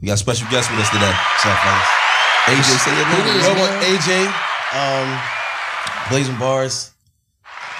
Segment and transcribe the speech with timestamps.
[0.00, 1.10] We got a special guest with us today.
[2.46, 3.26] AJ, say your name.
[3.36, 3.60] is Well, man?
[3.60, 4.10] what, AJ,
[4.78, 5.08] um,
[6.08, 6.92] Blade And Bars.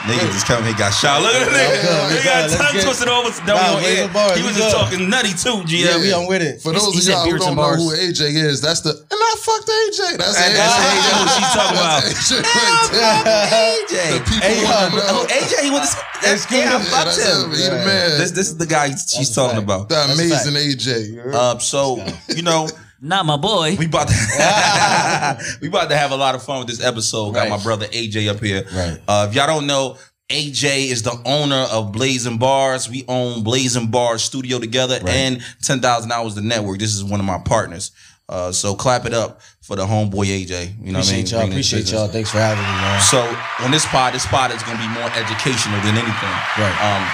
[0.06, 1.20] Nigga just come here, got shot.
[1.22, 1.82] Look at that nigga.
[1.82, 3.30] good, He got good, tongue get- twisted over.
[3.34, 4.12] That Nah, we on Blazing.
[4.14, 4.78] Bars, He was just good.
[4.78, 5.84] talking nutty too, GM.
[5.84, 6.62] Yeah, we on with it.
[6.62, 7.82] For those he of y'all who beers don't and know bars.
[7.82, 10.00] who AJ is, that's the and I fucked AJ.
[10.22, 10.56] That's And AJ.
[10.56, 12.02] that's AJ who she's talking about.
[12.06, 13.18] AJ right there.
[13.26, 14.24] The AJ.
[14.24, 15.26] people Hey, wanna yo, know.
[15.26, 15.96] Oh, AJ, he was.
[16.22, 16.58] That's good.
[16.62, 17.50] yeah, I fucked that's him.
[17.50, 17.58] him.
[17.58, 18.18] He the man.
[18.18, 19.88] This, this is the guy she's talking about.
[19.88, 20.54] the amazing.
[20.54, 21.34] AJ.
[21.34, 21.98] Um, so
[22.34, 22.68] you know,
[23.00, 23.76] Not my boy.
[23.78, 27.32] we about to we about to have a lot of fun with this episode.
[27.32, 27.50] Got Right.
[27.50, 28.64] my brother AJ up here.
[28.74, 29.00] Right.
[29.06, 29.96] Uh, if y'all don't know,
[30.30, 32.88] AJ is the owner of Blade And Bars.
[32.90, 36.78] We own Blade And Bars Studio together and Ten Thousand Hours the Network.
[36.80, 37.92] This is one of my partners.
[38.28, 40.74] Uh, so clap it up for the homeboy AJ.
[40.84, 41.40] You know Appreciate what I y'all.
[41.40, 41.48] mean?
[41.48, 42.08] Bringing Appreciate y'all.
[42.08, 43.00] Thanks for having me, man.
[43.00, 43.20] So
[43.64, 46.34] on this pod, this pod is gonna be more educational than anything.
[46.58, 46.76] Right.
[46.82, 47.08] Um,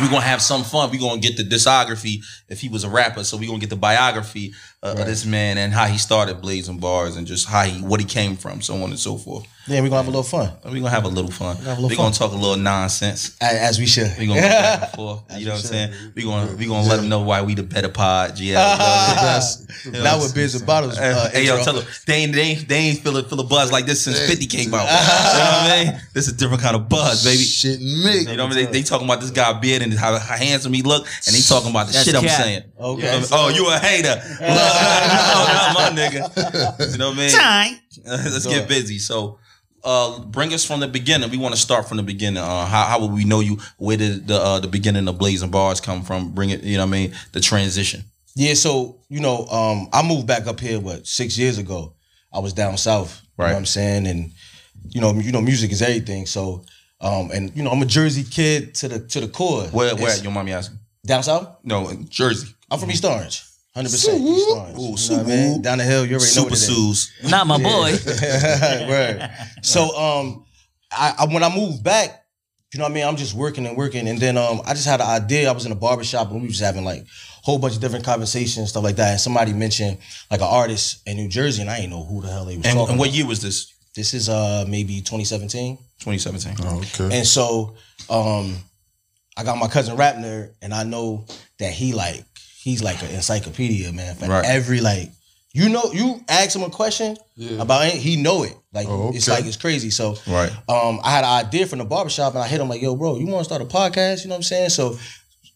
[0.00, 0.90] we're gonna have some fun.
[0.90, 3.24] We're gonna get the discography if he was a rapper.
[3.24, 6.66] So we're gonna get the biography uh, of this man and how he started blade
[6.68, 9.46] and bars and just how he what he came from, so on and so forth.
[9.68, 10.50] Yeah, we're gonna have a little fun.
[10.64, 11.54] We're gonna have a little fun.
[11.58, 13.36] have a little We're gonna talk a little nonsense.
[13.40, 14.12] As, as we should.
[14.18, 15.22] We're gonna go back and forth.
[15.38, 15.92] You know what I'm saying?
[16.16, 18.40] We're gonna we gonna let them know why we the better pod.
[18.40, 18.56] Yeah.
[18.56, 19.70] Best.
[19.92, 20.98] Not with beers and bottles.
[20.98, 23.44] Uh, hey yo, tell them they ain't they ain't, they ain't feel a, feel a
[23.44, 24.80] buzz like this since Fifty came out.
[24.80, 26.00] you know what I mean?
[26.12, 27.44] This is a different kind of buzz, baby.
[27.44, 28.30] Shit me.
[28.30, 28.66] You know what I mean?
[28.66, 31.40] They, they talking about this guy beard and how, how handsome he look, and they
[31.40, 32.64] talking about the That's shit I'm saying.
[32.80, 33.02] Okay.
[33.02, 33.44] You know what I mean?
[33.44, 34.20] Oh, you a hater?
[34.72, 36.92] No, not my nigga.
[36.92, 37.30] You know what I mean?
[37.30, 37.78] Time.
[38.32, 38.98] Let's get busy.
[38.98, 39.38] So,
[39.84, 41.30] uh, bring us from the beginning.
[41.30, 42.42] We want to start from the beginning.
[42.42, 43.58] Uh, how how would we know you?
[43.78, 46.32] Where did the uh, the beginning of Blade And Bars come from?
[46.32, 46.62] Bring it.
[46.62, 47.12] You know what I mean?
[47.32, 48.04] The transition.
[48.34, 51.94] Yeah, so you know, um, I moved back up here what six years ago.
[52.32, 53.20] I was down south.
[53.22, 53.48] You Right.
[53.48, 54.06] know what I'm saying?
[54.06, 54.30] And
[54.88, 56.26] you know, you know, music is everything.
[56.26, 56.64] So
[57.00, 59.64] um, and you know, I'm a Jersey kid to the to the core.
[59.64, 60.10] Where where?
[60.12, 60.78] It's Your mommy asking?
[61.04, 61.48] down south?
[61.64, 62.54] No, Jersey.
[62.70, 63.42] I'm from East Orange.
[63.74, 64.78] Hundred percent East Orange.
[64.78, 65.62] Ooh, you know what I mean?
[65.62, 66.66] Down the hill, you already know Super what it is.
[66.66, 67.30] Sues.
[67.30, 67.92] Not my boy.
[68.92, 69.30] right.
[69.62, 70.44] So um,
[70.90, 72.24] I, I when I moved back,
[72.72, 73.04] you know what I mean.
[73.06, 75.48] I'm just working and working, and then um, I just had an idea.
[75.48, 77.06] I was in a barbershop and we was having like a
[77.42, 79.12] whole bunch of different conversations, stuff like that.
[79.12, 79.98] And somebody mentioned
[80.30, 82.66] like an artist in New Jersey, and I didn't know who the hell they was
[82.66, 82.90] And, talking.
[82.92, 83.16] and what about.
[83.16, 83.72] year was this?
[83.94, 85.76] This is uh maybe 2017.
[86.00, 86.66] 2017.
[86.66, 87.18] Oh, okay.
[87.18, 87.76] And so
[88.10, 88.56] um
[89.36, 91.24] I got my cousin Rap Nerd and I know
[91.58, 92.24] that he like
[92.62, 94.14] he's like an encyclopedia, man.
[94.16, 94.44] For Right.
[94.44, 95.10] every like
[95.54, 97.60] you know you ask him a question Yeah.
[97.60, 98.56] about it, he know it.
[98.72, 99.90] Like Oh, it's like it's crazy.
[99.90, 100.50] So Right.
[100.68, 103.18] um I had an idea from the barbershop and I hit him like, yo, bro,
[103.18, 104.22] you want to start a podcast?
[104.22, 104.70] You know what I'm saying?
[104.70, 104.98] So,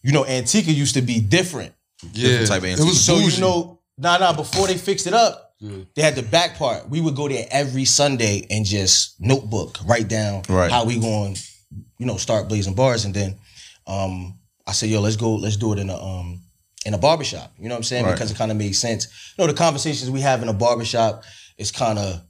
[0.03, 1.73] you know, Antica used to be different.
[2.13, 2.45] yeah.
[2.45, 3.35] type of it was So bougie.
[3.37, 4.33] you know, nah, nah.
[4.33, 5.77] Before they fixed it up, Yeah.
[5.95, 6.87] they had the back part.
[6.87, 10.69] We would go there every Sunday and just notebook, write down Right.
[10.71, 11.35] how we going,
[11.97, 13.39] you know, start blade and bars, and then
[13.87, 16.43] um, I said, yo, let's go, let's do it in a um
[16.87, 17.51] in a barbershop.
[17.59, 18.05] You know what I'm saying?
[18.05, 18.13] Right.
[18.13, 19.33] Because it kind of made sense.
[19.37, 21.25] You know, the conversations we have in a barbershop
[21.57, 22.21] is kind of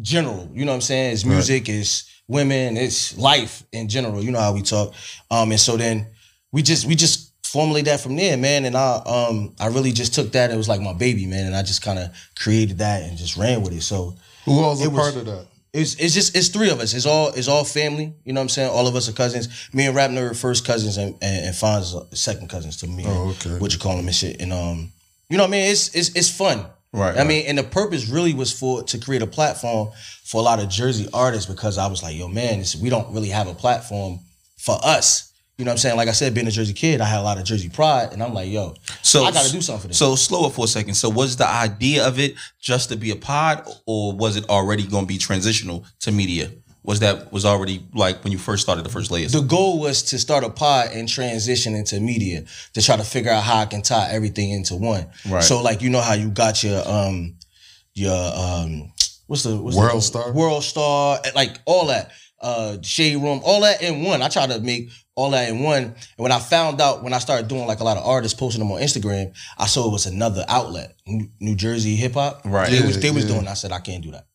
[0.00, 0.48] general.
[0.54, 1.12] You know what I'm saying?
[1.12, 4.22] It's music, it's women, it's life in general.
[4.22, 4.94] You know how we talk.
[5.28, 6.06] Um, and so then
[6.52, 8.64] we just we just formulate that from there, man.
[8.64, 10.52] And I um I really just took that.
[10.52, 11.46] It was like my baby, man.
[11.46, 13.82] And I just kind of created that and just ran with it.
[13.82, 14.14] So
[14.44, 15.46] Who was a part of that?
[15.76, 16.94] It's it's just it's three of us.
[16.94, 18.14] It's all it's all family.
[18.24, 18.70] You know what I'm saying?
[18.70, 19.68] All of us are cousins.
[19.72, 22.86] Me and Rap Nerd are first cousins, and and, and Fonz is second cousins to
[22.86, 23.04] me.
[23.06, 23.58] Oh, okay.
[23.58, 24.40] What you call them and shit.
[24.40, 24.92] And um,
[25.28, 25.70] you know what I mean?
[25.70, 26.66] It's it's it's fun.
[26.92, 27.26] Right, I right.
[27.26, 29.90] mean, and the purpose really was for to create a platform
[30.24, 33.28] for a lot of Jersey artists because I was like, yo, man, we don't really
[33.28, 34.20] have a platform
[34.56, 35.25] for us.
[35.58, 35.96] You know what I'm saying?
[35.96, 38.22] Like I said, being a Jersey kid, I had a lot of Jersey pride, and
[38.22, 39.98] I'm like, yo, So I gotta do something for this.
[39.98, 40.94] So slow it for a second.
[40.94, 44.86] So was the idea of it just to be a pod, or was it already
[44.86, 46.50] going to be transitional to media?
[46.82, 49.32] Was that was already like when you first started the first layers?
[49.32, 52.44] the goal was to start a pod and transition into media
[52.74, 55.08] to try to figure out how I can tie everything into one.
[55.28, 55.42] Right.
[55.42, 57.38] So like you know how you got your um
[57.94, 58.92] your um
[59.26, 60.32] what's the what's World the, Star?
[60.32, 64.22] World Star like all that uh shade room all that in one.
[64.22, 65.82] I try to make all that in one.
[65.82, 68.60] And when I found out when I started doing like a lot of artists posting
[68.60, 72.42] them on Instagram, I saw it was another outlet, New, New Jersey hip hop.
[72.44, 72.70] Right.
[72.70, 73.48] They was Yeah, was doing.
[73.48, 74.26] I said I can't do that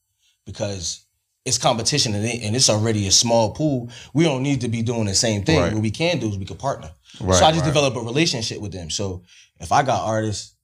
[0.45, 1.05] because
[1.45, 3.89] it's competition and, it, and it's already a small pool.
[4.13, 5.59] We don't need to be doing the same thing.
[5.59, 5.73] Right.
[5.73, 6.91] What we can do is we can partner.
[7.19, 7.67] Right, so I just right.
[7.67, 8.89] develop a relationship with them.
[8.89, 9.23] So
[9.59, 10.55] if I got artists,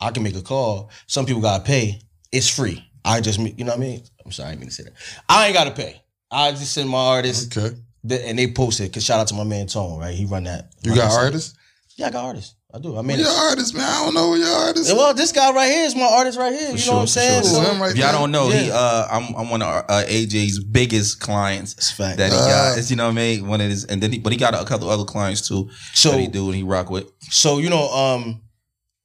[0.00, 0.90] I can make a call.
[1.06, 2.00] Some people gotta pay.
[2.30, 2.84] It's free.
[3.04, 4.02] I just you know what I mean.
[4.24, 4.92] I'm sorry, I didn't mean to say that.
[5.28, 6.02] I ain't gotta pay.
[6.30, 7.76] I just send my artists Okay.
[8.08, 8.92] Th- and they posted.
[8.92, 10.14] Cause shout out to my man Tone, right?
[10.14, 10.72] He run that.
[10.82, 11.24] You run got that site.
[11.24, 11.54] artists?
[11.96, 12.54] Yeah, I got artists.
[12.74, 12.96] I do.
[12.96, 13.84] I mean, Who your artist, man?
[13.86, 14.88] I don't know who your artist.
[14.88, 14.94] is.
[14.94, 16.68] well, this guy right here is my artist right here.
[16.68, 17.42] you know sure, what I'm saying?
[17.42, 17.50] sure.
[17.60, 20.02] Ooh, So- him right If y'all don't know, he uh, I'm I'm one of uh,
[20.08, 22.16] AJ's biggest clients It's a fact.
[22.16, 22.46] that he Uh.
[22.48, 22.78] got.
[22.78, 23.46] It's, you know what I mean?
[23.46, 26.12] One of his, and then he, but he got a couple other clients too So
[26.12, 27.10] that he do and he rock with.
[27.28, 28.40] So you know, um,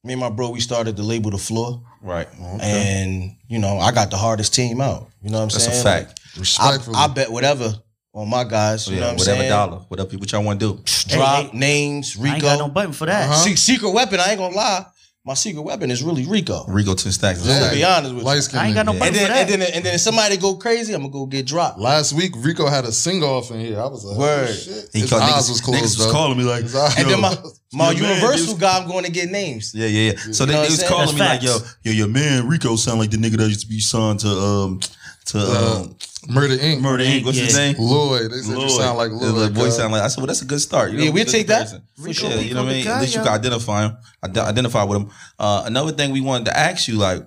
[0.02, 2.28] me and my bro, we started the label The Floor, Right.
[2.62, 5.10] and you know, I got the hardest team out.
[5.22, 5.84] You know what I'm That's saying?
[5.84, 6.20] That's a fact.
[6.36, 6.96] I, Respectfully.
[6.96, 7.74] I bet whatever
[8.18, 8.88] on my guys.
[8.88, 9.50] You yeah, know what I'm whatever saying?
[9.50, 10.82] dollar, whatever what y'all want to do.
[11.14, 11.58] Drop Hey, hey.
[11.58, 13.28] names, I ain't got no button for that.
[13.28, 13.34] Uh-huh.
[13.44, 14.20] Se- secret weapon.
[14.20, 14.86] I ain't gonna lie.
[15.24, 16.64] My secret weapon is really Rico.
[16.68, 17.44] Rico ten stacks.
[17.44, 17.68] Yeah.
[17.68, 18.42] To be honest with Light you.
[18.42, 19.50] skin I ain't got no button And then, for that.
[19.52, 21.78] and then and then if somebody go crazy, I'm gonna go get dropped.
[21.78, 23.78] Last week, Rico had a sing off in here.
[23.78, 24.48] I was like, Word.
[24.48, 24.88] Oh, shit.
[24.94, 25.80] He His called- eyes niggas- was closed.
[25.80, 26.12] niggas was though.
[26.12, 27.36] calling me like, His And then my
[27.74, 28.60] my Your man, universal dude.
[28.62, 29.72] guy, I'm going to get names.
[29.74, 30.18] Yeah, yeah, yeah.
[30.32, 31.18] So You they, know they what was I'm calling saying?
[31.18, 33.66] me like, That's yo, yo, your man Rico sound like the nigga that used to
[33.68, 34.80] be signed to um
[35.28, 35.96] to Uh, um,
[36.28, 36.80] Murder Inc.
[36.80, 37.24] Murder Inc.
[37.24, 37.76] What's his name?
[37.78, 38.30] Lloyd.
[38.32, 39.50] They said you sound like The- Lloyd.
[39.54, 40.02] The voice sound like.
[40.02, 40.92] I said, well, that's a good start.
[40.92, 41.68] You Yeah, we'll good take that.
[41.68, 41.82] comparison.
[42.00, 42.42] For Yeah, sure.
[42.42, 42.78] you know what I mean.
[42.80, 43.96] Rico the At least you can identify him.
[44.22, 45.10] Ide- Identify with him.
[45.38, 47.24] Uh, another thing we wanted to ask you, like,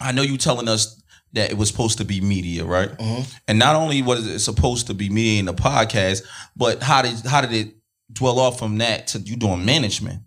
[0.00, 1.00] I know you telling us
[1.32, 2.96] that it was supposed to be media, right?
[2.98, 3.26] Mhm.
[3.48, 6.22] And not only was it supposed to be media in the podcast,
[6.56, 7.74] but how did how did it
[8.12, 10.20] dwell off from that to you doing management?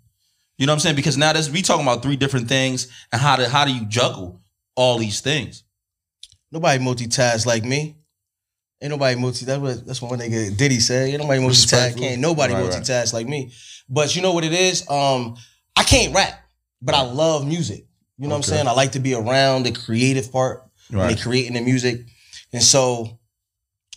[0.58, 0.96] You know what I'm saying?
[0.98, 3.86] Because now this we talking about three different things, and how do how do you
[3.86, 4.42] juggle
[4.76, 5.64] all these things?
[6.52, 7.96] Nobody multitask like me.
[8.82, 9.46] Ain't nobody multi.
[9.46, 11.10] That's what that's what one nigga Diddy said.
[11.10, 11.98] Ain't nobody multitask.
[11.98, 12.72] Can't nobody Right, right.
[12.72, 13.52] multitask like me.
[13.90, 14.90] But you know what it is?
[14.90, 15.36] Um,
[15.76, 16.40] I can't rap,
[16.82, 17.86] but I love music.
[18.18, 18.68] You know what I'm saying?
[18.68, 22.02] I like to be around the creative part when they creating the music,
[22.54, 23.19] and so.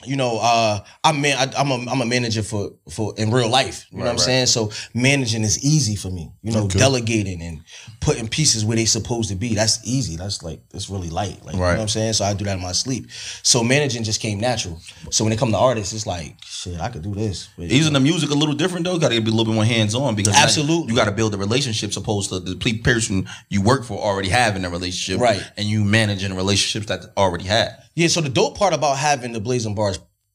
[0.07, 1.37] You know, uh, I'm man.
[1.37, 3.87] I, I'm a I'm a manager for for in real life.
[3.91, 4.25] You know Right, what I'm right.
[4.25, 4.47] saying?
[4.47, 6.33] So managing is easy for me.
[6.43, 6.79] You know, Okay.
[6.79, 7.61] delegating and
[8.01, 9.55] putting pieces where they supposed to be.
[9.55, 10.17] That's easy.
[10.17, 11.45] That's like that's really light.
[11.45, 12.15] Like you know what I'm saying?
[12.15, 13.11] So I do that in my sleep.
[13.43, 14.81] So managing just came natural.
[15.11, 16.81] So when it come to artists, it's like shit.
[16.81, 17.49] I could do this.
[17.57, 18.99] But, Isn't the music a little different though?
[18.99, 20.93] Got to be a little bit more hands on because Absolutely.
[20.93, 21.97] you got to build a relationship.
[21.97, 25.43] Opposed to the pe- person you work for already having a relationship, Right.
[25.57, 27.77] And you managing relationships that already had.
[27.95, 29.92] Yeah, so the dope part about having the Blade And Bars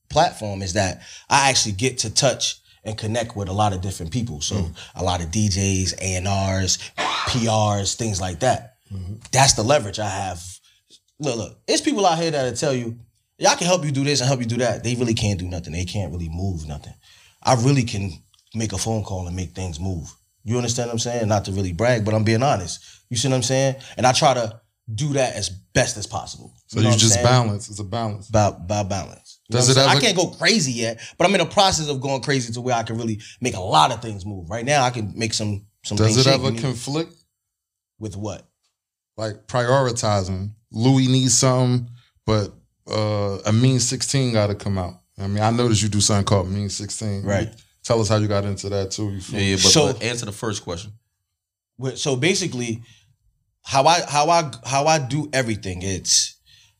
[0.09, 4.11] platform is that I actually get to touch and connect with a lot of different
[4.11, 4.41] people.
[4.41, 4.99] So mm-hmm.
[4.99, 8.77] a lot of DJs, A&Rs, PRs, things like that.
[8.91, 9.15] Mm-hmm.
[9.31, 10.41] That's the leverage I have.
[11.19, 12.97] Look, look, it's people out here that'll tell you,
[13.37, 14.83] yeah, I can help you do this and help you do that.
[14.83, 15.73] They really can't do nothing.
[15.73, 16.93] They can't really move nothing.
[17.43, 18.11] I really can
[18.55, 20.11] make a phone call and make things move.
[20.43, 21.27] You understand what I'm saying?
[21.27, 22.79] Not to really brag, but I'm being honest.
[23.09, 23.75] You see what I'm saying?
[23.97, 24.61] And I try to
[24.93, 26.53] do that as best as possible.
[26.67, 27.69] So know you just balance.
[27.69, 28.29] It's a balance.
[28.29, 29.26] by by balance.
[29.49, 31.45] You know Does it I'm ever- I can't go crazy yet, but I'm in the
[31.45, 34.49] process of going crazy to where I can really make a lot of things move.
[34.49, 35.97] Right now, I can make some some.
[35.97, 36.15] Things.
[36.15, 37.13] Does things it ever conflict?
[37.99, 38.45] with what?
[39.15, 40.51] Like prioritizing.
[40.71, 41.89] Louis needs something,
[42.25, 42.53] but
[42.91, 45.01] uh, a Mean 16 got to come out.
[45.17, 47.23] I mean, I noticed you do something called Mean 16.
[47.23, 47.49] Right.
[47.83, 49.11] Tell us how you got into that too.
[49.11, 49.55] You feel Yeah, yeah.
[49.55, 50.91] But, So- but answer the first question.
[51.95, 52.81] So basically,
[53.63, 55.81] how I how I how I do everything.
[55.83, 56.35] It's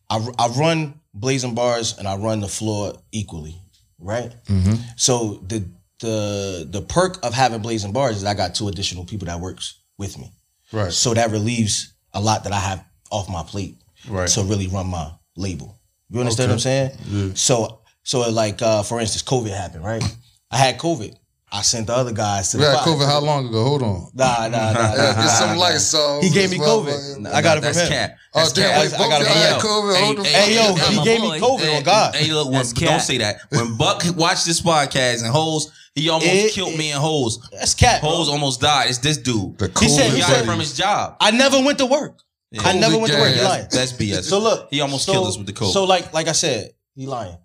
[0.09, 3.55] I I run Blade And Bars and I run the floor equally,
[3.99, 4.31] right?
[4.45, 4.77] Mhm.
[4.95, 5.63] So the
[5.99, 9.39] the the perk of having Blade And Bars is I got two additional people that
[9.39, 10.31] works with me.
[10.71, 10.91] Right.
[10.93, 13.77] So that relieves a lot that I have off my plate.
[14.07, 14.29] Right.
[14.29, 15.79] to really run my label.
[16.09, 16.53] You understand Okay.
[16.53, 17.27] what I'm saying?
[17.29, 17.33] Yeah.
[17.35, 20.03] So so like uh for instance, COVID happened, right?
[20.51, 21.13] I had COVID.
[21.57, 22.79] I sent the other guys to We the had.
[22.85, 23.63] COVID how long ago?
[23.63, 24.09] Hold on.
[24.13, 24.71] Nah, nah, nah.
[24.73, 25.61] nah, Yeah, get some nah.
[25.63, 26.21] lights on.
[26.21, 27.17] He gave me COVID.
[27.25, 27.33] motherfucker.
[27.33, 27.87] I got it from That's him.
[27.89, 28.11] cap.
[28.35, 28.79] Oh, That's damn, cap.
[28.81, 29.59] wait, I got it from him.
[29.71, 30.03] COVID.
[30.05, 32.15] Hold the Hey, yo, he gave me COVID oh Hey, on God.
[32.15, 33.37] Hey, look, when, don't say that.
[33.49, 37.39] When Buck watched this podcast and Hoes, he almost It- killed it- me and Hoes.
[37.51, 38.01] That's cat.
[38.01, 38.11] bro.
[38.11, 38.89] Hoes almost died.
[38.89, 39.57] It's this dude.
[39.57, 41.15] The He said- he He got it from his job.
[41.19, 42.19] I never went to work.
[42.59, 43.29] I never went to work.
[43.29, 43.43] He gang.
[43.43, 43.67] lying.
[43.71, 44.23] That's BS.
[44.29, 45.73] So look, he almost so- killed us with the code.
[45.73, 47.37] So like like I said, he lying.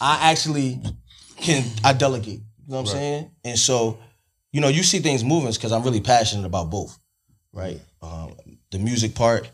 [0.00, 0.80] I actually
[1.40, 2.42] can I delegate.
[2.66, 3.30] You know what I'm saying?
[3.44, 3.98] And so,
[4.52, 6.98] you know, you see things moving because I'm really passionate about both.
[7.52, 7.80] Right?
[8.02, 8.34] Um,
[8.70, 9.50] the music part,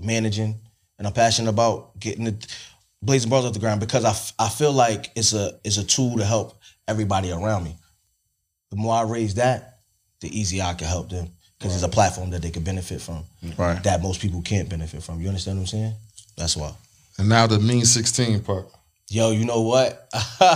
[0.00, 0.58] managing,
[0.98, 2.46] and I'm passionate about getting the
[3.02, 5.76] blade and bars off the ground because I, f- I feel like it's a it's
[5.76, 6.58] a tool to help
[6.88, 7.76] everybody around me.
[8.70, 9.80] The more I raise that,
[10.20, 13.24] the easier I can help them because it's a platform that they can benefit from
[13.56, 13.82] right.
[13.84, 15.20] that most people can't benefit from.
[15.20, 15.94] You understand what I'm saying?
[16.36, 16.72] That's why.
[17.18, 18.66] And now the Mean 16 part.
[19.08, 20.12] Yo, you know what?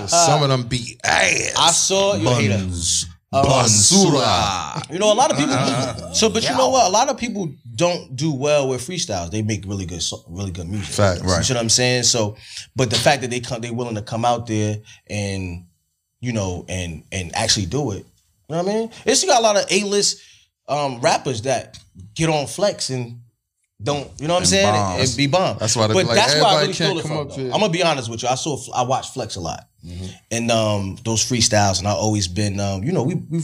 [0.08, 1.54] Some of them beat ass.
[1.56, 2.58] I saw you hater.
[2.58, 3.06] Buns.
[3.32, 4.92] Uh, Basura.
[4.92, 5.54] You know, a lot of people.
[6.14, 6.88] so, but you know what?
[6.88, 9.30] A lot of people don't do well with freestyles.
[9.30, 10.92] They make really good, really good music.
[10.92, 11.48] Fact, right?
[11.48, 12.02] You know what I'm saying?
[12.04, 12.36] So,
[12.74, 14.78] but the fact that they come, they willing to come out there
[15.08, 15.66] and,
[16.20, 18.04] you know, and and actually do it.
[18.48, 18.90] You know what I mean?
[19.04, 20.20] It's you got a lot of A list
[20.66, 21.78] um, rappers that
[22.14, 23.20] get on flex and
[23.82, 24.10] don't.
[24.20, 24.72] You know what I'm saying?
[24.72, 25.00] bomb.
[25.00, 25.56] And, be bomb.
[25.58, 27.16] That's why But like, that's where I really stole it from.
[27.18, 27.52] up to it.
[27.52, 28.28] I'm gonna be honest with you.
[28.28, 29.66] I saw I watched Flex a lot.
[30.30, 33.40] And um, those freestyles, and I always been, um, you know, we we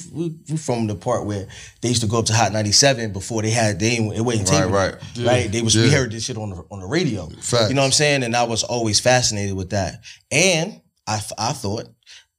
[0.50, 1.48] we from the part where
[1.80, 4.50] they used to go up to Hot ninety seven before they had they it wasn't
[4.50, 4.94] Right, right.
[5.26, 5.50] right.
[5.50, 7.26] They was we heard this shit on the on the radio.
[7.40, 7.68] Facts.
[7.70, 8.22] You know what I'm saying?
[8.22, 10.04] And I was always fascinated with that.
[10.30, 11.88] And I I thought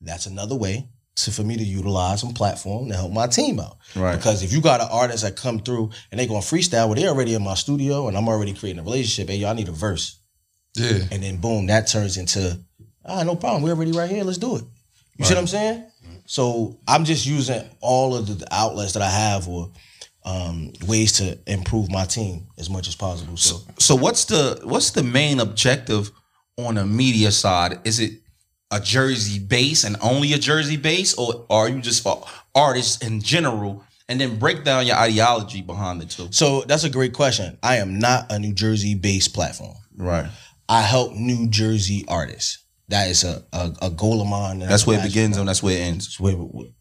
[0.01, 0.87] that's another way
[1.17, 3.77] to for me to utilize some platform to help my team out.
[3.95, 4.15] Right.
[4.15, 7.09] Because if you got an artist that come through and they going freestyle, well, they're
[7.09, 9.29] already in my studio and I'm already creating a relationship.
[9.29, 10.19] Hey, y'all need a verse.
[10.75, 10.99] Yeah.
[11.11, 12.59] And then boom, that turns into,
[13.03, 13.63] ah, no problem.
[13.63, 14.23] We're already right here.
[14.23, 14.63] Let's do it.
[15.17, 15.85] You see what I'm saying?
[16.27, 19.71] So I'm just using all of the outlets that I have or
[20.23, 23.37] um, ways to improve my team as much as possible.
[23.37, 26.11] So So what's the what's the main objective
[26.57, 27.79] on the media side?
[27.85, 28.19] Is it
[28.71, 32.23] a Jersey base and only a Jersey base, or are you just for
[32.55, 33.83] artists in general?
[34.09, 36.29] And then break down your ideology behind the two.
[36.31, 37.57] So that's a great question.
[37.61, 39.75] I am not a New Jersey based platform.
[39.97, 40.29] Right.
[40.69, 42.63] I help New Jersey artists.
[42.87, 44.61] That is a, a, a goal of mine.
[44.61, 45.09] and That's where it passion.
[45.11, 46.17] begins and that's where it ends.
[46.21, 46.37] Where-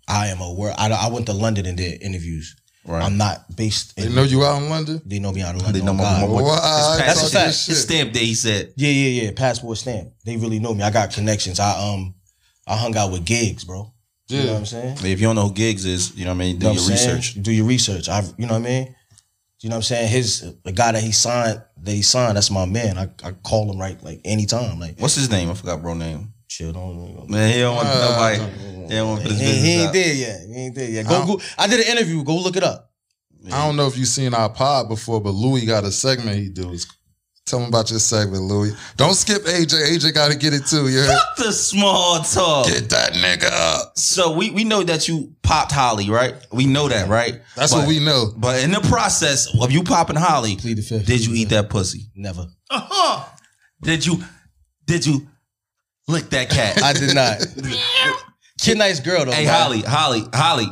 [0.06, 0.74] I am a word.
[0.78, 2.54] I, I went to London and did interviews.
[2.86, 3.02] Right.
[3.02, 3.96] I'm not based.
[3.96, 5.02] They know you out in London?
[5.04, 5.80] They know me out of London.
[5.80, 6.20] They know oh my, God.
[6.22, 6.42] my boy.
[6.44, 8.72] Well, I- His I his- that stamp day, he said.
[8.76, 9.30] Yeah, yeah, yeah.
[9.34, 10.10] Passport stamp.
[10.24, 10.82] They really know me.
[10.84, 11.58] I got connections.
[11.58, 12.14] I um,
[12.66, 13.92] I hung out with Giggs, bro.
[14.28, 14.50] You know Yeah.
[14.52, 14.96] what I'm saying?
[15.02, 16.74] If you don't know who Giggs is, you know what I mean, do You know
[16.74, 17.16] your what I'm saying?
[17.16, 17.42] research.
[17.42, 18.08] Do your research.
[18.08, 18.94] I, you know what I mean?
[19.60, 20.08] You know what I'm saying?
[20.08, 22.98] His the guy that he signed, that he signed, that's my man.
[22.98, 24.78] I, I call him right like anytime.
[24.78, 25.50] Like What's his name?
[25.50, 26.32] I forgot bro name.
[26.48, 27.28] Chill, don't.
[27.28, 28.84] Man, he don't want Uh, nobody.
[28.88, 29.92] He don't want his He, he ain't out.
[29.94, 30.40] there yet.
[30.48, 31.06] He ain't there yet.
[31.06, 31.42] I Go, don't- go.
[31.58, 32.22] I did an interview.
[32.24, 32.90] Go look it up.
[33.52, 36.48] I don't know if you've seen our pod before, but Louis got a segment he
[36.48, 36.86] does.
[37.44, 38.72] Tell him about your segment, Louis.
[38.96, 39.74] Don't skip AJ.
[39.94, 40.88] AJ got to get it too.
[40.88, 41.16] You heard?
[41.36, 42.66] The small talk.
[42.66, 43.96] Get that nigga up.
[43.96, 46.34] So we we know that you popped Holly, right?
[46.50, 47.40] We know that, right?
[47.54, 48.32] That's But- what we know.
[48.36, 51.06] But in the process of you popping Holly, the fifth.
[51.06, 52.10] did you eat that pussy?
[52.16, 52.48] Never.
[52.68, 53.24] Uh-huh.
[53.80, 54.24] Did you
[54.84, 55.28] did you
[56.08, 56.82] lick that cat?
[56.82, 57.38] I did not.
[58.60, 59.32] Kid, nice girl though.
[59.32, 59.60] hey man.
[59.60, 60.66] Holly, Holly, Holly.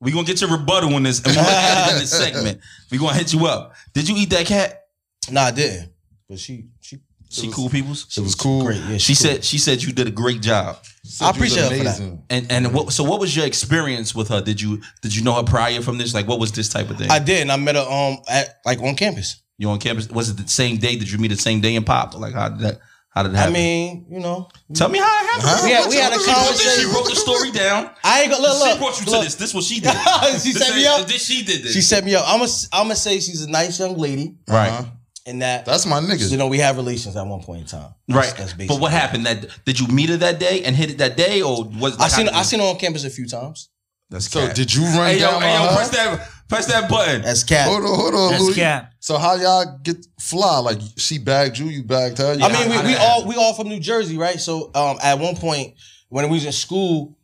[0.00, 2.60] We gonna get your rebuttal on this, and we gonna get it in this segment.
[2.90, 3.74] We gonna hit you up.
[3.92, 4.84] Did you eat that cat?
[5.30, 5.90] Nah, I didn't.
[6.28, 8.06] But she, she, She was- cool peoples.
[8.16, 8.64] It was cool.
[8.64, 8.80] great.
[8.88, 9.16] Yeah, She cool.
[9.30, 10.78] said she said you did a great job.
[11.20, 12.18] I appreciate her for that.
[12.30, 14.40] And and what so what was your experience with her?
[14.40, 16.14] Did you did you know her prior from this?
[16.14, 17.10] Like what was this type of thing?
[17.10, 19.42] I did, and I met her um at like on campus.
[19.58, 20.08] you on campus?
[20.08, 20.96] Was it the same day?
[20.96, 22.14] Did you meet the same day in pop?
[22.18, 22.78] Like how did that
[23.10, 23.52] how did it happen?
[23.54, 25.48] I mean, you know, Tell me how it happened.
[25.48, 25.60] Huh?
[25.64, 26.80] We had- we had a She conversation.
[26.90, 27.90] She wrote the story down.
[28.04, 28.56] I ain't gonna look.
[28.62, 29.24] she look brought you to look.
[29.24, 29.34] this.
[29.34, 29.92] This what she did.
[30.40, 31.06] she This set me up.
[31.06, 31.72] This she did this.
[31.72, 32.24] She set me up.
[32.26, 34.68] I'm gonna I'm gonna say she's a nice young lady, right.
[34.68, 34.84] Uh-huh.
[35.26, 36.30] and that That's my nigga.
[36.30, 37.94] you know we have relations at one point in time.
[38.08, 38.36] That's- Right.
[38.38, 39.26] That's but what happened?
[39.26, 42.08] That did you meet her that day and hit it that day, or was I
[42.08, 43.68] seen I seen her on campus a few times.
[44.08, 44.56] That's So cat.
[44.56, 47.22] did you run Hey yo, down hey yo, press that, press that button.
[47.22, 47.68] That's cat.
[47.68, 48.54] Hold on, hold on, That's Louis.
[48.54, 48.92] cap.
[49.00, 50.58] So how y'all get fly?
[50.58, 52.36] Like she bagged you, you bagged her.
[52.40, 54.38] I mean, we, we all we all from New Jersey, right?
[54.38, 55.74] So um, at one point
[56.10, 57.16] when we was in school,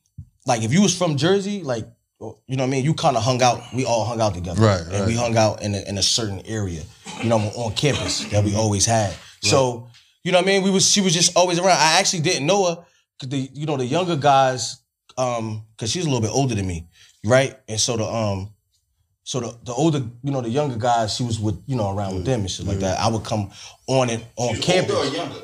[0.47, 1.87] like if you was from Jersey, like
[2.21, 3.61] you know what I mean, you kind of hung out.
[3.75, 5.07] We all hung out together, Right, And right.
[5.07, 6.81] we hung out in a, in a certain area,
[7.23, 9.15] you know, on campus that we always had.
[9.43, 9.89] So
[10.25, 10.63] you know what I mean.
[10.63, 11.77] We was she was just always around.
[11.79, 12.85] I actually didn't know her
[13.19, 14.79] because the you know the younger guys,
[15.19, 16.89] um, because she's a little bit older than me,
[17.25, 17.55] right?
[17.69, 18.51] And so the um.
[19.29, 22.15] So the, the older, you know, the younger guys, she was with, you know, around
[22.15, 23.01] with them and shit like that.
[23.01, 23.51] I would come
[23.89, 24.97] on it on campus.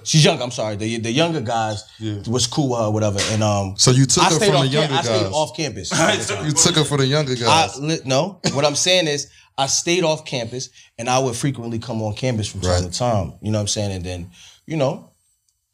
[0.04, 0.44] She's younger.
[0.44, 0.76] I'm sorry.
[0.76, 2.22] The the younger guys Yeah.
[2.28, 3.18] was cool with her, whatever.
[3.32, 4.62] And um, So you took I her stayed from off.
[4.62, 5.32] the younger I stayed guys.
[5.32, 5.90] off campus.
[6.46, 7.36] You took her for the younger I
[7.66, 7.80] guys.
[7.80, 8.40] li- no.
[8.52, 12.46] What I'm saying is, I stayed off campus, and I would frequently come on campus
[12.46, 13.34] from time to time.
[13.42, 13.90] You know what I'm saying?
[13.92, 14.30] And then,
[14.64, 15.10] you know,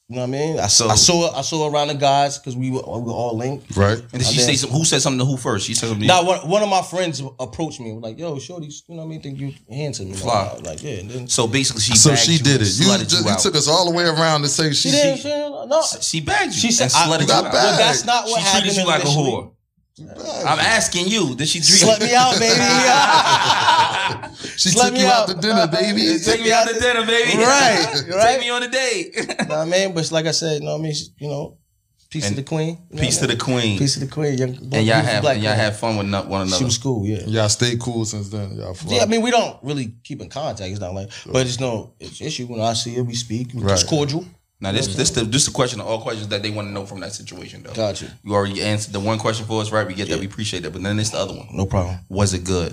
[0.08, 0.58] you know what I mean.
[0.58, 2.80] I, s- So- I saw her, I saw her around the guys because we were
[2.80, 3.76] we were all linked.
[3.76, 3.98] right.
[3.98, 5.66] And did she And say some, who said something to who first?
[5.66, 6.06] She said something.
[6.06, 9.06] Now, one, one of my friends approached me, like, "Yo, shorty, you know what I
[9.08, 9.20] mean?
[9.20, 10.18] Think you handsome?" You know?
[10.20, 10.60] Fly.
[10.64, 10.92] Like, yeah.
[11.00, 12.68] And then So basically, she So she you did it.
[12.78, 14.88] You, just, you you took us all the way around to say she.
[14.88, 15.18] she didn't.
[15.20, 15.82] She no.
[16.00, 16.60] She bagged you.
[16.60, 17.54] She said, I- slutted you you got bagged.
[17.54, 18.62] But that's not what She happened.
[18.64, 19.30] treated you like a initially.
[19.30, 19.50] whore.
[20.00, 21.34] I'm asking you.
[21.34, 22.54] Did she treat Slut me out, baby.
[24.56, 25.28] she Slut took me you out out.
[25.28, 26.00] to dinner, baby.
[26.18, 27.38] She Take me out to dinner, baby.
[27.38, 28.40] Right, Take right.
[28.40, 29.14] me on a date.
[29.16, 29.94] know what I mean?
[29.94, 30.94] But like I said, you know what I mean?
[30.94, 31.58] She- You know,
[32.10, 32.78] peace And to the queen.
[32.90, 33.78] You know Peace to the queen.
[33.78, 34.38] Peace to the queen.
[34.38, 36.56] Young, And y'all have and y'all have fun with one another.
[36.56, 37.24] She was cool, yeah.
[37.26, 38.52] Y'all stayed cool since then.
[38.56, 38.96] Y'all fly.
[38.96, 40.70] Yeah, I mean, we don't really keep in contact.
[40.70, 43.48] It's not like, but it's no it's issue when I see her, we speak.
[43.54, 43.86] It's Right.
[43.86, 44.24] cordial.
[44.60, 46.84] Now this this the this the question of all questions that they want to know
[46.86, 47.72] from that situation though.
[47.72, 48.06] Gotcha.
[48.06, 48.10] you.
[48.24, 49.86] You already answered the one question for us, right?
[49.86, 50.18] We get that.
[50.18, 50.72] We appreciate that.
[50.72, 51.48] But then there's the other one.
[51.52, 51.98] No problem.
[52.08, 52.72] Was it good?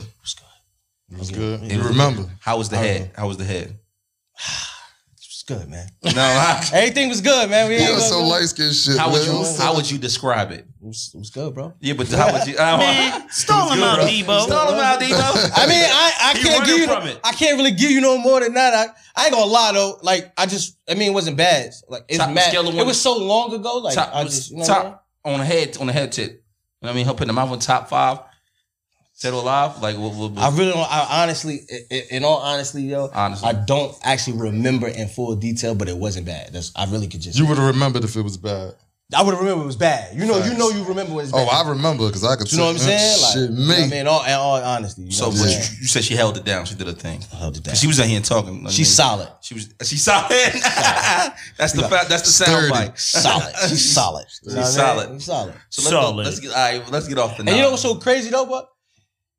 [1.12, 1.62] it was good.
[1.64, 2.30] It You was- remember?
[2.40, 3.12] How was the head?
[3.16, 3.68] How was the head?
[3.68, 5.88] It was good, man.
[6.04, 7.70] No, how, Everything was good, man.
[7.70, 8.98] We He ain't was so go- light skinned shit.
[8.98, 10.66] how would you how would you describe it?
[10.86, 11.74] It was, it was good, bro.
[11.80, 12.56] Yeah, but how would you?
[12.60, 14.44] I Man, stall him out, Debo.
[14.46, 15.52] Stall him out, Debo.
[15.56, 17.20] I mean, I, I He can't give you from no, it.
[17.24, 18.74] I can't really give you no more than that.
[18.76, 18.86] I,
[19.20, 19.98] I ain't gonna lie though.
[20.04, 21.72] Like I just I mean it wasn't bad.
[21.90, 22.50] Like it's Top mad.
[22.50, 23.78] scale of It was so long ago.
[23.80, 24.92] Like top, I just you know what I mean?
[24.92, 26.30] top on the head on the head tip.
[26.32, 26.42] You know
[26.82, 27.06] what I mean?
[27.06, 28.20] He'll put them out on top five.
[29.14, 29.82] Settle alive.
[29.82, 30.14] Like what?
[30.14, 30.92] what, what I really don't.
[30.92, 33.48] I honestly, i- i- in all honesty, yo, Honestly.
[33.50, 36.52] I don't actually remember in full detail, but it wasn't bad.
[36.54, 37.40] That's I really could just.
[37.40, 38.76] You would have remembered if it was bad.
[39.14, 40.16] I would remember it was bad.
[40.18, 41.48] You know, you know, you remember when it's bad.
[41.48, 41.64] Oh.
[41.66, 42.52] I remember because I could.
[42.52, 43.22] you know what I'm saying?
[43.22, 45.42] Like, Shit, you know I mean, all, in all honesty, you know so what I'm
[45.44, 45.62] but saying?
[45.74, 46.66] you, you said she held it down.
[46.66, 47.22] She did her thing.
[47.38, 47.76] Held it down.
[47.76, 48.64] She was out here talking.
[48.64, 49.30] like, She's nigga, solid.
[49.42, 49.74] She was.
[49.84, 50.32] She's solid.
[51.58, 52.10] that's the fact.
[52.10, 52.72] That's the sound Sturdy.
[52.72, 52.98] bite.
[53.00, 53.56] solid.
[53.70, 54.26] She's solid.
[54.44, 55.20] You know what I mean?
[55.20, 55.20] solid.
[55.20, 55.54] She's solid.
[55.70, 56.12] So let's, Solid.
[56.16, 56.50] Go, let's get.
[56.52, 56.92] All right.
[56.92, 57.42] Let's get off the.
[57.44, 58.70] And you know what's so crazy though, but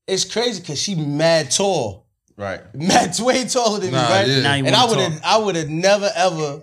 [0.07, 2.07] it's crazy because she mad tall,
[2.37, 2.61] Right.
[2.73, 4.29] mad way taller than Nah, me, right?
[4.29, 4.43] yeah.
[4.43, 6.63] Now you And I would have, I would have never ever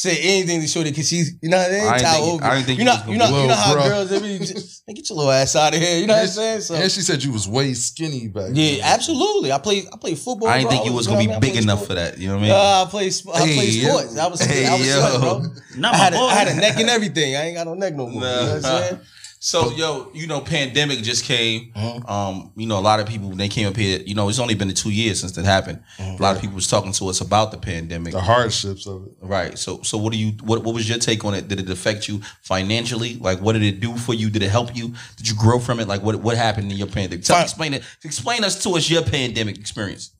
[0.00, 1.88] said anything to Shorty because she's, you know, what I mean?
[1.88, 2.44] I didn't Tower think- over.
[2.44, 3.82] I didn't think you you know, you know, be you know how bro.
[3.88, 5.98] girls, they be just, "Man, get your little ass out of here.
[5.98, 6.60] You know what I'm saying?
[6.60, 8.80] So And she said you was way skinny back yeah, then.
[8.84, 9.50] absolutely.
[9.50, 10.48] I play, I play football.
[10.48, 10.70] I didn't bro.
[10.76, 12.16] think you was gonna be big enough for that.
[12.16, 12.52] You know what I mean?
[12.52, 14.16] Uh, I play, sp- I play sports.
[14.16, 15.00] I was, Hey, I was yo.
[15.00, 15.42] sweating, bro.
[15.78, 16.16] Not I had, a.
[16.18, 17.34] I had a neck and everything.
[17.34, 18.14] I ain't got no neck no more.
[18.14, 19.00] You know what I'm saying?
[19.40, 21.72] So yo, you know, pandemic just came.
[21.74, 22.12] Uh-huh.
[22.12, 24.38] Um, you know, a lot of people when they came up here, you know, it's
[24.38, 25.82] only been the two years since that happened.
[25.98, 26.16] Uh-huh.
[26.18, 28.12] A lot of people was talking to us about the pandemic.
[28.12, 29.12] The hardships of it.
[29.20, 29.58] Right.
[29.58, 31.48] So so what do you what what was your take on it?
[31.48, 33.16] Did it affect you financially?
[33.16, 34.30] Like what did it do for you?
[34.30, 34.94] Did it help you?
[35.16, 35.88] Did you grow from it?
[35.88, 37.24] Like what what happened in your pandemic?
[37.24, 37.84] Tell, explain it.
[38.04, 40.14] Explain us to us your pandemic experience.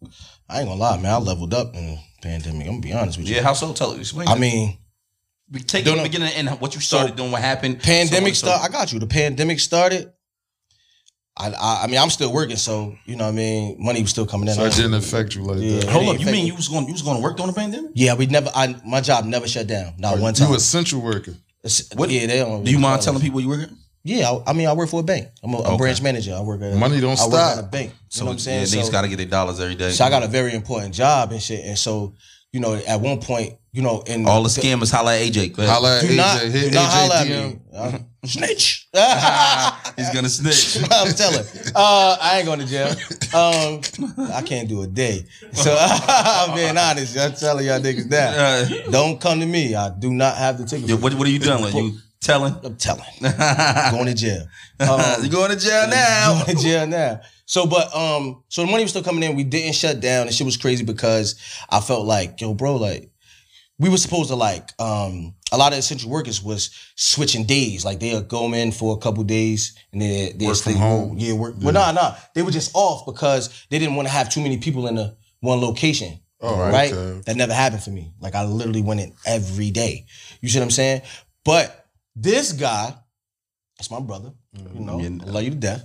[0.49, 1.13] I ain't gonna lie, man.
[1.13, 2.67] I leveled up in the pandemic.
[2.67, 3.37] I'm gonna be honest with you.
[3.37, 3.73] Yeah, how so?
[3.73, 4.29] Tell explain.
[4.29, 4.39] I it.
[4.39, 4.79] mean,
[5.67, 7.81] take don't it from the beginning and what you started doing, what happened.
[7.83, 8.65] pandemic so on and.
[8.65, 8.99] I got you.
[8.99, 10.13] The pandemic started.
[11.37, 13.77] I, I I mean, I'm still working, so you know what I mean.
[13.79, 14.55] Money was still coming in.
[14.55, 15.79] So it didn't affect you like Yeah.
[15.81, 15.89] that.
[15.91, 17.59] Hold up, you mean affect- you was going you was going to work during the
[17.59, 17.93] pandemic?
[17.95, 18.51] Yeah, we never.
[18.55, 19.95] I my job never shut down.
[19.99, 20.49] Not one time.
[20.51, 21.35] You essential worker.
[21.65, 22.65] It's- What- yeah, they don't.
[22.65, 23.23] Do you mind really telling call us.
[23.23, 23.71] people you work at?
[24.05, 25.29] Yeah, I, I mean, I work for a bank.
[25.43, 26.35] I'm a, a branch manager.
[26.35, 27.59] I work at Money don't I work stop.
[27.59, 27.91] at a bank.
[27.91, 28.61] You So know what I'm saying?
[28.61, 29.91] yeah, niggas So- got to get their dollars every day.
[29.91, 31.65] So I got a very important job and shit.
[31.65, 32.15] And so,
[32.53, 35.55] you know, at one point, you know, in All the scammers holla at AJ.
[35.55, 35.75] Go ahead.
[35.75, 36.17] Holla at do AJ.
[36.17, 37.51] not, hit do not AJ holla at DM.
[37.51, 37.61] me.
[37.75, 38.89] Uh, snitch.
[39.97, 40.91] He's gonna snitch.
[40.91, 41.45] I'm telling.
[41.75, 42.89] Uh, I ain't going to jail.
[43.35, 43.81] Um,
[44.33, 45.25] I can't do a day.
[45.53, 47.19] So I'm being honest.
[47.19, 48.91] I'm telling y'all niggas that.
[48.91, 49.75] Don't come to me.
[49.75, 50.89] I do not have the ticket.
[50.89, 51.77] yeah, what, what are you doing?
[51.77, 52.57] You telling?
[52.65, 53.05] I'm telling.
[53.21, 54.47] you Going to jail.
[54.81, 56.43] Um, going to jail now?
[56.45, 57.21] going to jail now.
[57.49, 59.35] So, but um, so the money was still coming in.
[59.35, 63.11] We didn't shut down, and shit was crazy because I felt like, yo, bro, like
[63.79, 67.87] we were supposed to like um a lot of essential workers was switching days.
[67.87, 71.15] Like they'll go in for a couple days and then they Work from home.
[71.19, 71.55] Yeah, work.
[71.59, 72.17] Well, nah, nah.
[72.35, 75.17] They were just off because they didn't want to have too many people in the
[75.41, 76.21] one location.
[76.43, 76.93] Oh, right?
[76.93, 77.23] okay.
[77.25, 78.13] That never happened for me.
[78.21, 80.05] Like I literally went in every day.
[80.43, 81.01] You see what I'm saying?
[81.47, 82.95] But this guy,
[83.79, 84.33] that's my brother.
[84.53, 85.85] You know, I love you to death.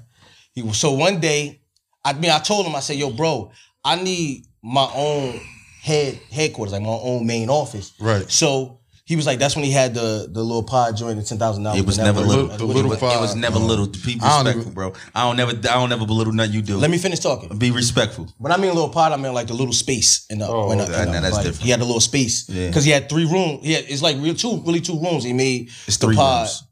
[0.54, 1.62] He was so one day,
[2.06, 3.52] I mean, I told him, I said, yo, bro,
[3.84, 5.40] I need my own
[5.82, 7.94] head headquarters, like my own main office.
[8.00, 8.30] Right.
[8.30, 11.38] So he was like, that's when he had the the little pod joint, the ten
[11.38, 11.82] thousand dollars.
[11.82, 12.48] It was never little.
[12.48, 12.66] The It uh-huh.
[12.66, 13.20] little was, it five.
[13.20, 13.88] was never little.
[13.88, 14.94] Be I don't respectful, even- bro.
[15.14, 15.52] I don't never.
[15.52, 16.78] I don't never belittle nothing you do.
[16.78, 17.58] Let me finish talking.
[17.58, 18.28] be respectful.
[18.38, 20.48] When I mean little pod, I mean like the little space in the.
[20.48, 21.64] Oh, in the- that- in the- that's like, different.
[21.66, 22.68] He had a little space Yeah.
[22.68, 23.66] because he had three rooms.
[23.66, 25.26] He had, it's like real two, really two rooms.
[25.26, 26.64] He made It's the three pod, rooms.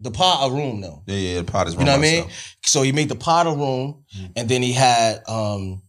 [0.00, 1.02] The pot a room though.
[1.06, 1.38] Yeah, yeah.
[1.38, 2.24] The pot is You know what I mean?
[2.64, 4.04] So he made the pot a room,
[4.36, 5.82] and then he had um,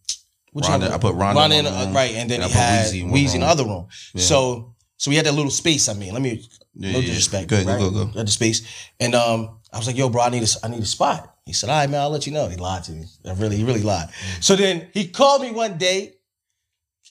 [0.51, 2.51] which Rhonda- other- I put Rhonda in in one uh, room, right, and then and
[2.51, 3.87] he had Weezy in Weezy in the other room.
[4.13, 4.21] Yeah.
[4.23, 5.87] So so we had that little space.
[5.89, 6.45] I mean, let me
[6.75, 7.05] Yeah, no yeah.
[7.07, 7.47] disrespect.
[7.49, 7.79] Good, right?
[7.79, 8.19] go, go, go.
[8.19, 8.61] At the space,
[8.99, 11.53] and um, I was like, "Yo, bro, I need a, I need a spot." He
[11.53, 13.05] said, "All right, man, I'll let you know." He lied to me.
[13.25, 14.09] I really, he really lied.
[14.41, 16.13] So then he called me one day.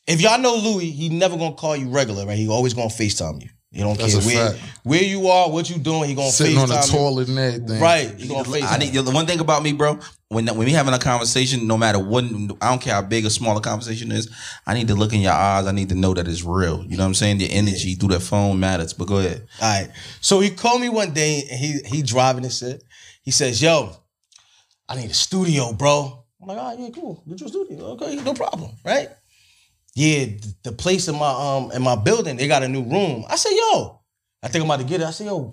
[0.06, 2.36] If y'all know Louis, he never gonna call you regular, right?
[2.36, 3.48] He always gonna Facetime you.
[3.72, 4.62] He don't That's care a where fact.
[4.82, 6.08] where you are, what you doing.
[6.08, 6.92] He gonna Sitting Facetime on the you.
[6.92, 7.80] toilet and everything.
[7.80, 8.14] Right.
[8.18, 8.72] He gonna Facetime.
[8.72, 10.00] I need the one thing about me, bro.
[10.28, 13.30] When when we having a conversation, no matter what, I don't care how big or
[13.30, 14.28] small a conversation is.
[14.66, 15.66] I need to look in your eyes.
[15.66, 16.84] I need to know that it's real.
[16.84, 17.38] You know what I'm saying?
[17.38, 18.92] The energy through that phone matters.
[18.92, 19.46] But go ahead.
[19.62, 19.90] All right.
[20.20, 22.82] So he called me one day and he he driving and shit.
[23.22, 23.94] He says, "Yo,
[24.88, 27.22] I need a studio, bro." I'm like, "Oh yeah, cool.
[27.28, 27.84] Get your studio.
[27.92, 29.10] Okay, no problem, right?"
[29.94, 30.26] Yeah,
[30.62, 33.24] the place in my um in my building, they got a new room.
[33.28, 34.00] I said, "Yo,
[34.42, 35.50] I think I'm about to get it." I said, "Yo,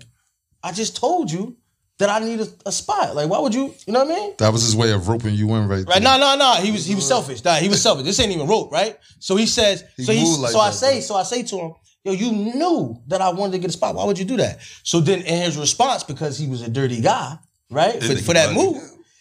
[0.62, 1.56] I just told you
[1.98, 3.16] that I need a, a spot.
[3.16, 3.74] Like, why would you?
[3.86, 6.02] You know what I mean?" That was his way of roping you in right, Right?
[6.02, 6.54] No, no, no.
[6.54, 7.44] He was he was selfish.
[7.44, 8.04] Nah, he was selfish.
[8.04, 8.96] This ain't even rope, right?
[9.18, 9.84] So he says.
[9.96, 10.36] He so he.
[10.36, 10.94] like so I say.
[10.94, 11.00] though.
[11.00, 11.72] So I say to him,
[12.04, 13.96] "Yo, you knew that I wanted to get a spot.
[13.96, 17.00] Why would you do that?" So then, in his response, because he was a dirty
[17.00, 17.38] guy,
[17.70, 18.00] right?
[18.00, 18.76] For, for that move,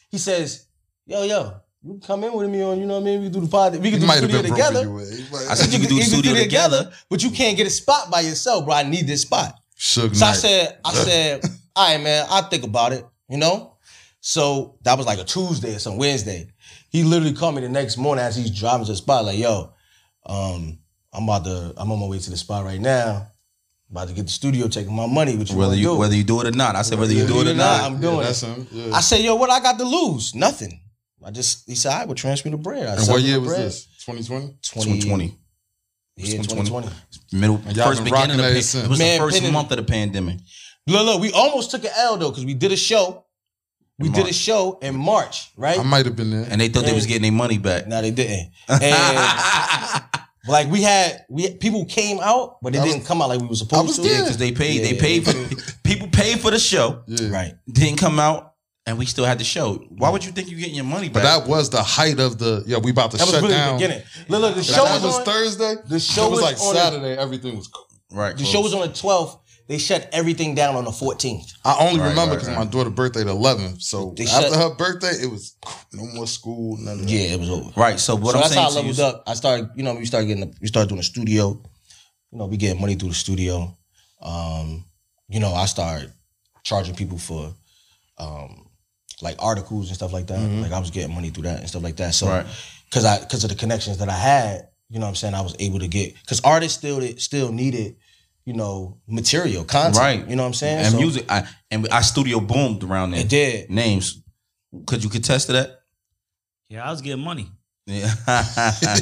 [0.10, 0.68] he says,
[1.08, 3.20] "Yo, yo, you can come in with me on, you know what I mean?
[3.22, 3.74] We can do the pod.
[3.78, 4.84] We can do the might studio together.
[4.84, 5.16] broke anyway.
[5.16, 6.92] He might- I said you can do You the studio together.
[7.10, 8.74] but you can't get a spot by yourself, bro.
[8.76, 9.56] I need this spot.
[9.78, 11.44] Suge So I said, I said,
[11.76, 13.78] all right, man, I'll think about it, you know?
[14.20, 16.50] So that was like a Tuesday or some Wednesday.
[16.90, 19.74] He literally called me the next morning as he's driving to the spot, like, yo,
[20.26, 20.80] um,
[21.14, 23.28] I'm about to, I'm on my way to the spot right now.
[23.90, 25.96] About to get the studio taking my money, what you Whether you do?
[25.96, 26.76] whether you do it or not.
[26.76, 27.84] I said whether you do it or not.
[27.84, 28.68] I'm doing that's it.
[28.72, 28.94] Yeah.
[28.94, 30.36] I said, yo, what I got to lose?
[30.36, 30.82] Nothing.
[31.26, 32.88] I just, he said, I would transfer the bread.
[32.88, 33.62] I and what year was bread.
[33.66, 33.86] this?
[34.06, 34.48] 2020?
[34.62, 35.00] 2020.
[35.02, 35.40] 2020.
[36.18, 36.88] Yeah, 2020.
[36.88, 37.40] 2020.
[37.40, 38.86] Middle And y'all first beginning of the that since.
[38.86, 40.38] it was Man, the first Penn- month of the pandemic.
[40.88, 43.26] Look, look, we almost took an L though, because we did a show.
[44.00, 45.80] We did a show in March, right?
[45.80, 46.48] I might have been there.
[46.52, 47.88] And they thought they was getting their money back.
[47.88, 48.52] No, they didn't.
[48.70, 50.04] And
[50.48, 53.48] like we had, we people came out, but they was- didn't come out like we
[53.48, 54.02] were supposed was to.
[54.04, 54.12] there.
[54.14, 54.84] Yeah, because they paid.
[54.84, 55.02] They Yeah.
[55.02, 57.02] paid for people paid for the show.
[57.08, 57.30] yeah.
[57.30, 57.54] Right.
[57.72, 58.54] Didn't come out,
[58.88, 59.76] and we still had the show.
[59.90, 61.14] Why would you think you're getting your money back?
[61.22, 61.44] But back?
[61.44, 63.42] that was the height of the, yeah, we about to shut down.
[63.44, 63.78] That was shut really down.
[63.80, 64.04] the beginning.
[64.30, 65.76] Look, look, the That show was, was, on, Thursday.
[65.88, 67.18] the show it was was like on the- Saturday.
[67.22, 67.70] everything was.
[68.12, 68.36] right.
[68.38, 69.40] the show was on the 12th.
[69.68, 71.52] They shut everything down on the 14th.
[71.66, 72.58] I only Right, remember because right.
[72.58, 73.82] my daughter's birthday the 11th.
[73.82, 75.58] So They after shut- her birthday, it was
[75.92, 76.78] no more school.
[76.78, 77.10] None of.
[77.10, 77.70] Yeah, it was over.
[77.76, 78.00] right.
[78.00, 79.24] So what so I'm that's how I saying you, leveled up.
[79.28, 81.62] I started, you know, we started getting, we started doing a studio.
[82.32, 83.78] You know, we getting money through the studio.
[84.22, 84.86] Um,
[85.28, 86.14] you know, I started
[86.64, 87.54] charging people for,
[88.18, 88.67] um,
[89.22, 90.40] like articles and stuff like that.
[90.40, 90.62] Mm-hmm.
[90.62, 92.14] Like I was getting money through that and stuff like that.
[92.14, 92.46] So, Right.
[92.90, 95.42] because I, because of the connections that I had, you know, what I'm saying I
[95.42, 97.98] was able to get because artists still still needed,
[98.46, 99.98] you know, material content.
[99.98, 100.28] Right.
[100.30, 100.80] You know what I'm saying?
[100.80, 103.22] and So, music, I, and our studio boomed around there.
[103.22, 103.70] It did.
[103.70, 104.22] Names.
[104.86, 105.80] Could you contest to that?
[106.70, 107.50] Yeah, I was getting money.
[107.86, 108.14] Yeah.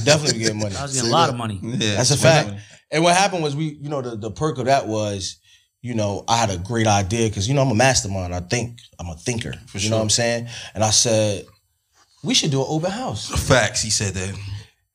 [0.04, 0.76] Definitely getting money.
[0.76, 1.34] I was getting Say a lot that.
[1.34, 1.60] of money.
[1.62, 1.96] Yeah.
[1.96, 2.54] That's a fact.
[2.92, 5.38] And what happened was we, you know, the, the perk of that was,
[5.86, 8.34] you know, I had a great idea because, you know, I'm a mastermind.
[8.34, 9.54] I think I'm a thinker.
[9.72, 9.92] you sure.
[9.92, 10.48] know what I'm saying?
[10.74, 11.46] And I said,
[12.24, 13.30] we should do an open house.
[13.48, 13.84] Facts.
[13.84, 14.36] He said that.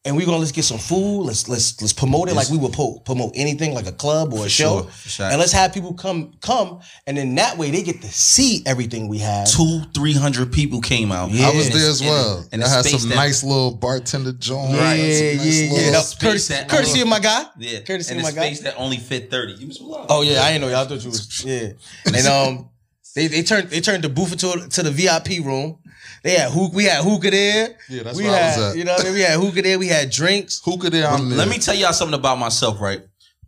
[0.06, 1.24] And we're gonna let's get some food.
[1.24, 4.46] Let's let's let's promote it like we would po- promote anything like a club or
[4.46, 4.80] a show.
[4.80, 5.26] sure, for sure.
[5.26, 9.08] And let's have people come come and then that way they get to see everything
[9.08, 9.46] we have.
[9.50, 11.30] Two, three hundred people came out.
[11.32, 11.48] Yeah.
[11.48, 12.38] I was there it's- as well.
[12.50, 14.70] and And I had some that- nice little bartender joint.
[14.70, 15.90] Yeah, some yeah, nice yeah, yeah.
[15.90, 17.44] No, courtesy, that- courtesy of my guy.
[17.58, 17.80] Yeah.
[17.80, 18.46] Courtesy and of my guy.
[18.46, 19.52] space that only fit 30.
[19.52, 20.06] You was wild.
[20.08, 21.72] Oh yeah, I didn't know y'all thought you was yeah.
[22.06, 22.70] And um,
[23.14, 25.76] they they turned they turned the booth into to the VIP room.
[26.22, 26.72] They had hook.
[26.72, 27.76] We had hookah there.
[27.88, 28.76] Yeah, that's we where I had, was at.
[28.76, 29.14] You know what I mean?
[29.14, 29.78] We had hookah there.
[29.78, 30.60] We had drinks.
[30.64, 31.04] Who could they?
[31.04, 31.38] I'm there.
[31.38, 33.02] Let me tell y'all something about myself, right?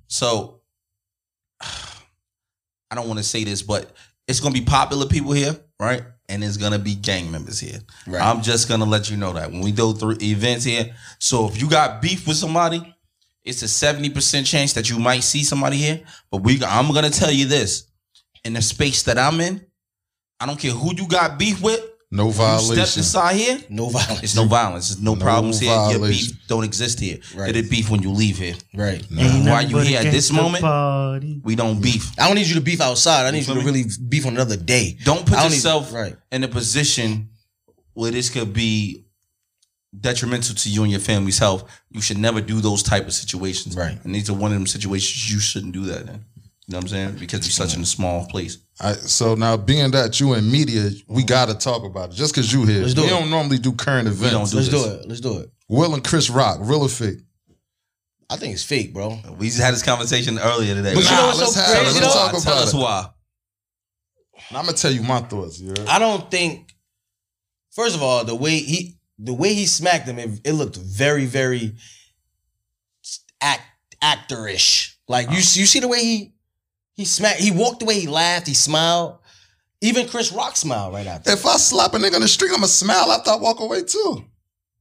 [0.07, 0.61] So
[1.61, 3.91] I don't want to say this, but
[4.29, 6.03] it's gonna be popular people here, right?
[6.29, 7.81] And it's gonna be gang members here.
[8.07, 8.23] Right.
[8.23, 10.95] I'm just gonna let you know that when we go through events here.
[11.19, 12.95] So if you got beef with somebody,
[13.45, 16.01] it's a 70% chance that you might see somebody here.
[16.31, 17.87] But we I'm gonna tell you this.
[18.45, 19.65] In the space that I'm in,
[20.41, 21.81] I don't care who you got beef with.
[22.13, 24.23] No You step inside here, No violence.
[24.23, 24.89] it's no violence.
[24.91, 25.71] There's no, No problems here.
[25.91, 27.19] Your beef don't exist here.
[27.35, 27.49] Right.
[27.57, 28.55] It'll beef when you leave here.
[28.75, 29.03] right.
[29.11, 30.63] Ain't Why nothing you here at this moment?
[30.63, 31.41] Party.
[31.43, 32.13] We don't beef.
[32.19, 33.27] I don't need you to beef outside.
[33.27, 33.67] I need you, feel to me?
[33.67, 34.99] really beef on another day.
[35.05, 36.15] Don't put don't need- yourself right.
[36.31, 37.31] in a position
[37.95, 39.07] where this could be
[39.99, 41.69] detrimental to you and your family's health.
[41.91, 43.75] You should never do those type of situations.
[43.77, 43.99] Right.
[44.05, 46.25] And these are one of them situations you shouldn't do that in.
[46.73, 47.17] You know what I'm saying?
[47.19, 48.57] Because you're such in a small place.
[48.81, 51.27] I, so now, being that you in media, we uh-huh.
[51.27, 52.15] got to talk about it.
[52.15, 53.11] Just because you here, Let's do we it.
[53.11, 54.33] don't normally do current events.
[54.33, 54.83] don't do Let's this.
[54.83, 55.07] do it.
[55.07, 55.51] Let's do it.
[55.69, 57.19] Will and Chris Rock, real or fake?
[58.31, 59.19] I think it's fake, bro.
[59.37, 60.95] We just had this conversation earlier today.
[60.95, 61.75] But you know what's let's so have it.
[61.75, 62.21] crazy, Let's though?
[62.21, 62.77] talk Tell about us it.
[62.79, 63.07] why.
[64.51, 65.61] Now, I'm gonna tell you my thoughts.
[65.61, 65.87] You heard?
[65.87, 66.75] I don't think.
[67.73, 71.27] First of all, the way he the way he smacked him, it, it looked very
[71.27, 71.75] very
[73.43, 73.61] act
[74.03, 74.95] actorish.
[75.07, 75.37] Like you, uh-huh.
[75.53, 76.33] you see the way he
[76.95, 77.41] he smacked.
[77.41, 78.47] He walked the way he laughed.
[78.47, 79.19] He smiled.
[79.81, 81.33] Even Chris Rock smiled right after.
[81.33, 84.25] If I slap a nigga in the street, I'ma smile after I walk away too.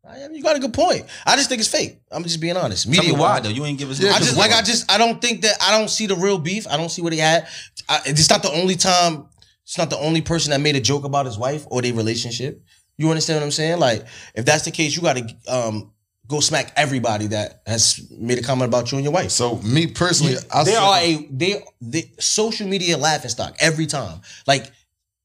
[0.08, 1.06] I mean, you got a good point.
[1.26, 2.00] I just think it's fake.
[2.12, 2.84] I'm just being honest.
[2.84, 3.50] Tell me Media why though.
[3.50, 4.00] You ain't give us.
[4.00, 6.38] Yeah, I just like I just I don't think that I don't see the real
[6.38, 6.68] beef.
[6.68, 7.48] I don't see what he had.
[7.88, 9.28] I, it's not the only time.
[9.64, 12.62] It's not the only person that made a joke about his wife or their relationship.
[12.98, 13.80] You understand what I'm saying?
[13.80, 15.94] Like if that's the case, you got to um,
[16.32, 19.30] go smack everybody that has made a comment about you and your wife.
[19.30, 24.22] So me personally, I They are a they they social media laughing stock every time.
[24.48, 24.72] Like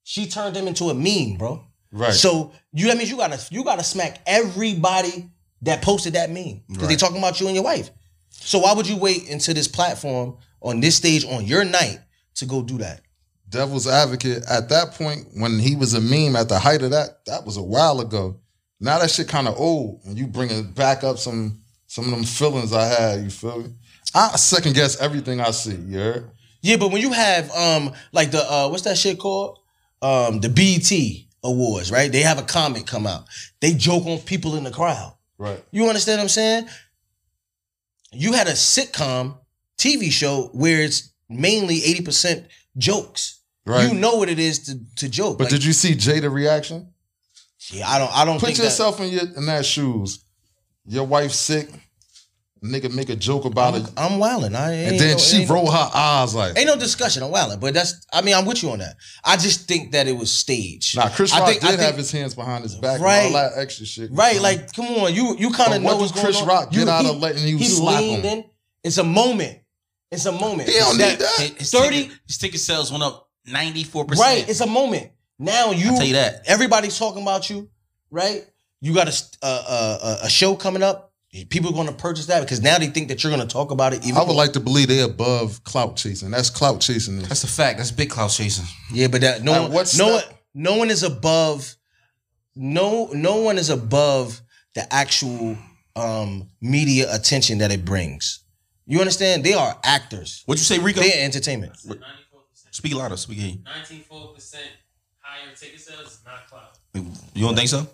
[0.03, 1.65] she turned him into a meme, bro.
[1.93, 2.13] right.
[2.13, 5.31] So you that means you gotta you gotta smack everybody
[5.63, 7.91] that posted that meme because they talking about you and your wife.
[8.31, 12.01] So why would you wait until this platform on this stage on your night
[12.35, 13.01] to go do that?
[13.49, 17.25] devil's advocate at that point when he was a meme at the height of that
[17.27, 18.39] that was a while ago
[18.81, 22.25] now that shit kind of old and you bringing back up some some of them
[22.25, 23.69] feelings i had you feel me
[24.15, 26.31] i second guess everything i see you heard?
[26.63, 29.59] Yeah, but when you have um like the uh what's that shit called
[30.03, 30.91] um the BET
[31.45, 32.11] awards, right?
[32.11, 33.25] They have a comic come out.
[33.61, 35.15] They joke on people in the crowd.
[35.39, 35.63] Right.
[35.71, 36.69] You understand what I'm saying?
[38.13, 39.39] You had a sitcom
[39.79, 42.47] TV show where it's mainly 80%
[42.79, 43.43] jokes.
[43.65, 43.87] Right.
[43.87, 45.39] You know what it is to, to joke.
[45.39, 46.89] But Like, did you see Jada reaction?
[47.73, 50.25] Yeah, I don't I don't Put think yourself in your in that shoes.
[50.87, 51.69] Your wife sick.
[52.65, 53.85] Nigga make a joke about it.
[53.99, 54.55] I'm, I'm wilding.
[54.57, 57.23] I ain't And then no, she ain't, roll her eyes like Ain't no discussion.
[57.23, 57.61] I'm wilding.
[57.61, 58.97] But that's I mean, I'm with you on that.
[59.23, 60.97] I just think that it was staged.
[60.97, 63.27] Nah, Chris I Rock think- I did think- have his hands behind his back Right.
[63.27, 64.11] and all that extra shit.
[64.11, 66.49] Right, like, come on, you you kind of know what's do going Chris on.
[66.49, 68.39] Rock get You- out he- of letting you he slap leaned him?
[68.39, 68.45] in.
[68.83, 69.59] It's a moment.
[70.11, 70.69] It's a moment.
[70.69, 71.39] He don't need that.
[71.59, 74.27] His 30 ticket- his ticket sales went up ninety four percent.
[74.27, 75.11] Right, it's a moment.
[75.39, 76.43] Now you I'll tell you that.
[76.47, 77.69] everybody's talking about you,
[78.11, 78.45] right?
[78.81, 81.13] You got a a, a, a show coming up.
[81.51, 83.71] People are going to purchase that because now they think that you're going to talk
[83.71, 84.03] about it.
[84.05, 84.37] Even I would more.
[84.37, 86.31] like to believe they're above clout chasing.
[86.31, 87.19] That's clout chasing.
[87.19, 87.77] That's a fact.
[87.77, 88.65] That's big clout chasing.
[88.91, 90.23] yeah, but that no At one, what no one,
[90.55, 91.77] no one is above.
[92.55, 94.41] No, no one is above
[94.75, 95.59] the actual
[95.95, 98.43] um media attention that it brings.
[98.87, 99.45] You understand?
[99.45, 100.43] They are actors.
[100.47, 101.01] What'd you say, Rico?
[101.01, 101.75] They're entertainment.
[101.75, 101.99] 94%.
[102.71, 103.17] Speak louder.
[103.19, 103.39] Speak.
[103.39, 103.57] here.
[104.11, 104.55] 19.4%
[105.27, 106.79] higher ticket sales is not clout.
[107.35, 107.87] You don't think so?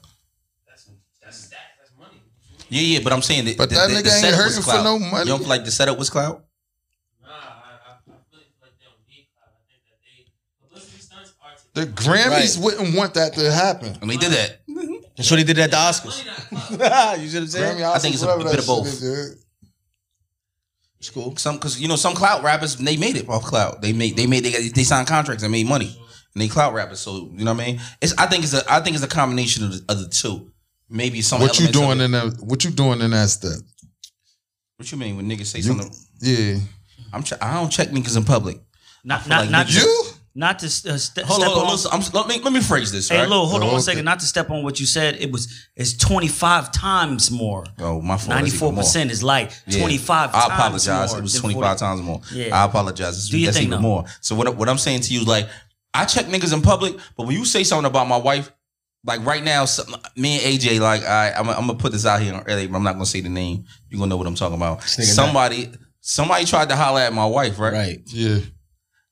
[0.68, 0.86] That's
[1.22, 1.58] that's stat.
[1.78, 2.20] That's money.
[2.68, 3.00] Yeah, yeah.
[3.02, 3.56] But I'm saying that.
[3.56, 4.84] But the, that the, nigga the ain't setup hurting was for clout.
[4.84, 5.24] no money.
[5.24, 6.44] You don't feel like the setup was clout?
[7.22, 9.50] Nah, I, I, I really feel like they don't need clout.
[9.56, 10.30] I think that they
[10.62, 12.64] publicity stunts are to The Grammys Right.
[12.64, 13.96] wouldn't want that to happen.
[14.00, 14.60] And they did that.
[15.16, 16.26] That's what they did at the money Oscars.
[16.26, 17.20] not clout.
[17.20, 17.78] you see what I'm saying?
[17.78, 18.86] Grammy I think it's a Oscars, whatever bit of that both.
[18.92, 19.44] shit is,
[21.00, 21.36] It's cool.
[21.36, 23.82] Some because you know some clout rappers they made it off clout.
[23.82, 25.98] They made they made they, they signed contracts and made money.
[26.34, 27.00] And they clout rappers.
[27.00, 27.80] So you know what I mean?
[28.00, 30.50] It's I think it's a I think it's a combination of the, of the two.
[30.88, 31.40] Maybe some.
[31.40, 32.36] What you doing in that?
[32.40, 33.58] What you doing in that step?
[34.76, 35.90] What you mean when niggas say You- something?
[36.20, 36.56] Yeah,
[37.12, 38.60] I'm che- I don't check niggas in public.
[39.04, 40.04] Not feel not like not niggas- you.
[40.34, 41.64] not to uh, ste- Hold on, step hold on.
[41.66, 41.98] on.
[42.00, 43.08] Listen, let me let me phrase this.
[43.08, 43.28] Hey, right?
[43.28, 43.82] Lil, hold on Oh, one okay.
[43.84, 44.04] second.
[44.04, 45.16] Not to step on what you said.
[45.16, 47.64] It was it's twenty five times more.
[47.78, 48.18] Oh, my fault.
[48.18, 48.82] That's Ninety even four more.
[48.82, 49.78] percent is like Yeah.
[49.80, 50.30] twenty five.
[50.34, 51.10] I apologize.
[51.10, 52.20] More It was 25 times more.
[52.32, 52.56] Yeah.
[52.60, 53.16] I apologize.
[53.18, 53.88] It's, Do your that's thing, even though.
[53.88, 54.04] more.
[54.20, 55.48] So what, what I'm saying to you is like,
[55.94, 58.50] I check niggas in public, but when you say something about my wife,
[59.04, 62.20] like right now, something, me and AJ, like, I, I'm, I'm gonna put this out
[62.22, 63.64] here early, but I'm not gonna say the name.
[63.88, 64.80] You're gonna know what I'm talking about.
[64.80, 67.72] nigga Somebody, somebody tried to holler at my wife, right?
[67.72, 68.00] Right.
[68.06, 68.38] yeah.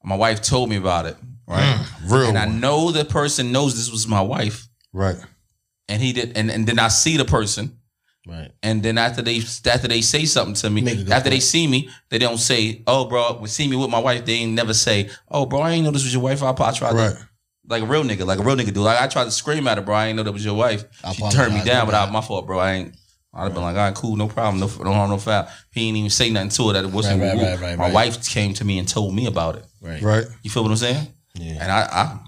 [0.05, 1.17] My wife told me about it,
[1.47, 1.61] right?
[1.77, 5.17] Mm, real and I know the person knows this was my wife, Right.
[5.89, 7.77] and he did, and, and then I see the person.
[8.27, 8.51] Right.
[8.63, 11.41] And then after they after they say something to me, Make a good after they
[11.41, 14.53] see me, they don't say, "Oh, bro, we see me with my wife." They ain't
[14.53, 17.13] never say, "Oh, bro, I ain't know this was your wife." I, I tried Right.
[17.17, 17.29] to,
[17.69, 18.83] like a real nigga, like a real nigga do.
[18.83, 19.95] Like I tried to scream at her, bro.
[19.95, 20.85] I ain't know that was your wife.
[21.03, 22.13] I she turned me down, my but I, bad.
[22.13, 22.59] my fault, bro.
[22.59, 22.97] I ain't.
[23.33, 25.49] I'd have been like, all right, cool, no problem, no, no harm, no foul.
[25.71, 27.21] He ain't even say nothing to it that it wasn't.
[27.23, 27.43] Right, right, woo.
[27.45, 27.95] right, right, my right.
[27.95, 29.65] wife came to me and told me about it.
[29.81, 30.03] Right.
[30.03, 30.25] Right.
[30.43, 31.07] You feel what I'm saying?
[31.37, 31.63] Yeah.
[31.63, 32.19] And I, I,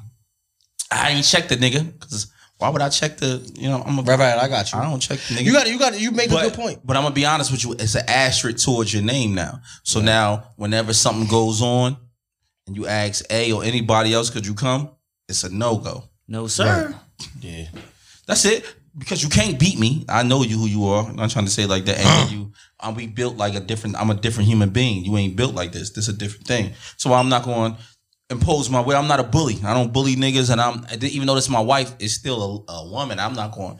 [0.92, 3.52] I ain't checked the nigga because why would I check the?
[3.56, 4.38] You know, I'm a, Right, right.
[4.38, 4.78] I got you.
[4.78, 5.44] I don't check the nigga.
[5.44, 6.78] You got You got You make a good point.
[6.84, 7.72] but I'm gonna be honest with you.
[7.72, 9.60] It's an asterisk towards your name now.
[9.82, 11.96] So now, whenever something goes on,
[12.68, 14.90] and you ask A or anybody else, could you come?
[15.28, 16.04] It's a no go.
[16.28, 16.94] No sir.
[17.40, 17.66] Yeah.
[18.26, 18.64] That's it.
[18.96, 20.04] Because you can't beat me.
[20.08, 21.08] I know you who you are.
[21.08, 21.98] I'm not trying to say like that.
[21.98, 22.28] And uh-huh.
[22.30, 23.96] you, I'm we built like a different.
[23.96, 25.04] I'm a different human being.
[25.04, 25.90] You ain't built like this.
[25.90, 26.72] This is a different thing.
[26.96, 27.78] So I'm not going to
[28.32, 28.96] impose my way.
[28.96, 29.58] I'm not a bully.
[29.64, 30.50] I don't bully niggas.
[30.50, 33.18] And I'm even though this is my wife, is still a, a woman.
[33.20, 33.78] I'm not going.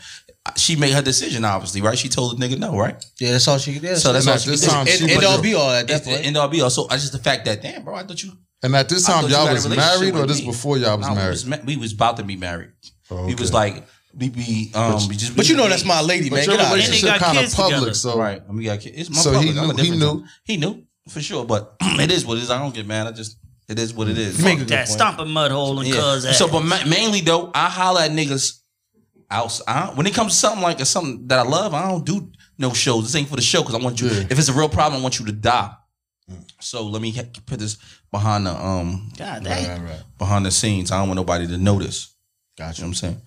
[0.56, 1.96] She made her decision, obviously, right?
[1.98, 3.02] She told the nigga no, right?
[3.20, 3.32] Yeah.
[3.32, 3.96] That's all she did.
[3.98, 4.70] So that's And all she this did.
[4.70, 6.26] time, It, she all be all at that It's- point.
[6.26, 6.70] And all be all.
[6.70, 8.32] So I just the fact that damn, bro, I thought you.
[8.64, 10.46] And at this time, you y'all was married, or this me.
[10.46, 11.30] before y'all was No, we married?
[11.30, 12.70] was ma- We was about to be married.
[13.10, 13.84] Oh, We was like
[14.16, 15.34] we be um we just.
[15.36, 16.44] But you know that's my lady, But man.
[16.46, 16.84] your Get out of here.
[16.86, 17.94] And they relationship got kind of public, together.
[17.94, 18.42] so right.
[18.48, 19.56] I mean, yeah, it's my So he public.
[19.58, 20.24] I'm knew- he knew.
[20.44, 22.50] He knew for sure, but it is what it is.
[22.50, 23.06] I don't get mad.
[23.06, 23.36] I just
[23.68, 24.20] it is what it mm.
[24.20, 24.38] is.
[24.38, 24.98] You make a good That point.
[24.98, 25.94] stomp a mud hole and Yeah.
[25.96, 26.34] cuz that.
[26.34, 28.58] So, but ma- mainly though, I holler at niggas
[29.30, 29.64] outside.
[29.66, 32.30] Uh, when it comes to something like uh, something that I love, I don't do
[32.58, 33.04] no shows.
[33.04, 34.08] This ain't for the show because I want you.
[34.08, 34.26] Yeah.
[34.30, 35.70] If it's a real problem, I want you to die.
[36.30, 36.44] Mm.
[36.60, 37.76] So let me ha- put this
[38.10, 40.02] behind the um God Right, right, right.
[40.18, 40.90] behind the scenes.
[40.92, 42.08] I don't want nobody to notice.
[42.58, 42.78] Gotcha.
[42.78, 43.20] You know what I'm saying?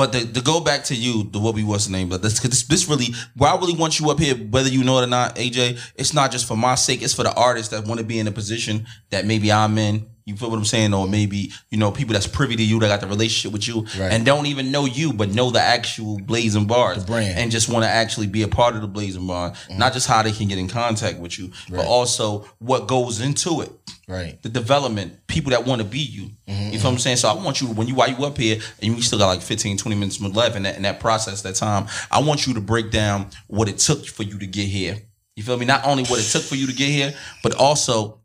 [0.00, 2.08] But to, go back to you, the what we what's the name?
[2.08, 4.98] But this, this this really, where I really want you up here, whether you know
[4.98, 5.78] it or not, AJ.
[5.94, 7.02] It's not just for my sake.
[7.02, 10.06] It's for the artists that want to be in a position that maybe I'm in.
[10.24, 10.94] You feel what I'm saying?
[10.94, 13.82] Or maybe you know people that's privy to you that got the relationship with you
[13.98, 14.12] Right.
[14.12, 17.38] and don't even know you, but know the actual Blade And Bars, The brand.
[17.38, 19.56] and just want to actually be a part of the Blade And Bars.
[19.56, 19.78] Mm-hmm.
[19.78, 23.60] Not just how they can get in contact with you, but also what goes into
[23.62, 23.72] it
[24.08, 24.42] Right.
[24.42, 26.30] the development, people that want to be you.
[26.48, 26.72] Mm-hmm.
[26.72, 27.16] You feel what I'm saying?
[27.18, 29.40] So I want you, when you while you up here and you still got like
[29.42, 32.60] 15, 20 minutes left in that, in that process, that time, I want you to
[32.60, 34.98] break down what it took for you to get here.
[35.36, 35.64] You feel me?
[35.64, 38.19] Not only what it took for you to get here, but also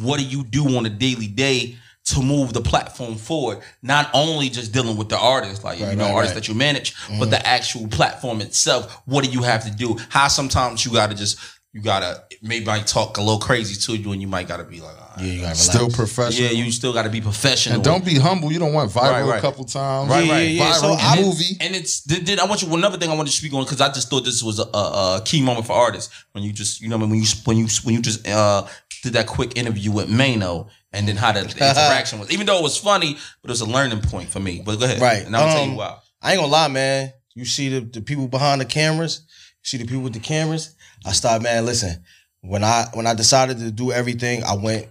[0.00, 3.60] what do you do on a daily day to move the platform forward.
[3.80, 6.42] Not only just dealing with the artists, like you know, right, artists right.
[6.42, 7.30] that you manage, but mm-hmm.
[7.30, 9.02] the actual platform itself.
[9.06, 9.96] What do you have to do?
[10.08, 11.38] How sometimes you gotta just
[11.72, 14.94] you gotta maybe talk a little crazy to you, and you might gotta be like,
[14.94, 15.08] right.
[15.18, 15.58] Yeah, you gotta relax.
[15.60, 16.48] Still professional.
[16.50, 17.76] yeah, you still gotta be professional.
[17.76, 18.52] and don't be humble.
[18.52, 19.38] You don't want viral Right, right.
[19.38, 20.10] a couple times.
[20.10, 20.40] Right, Yeah, right.
[20.42, 20.72] yeah, yeah.
[20.72, 21.56] Viral So I- movie.
[21.60, 23.80] And it's did, did I want you another thing I want to speak on because
[23.80, 26.88] I just thought this was a, a, key moment for artists when you just you
[26.88, 28.66] know when you when you when you just uh
[29.02, 32.62] did that quick interview with Mano and then how the interaction was even though it
[32.62, 35.24] was funny but it was a learning point for me but go ahead Right.
[35.26, 37.12] and I'll tell Um, you why I ain't gonna lie, man.
[37.34, 40.74] You see the, the people behind the cameras, you see the people with the cameras.
[41.04, 42.04] I started, man, listen,
[42.40, 44.88] when I when I decided to do everything, I went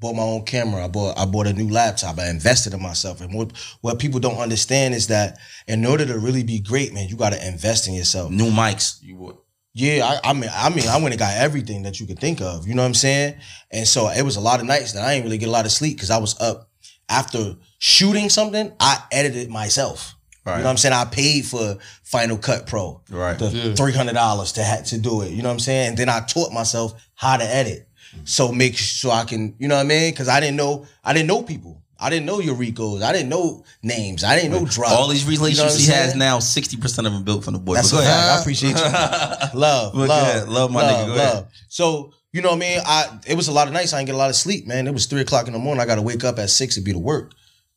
[0.00, 0.84] bought my own camera.
[0.84, 2.18] I bought I bought a new laptop.
[2.18, 3.20] I invested in myself.
[3.20, 7.08] And what what people don't understand is that in order to really be great, man,
[7.08, 8.30] you gotta invest in yourself.
[8.30, 9.36] new mics you would
[9.74, 12.40] Yeah, I, I mean, I mean, I went and got everything that you could think
[12.40, 12.66] of.
[12.66, 13.36] You know what I'm saying?
[13.70, 15.66] And so it was a lot of nights that I didn't really get a lot
[15.66, 16.70] of sleep because I was up
[17.08, 18.72] after shooting something.
[18.80, 20.14] I edited myself.
[20.50, 20.56] Right.
[20.58, 20.94] You know what I'm saying?
[20.94, 23.38] I paid for Final Cut Pro, Right.
[23.38, 23.74] The Yeah.
[23.74, 25.30] three hundred dollars to ha- to do it.
[25.32, 25.88] You know what I'm saying?
[25.90, 27.88] And then I taught myself how to edit,
[28.24, 30.10] so make so I can, you know what I mean?
[30.12, 31.82] Because I didn't know, I didn't know people.
[32.02, 33.02] I didn't know your Ricos.
[33.02, 34.24] I didn't know names.
[34.24, 34.90] I didn't know drugs.
[34.94, 37.60] all these relationships You know he what has now 60% of them built from the
[37.60, 38.38] boy That's But a fact.
[38.38, 38.82] I appreciate you.
[39.60, 40.48] love, But go love, ahead.
[40.48, 41.06] Love my nigga.
[41.08, 41.46] Go ahead.
[41.68, 42.80] So you know what I mean?
[42.86, 44.86] I it was a lot of nights I didn't get a lot of sleep, man.
[44.86, 45.82] It was three o'clock in the morning.
[45.82, 47.32] I got to wake up at six to be to work.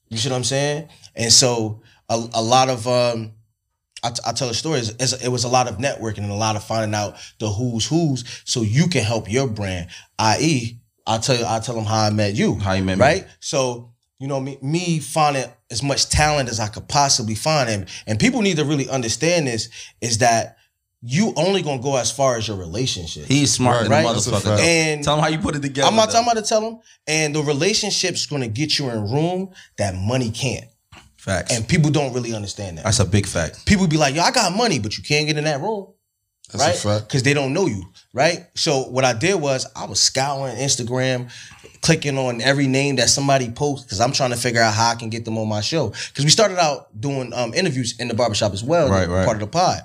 [0.10, 0.88] You see what I'm saying?
[1.16, 1.82] And so
[2.14, 3.34] a, a lot of um,
[4.04, 4.90] I, t- I tell the stories.
[5.00, 7.86] It's, it was a lot of networking and a lot of finding out the who's
[7.88, 9.90] who's, so you can help your brand.
[10.20, 12.56] I.e., I tell you, I tell them how I met you.
[12.56, 13.02] How you met me.
[13.02, 13.28] right?
[13.40, 17.90] So you know me, me finding as much talent as I could possibly find, and
[18.08, 19.70] and people need to really understand this
[20.02, 20.58] is that
[21.06, 23.26] you only gonna go as far as your relationship.
[23.26, 24.06] he's smart than Right.
[24.10, 26.14] a That's a motherfucker and tell him how you put it together I'm not though.
[26.22, 26.80] talking about to tell him.
[27.08, 30.64] and the relationship's gonna get you in room that money can't,
[31.24, 32.84] facts and people don't really understand that.
[32.86, 35.38] that's a big fact People be like, "Yo, I got money, but you can't get
[35.38, 35.96] in that role.
[36.52, 36.76] That's right?
[36.76, 37.08] a fact.
[37.08, 37.84] Because they don't know you,
[38.14, 38.46] right?
[38.56, 41.32] So what I did was I was scouring Instagram,
[41.82, 44.96] clicking on every name that somebody posts because I'm trying to figure out how I
[44.96, 45.90] can get them on my show.
[46.10, 49.26] Because we started out doing um, interviews in the barbershop as well, Right, right.
[49.26, 49.80] part of the pod.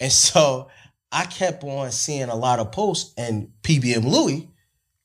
[0.00, 0.68] And so
[1.10, 4.48] I kept on seeing a lot of posts, and PBM Louie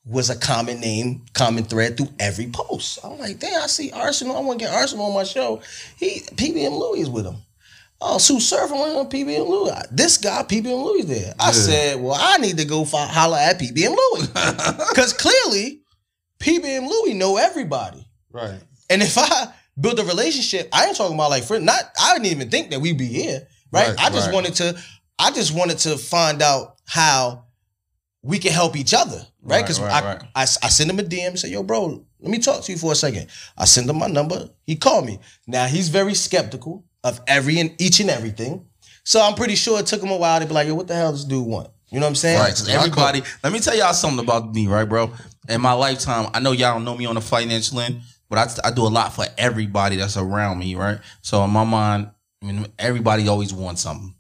[0.10, 3.00] was a common name, common thread through every post.
[3.04, 4.36] I'm like, damn, I see Arsenal.
[4.38, 5.62] I want to get Arsenal on my show.
[5.98, 7.36] He PBM Louie is with him.
[8.02, 9.72] Oh, Sue Surfer went on PBM Louie.
[9.92, 11.34] This guy, PBM Louie there.
[11.40, 11.52] I Yeah.
[11.52, 14.28] said, well, I need to go fi- holler at PBM Louie.
[14.90, 15.82] Because clearly,
[16.40, 18.08] PBM Louie know everybody.
[18.32, 18.60] Right.
[18.90, 21.66] And if I build a relationship, I ain't talking about like friend.
[21.66, 23.90] Not I didn't even think that we'd be here, right?
[23.90, 24.34] Right, I just right.
[24.34, 24.82] wanted to,
[25.20, 27.46] I just wanted to find out how
[28.22, 29.62] we can help each other, right?
[29.64, 30.24] Because right, I, right.
[30.36, 32.92] I I send him a DM, say, "Yo, bro, let me talk to you for
[32.92, 33.28] a second.
[33.58, 34.50] I send him my number.
[34.66, 35.20] He called me.
[35.48, 38.66] Now he's very skeptical of every and each and everything.
[39.04, 40.96] So I'm pretty sure it took him a while to be like, "Yo, what the
[40.96, 42.40] hell does this dude want?" You know what I'm saying?
[42.40, 42.50] Right.
[42.50, 45.12] 'cause everybody, let me tell y'all something about me, right, bro?
[45.48, 48.68] In my lifetime, I know y'all don't know me on the financial end, but I,
[48.68, 51.00] I do a lot for everybody that's around me, right?
[51.24, 52.12] So in my mind,
[52.44, 54.14] I mean, everybody always wants something.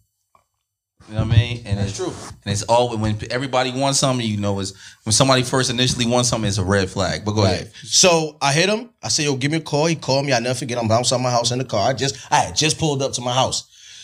[1.10, 1.64] You know what I mean?
[1.66, 2.14] And That's it's true.
[2.46, 6.30] And it's always when everybody wants something, you know, is when somebody first initially wants
[6.30, 7.26] something, it's a red flag.
[7.26, 7.54] But go Right.
[7.54, 7.72] ahead.
[7.84, 8.90] So I hit him.
[9.02, 10.34] I said, "Yo, give me a call." He called me.
[10.34, 10.78] I never forget.
[10.78, 11.90] I'm outside my house in the car.
[11.90, 13.64] I just, I had just pulled up to my house.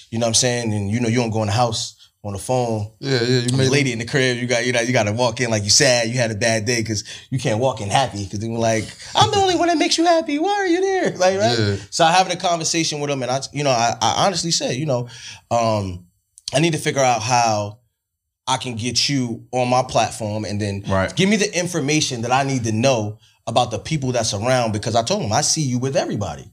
[0.09, 0.73] You know what I'm saying?
[0.73, 2.89] And you know, you don't go in the house on the phone.
[2.99, 3.41] Yeah, yeah.
[3.41, 5.39] You The made lady in the crib, you got, you know, you got to walk
[5.41, 6.07] in like you sad.
[6.09, 8.83] You had a bad day because you can't walk in happy because they were like,
[9.13, 10.39] "I'm the only one that makes you happy.
[10.39, 11.57] Why are you there?" Like, right?
[11.59, 11.75] Yeah.
[11.91, 14.75] So I having a conversation with him, and I, you know, I, I honestly said,
[14.75, 15.07] you know,
[15.51, 16.04] um,
[16.53, 17.79] I need to figure out how
[18.47, 21.13] I can get you on my platform, and then Right.
[21.15, 24.95] give me the information that I need to know about the people that's around because
[24.95, 26.49] I told him I see you with everybody.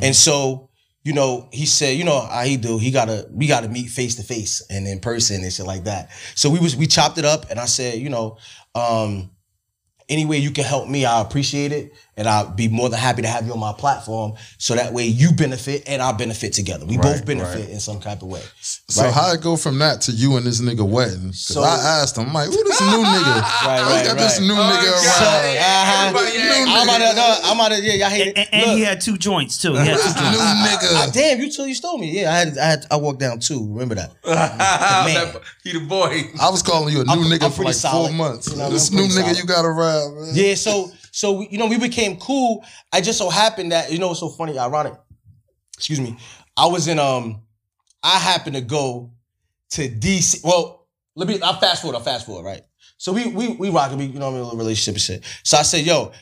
[0.00, 0.70] And so,
[1.04, 4.14] you know, he said, you know, how he do, he gotta, we gotta meet face
[4.16, 6.10] to face and in person and shit like that.
[6.36, 8.38] So we was, we chopped it up and I said, you know,
[8.76, 9.30] um,
[10.08, 11.92] any way you can help me, I appreciate it.
[12.14, 14.34] And I'll be more than happy to have you on my platform.
[14.58, 16.84] So that way you benefit and I benefit together.
[16.84, 17.68] We both benefit right.
[17.70, 18.42] in some type of way.
[18.60, 19.14] So Right.
[19.14, 21.32] how it go from that to you and this nigga wedding?
[21.32, 23.40] So- I asked him, I'm like, who this new nigga?
[23.40, 24.46] Right, Oh, right, got this right.
[24.46, 24.84] new nigga God.
[24.84, 24.98] around.
[25.00, 26.10] So, uh-huh.
[26.12, 27.16] New ain't- I'm about to, nigga.
[27.16, 28.38] no, I'm about to, yeah, y'all hate And, it.
[28.38, 28.76] and, and Look.
[28.78, 29.72] he had two joints too.
[29.72, 30.36] He had two New joints.
[30.38, 31.12] Ah, nigga.
[31.14, 32.10] damn, you till you stole me.
[32.20, 33.66] Yeah, I had, I had, I walked down two.
[33.72, 34.12] Remember that?
[34.26, 35.34] man.
[35.64, 36.24] he the boy.
[36.40, 38.08] I was calling you a new I'm- nigga I'm for like solid.
[38.08, 38.50] four months.
[38.50, 39.38] You know, this new nigga solid.
[39.38, 40.30] you got around, man.
[40.34, 42.64] Yeah, so so we- you know we became cool.
[42.92, 44.94] I just so happened that you know so funny, ironic.
[45.76, 46.16] Excuse me.
[46.56, 47.42] I was in um,
[48.02, 49.12] I happened to go
[49.70, 50.42] to DC.
[50.44, 51.38] Well, let me.
[51.42, 51.98] I fast forward.
[51.98, 52.44] I fast forward.
[52.44, 52.62] Right.
[52.98, 53.98] So we we we rocking.
[53.98, 55.24] We you know what I mean, a relationship and shit.
[55.44, 56.12] So I said, yo.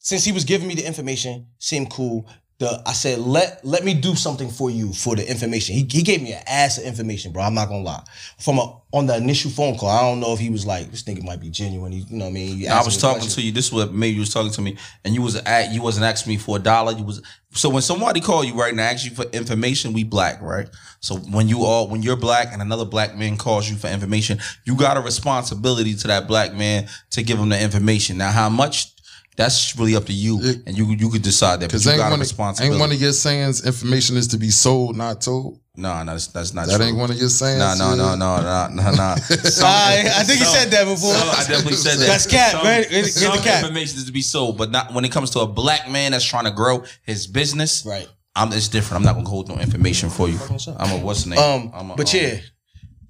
[0.00, 2.26] since he was giving me the information, seemed cool.
[2.58, 5.76] The I said let let me do something for you for the information.
[5.76, 7.44] He, he gave me an ass of information, bro.
[7.44, 8.02] I'm not gonna lie.
[8.38, 11.04] From a on the initial phone call, I don't know if he was like this
[11.04, 11.92] nigga might be genuine.
[11.92, 12.68] He, you know what I mean?
[12.68, 13.52] I was talking to you.
[13.52, 16.06] This is what maybe you was talking to me, and you was at you wasn't
[16.06, 16.90] asking me for a dollar.
[16.92, 19.92] You was so when somebody call you right now, ask you for information.
[19.92, 20.68] We black, right?
[20.98, 24.40] So when you all when you're black and another black man calls you for information,
[24.64, 28.18] you got a responsibility to that black man to give him the information.
[28.18, 28.94] Now, how much?
[29.38, 31.68] That's really up to you, It- and you you could decide that.
[31.68, 32.72] Because ain't got one, of, responsibility.
[32.74, 35.60] ain't one of your sayings information is to be sold, not told.
[35.76, 36.86] no, no, that's, that's not That true.
[36.86, 37.60] ain't one of your sayings.
[37.60, 38.14] No, no, no, yeah.
[38.16, 39.14] no, no, no, no.
[39.62, 41.12] I, I think he said that before.
[41.14, 42.06] I definitely said that.
[42.06, 42.82] That's cat, Some- man.
[42.82, 43.62] Get get some the cat.
[43.62, 46.24] information is to be sold, but not when it comes to a black man that's
[46.24, 47.86] trying to grow his business.
[47.86, 48.08] Right.
[48.34, 48.96] I'm it's different.
[49.00, 50.38] I'm not gonna hold no information for you.
[50.78, 51.38] I'm a what's the name?
[51.38, 52.40] Um, I'm a, but um, yeah.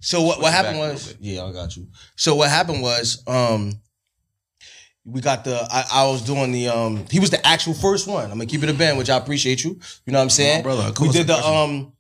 [0.01, 1.89] So what, what happened was, yeah, I got you.
[2.17, 3.81] So what happened was, um,
[5.11, 5.67] we got the.
[5.71, 6.69] I, I was doing the.
[6.69, 8.25] Um, he was the actual first one.
[8.25, 9.79] I'm gonna keep it a band, which I appreciate you.
[10.07, 10.63] You know what I'm saying?
[10.63, 11.93] brother, of we did the um,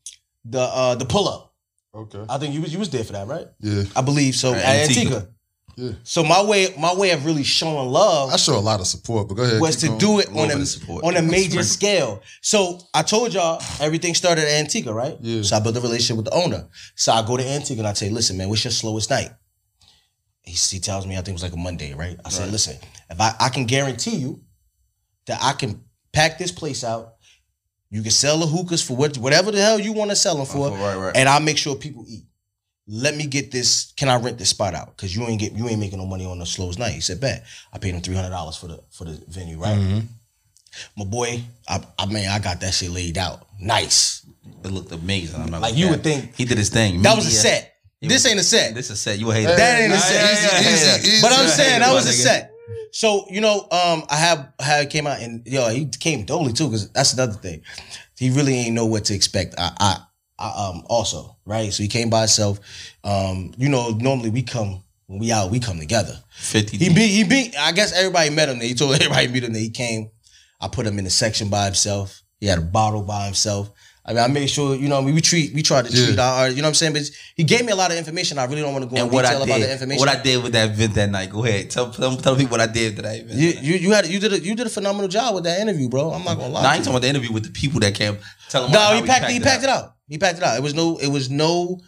[0.45, 1.55] the uh, the pull up.
[1.95, 2.25] Okay.
[2.29, 3.47] I think you was you was there for that, right?
[3.61, 3.85] Yeah.
[3.97, 4.53] I believe so.
[4.53, 5.17] At At Antigua.
[5.17, 5.29] Antigua.
[5.77, 5.93] Yeah.
[6.03, 9.29] So my way, my way of really showing love I show a lot of support,
[9.29, 9.61] but go ahead.
[9.61, 9.99] was to going.
[9.99, 11.05] do it little on a support.
[11.05, 12.21] on a major scale.
[12.43, 15.17] So I told y'all everything started at Antigua, right?
[15.21, 15.43] Yeah.
[15.43, 16.67] So I built a relationship with the owner.
[16.97, 19.31] So I go to Antigua and I say, listen, man, what's your slowest night?
[20.49, 22.19] He, he tells me I think it was like a Monday, right?
[22.25, 22.53] I said, Right.
[22.53, 22.77] listen,
[23.11, 24.41] if I, I can guarantee you
[25.27, 25.83] that I can
[26.13, 27.15] pack this place out,
[27.91, 30.47] you can sell the hookahs for what, whatever the hell you want to sell them
[30.47, 31.17] for, Right, right.
[31.17, 32.25] and I'll make sure people eat.
[32.91, 33.93] Let me get this.
[33.97, 34.97] Can I rent this spot out?
[34.97, 36.93] Because you ain't get you ain't making no money on the slowest night.
[36.93, 39.77] He said, "Bet." I paid him three hundred dollars for the for the venue, right?
[39.77, 39.99] Mm-hmm.
[40.97, 44.25] My boy, I, I mean, I got that shit laid out, nice.
[44.65, 45.39] It looked amazing.
[45.43, 45.97] I'm not Like gonna you cap.
[45.97, 47.03] would think he did his thing.
[47.03, 47.75] that was a set.
[48.01, 48.75] This was- ain't a set.
[48.75, 49.19] This is a set.
[49.19, 49.57] You a hater.
[49.57, 50.15] That ain't a set.
[50.15, 50.97] Yeah, yeah, easy, yeah.
[50.99, 51.23] easy.
[51.23, 52.53] But I'm saying that was a set.
[52.93, 56.53] So you know, um, I have how it came out, and yo, he came dolly
[56.53, 57.63] too, because that's another thing.
[58.19, 59.55] He really ain't know what to expect.
[59.59, 59.97] I, I,
[60.39, 61.73] I um, also right.
[61.73, 62.61] So he came by himself.
[63.05, 66.23] Um, you know, normally we come when we out, we come together.
[66.31, 66.77] Fifty.
[66.77, 67.57] He beat, he beat.
[67.59, 68.59] I guess everybody met him.
[68.59, 68.69] There.
[68.69, 69.53] He told everybody meet him.
[69.53, 69.63] There.
[69.63, 70.11] He came.
[70.61, 72.23] I put him in the section by himself.
[72.41, 73.71] He had a bottle by himself.
[74.09, 74.99] I mean, I made sure you know.
[74.99, 76.25] I mean, we treat, we try to treat Yeah.
[76.33, 76.95] our, you know what I'm saying.
[76.95, 77.03] But
[77.37, 78.39] he gave me a lot of information.
[78.39, 80.01] I really don't want to go and into what detail I about the did, information.
[80.01, 81.29] what I did with that event that night.
[81.31, 83.39] Go ahead, tell tell, tell people what I did to that event.
[83.39, 85.91] You, you you had you did a, you did a phenomenal job with that interview,
[85.91, 86.11] bro.
[86.11, 86.63] I'm not gonna lie.
[86.63, 88.17] Nah, I to ain't talking about the interview with the people that came.
[88.49, 89.95] Tell them No, how he we packed he packed it out.
[90.09, 90.57] He packed it out.
[90.57, 91.79] It was no it was no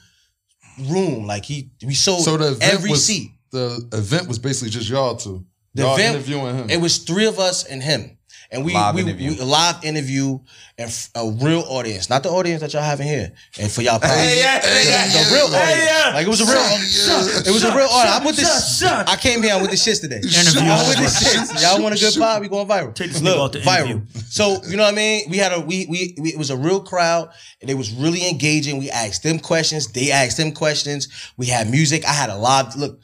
[0.88, 1.26] room.
[1.26, 3.30] Like he we sold So the event every was, seat.
[3.50, 5.44] The event was basically just y'all two.
[5.74, 6.70] The y'all event- interviewing him.
[6.70, 8.18] It was three of us and him.
[8.52, 9.30] And we, Live we, interview.
[9.30, 10.40] we a live interview
[10.76, 13.30] and f- a real audience, not the audience that y'all having here.
[13.60, 15.34] And for y'all, Hey, yeah, hey, yeah, the yeah.
[15.34, 15.90] real Hey, audience.
[15.90, 16.10] yeah.
[16.14, 18.16] Like it was a real, it was a real audience.
[18.16, 18.82] I put this.
[18.82, 20.16] I came here with the shits today.
[20.16, 20.62] Interview.
[20.68, 21.62] I with the shits.
[21.62, 22.40] Y'all want a good vibe?
[22.40, 22.92] We going viral.
[22.92, 24.04] Take this Look, viral.
[24.32, 25.30] So you know what I mean?
[25.30, 27.30] We had a we, we we it was a real crowd
[27.60, 28.78] and it was really engaging.
[28.78, 29.86] We asked them questions.
[29.92, 31.06] They asked them questions.
[31.36, 32.04] We had music.
[32.04, 33.00] I had a live look.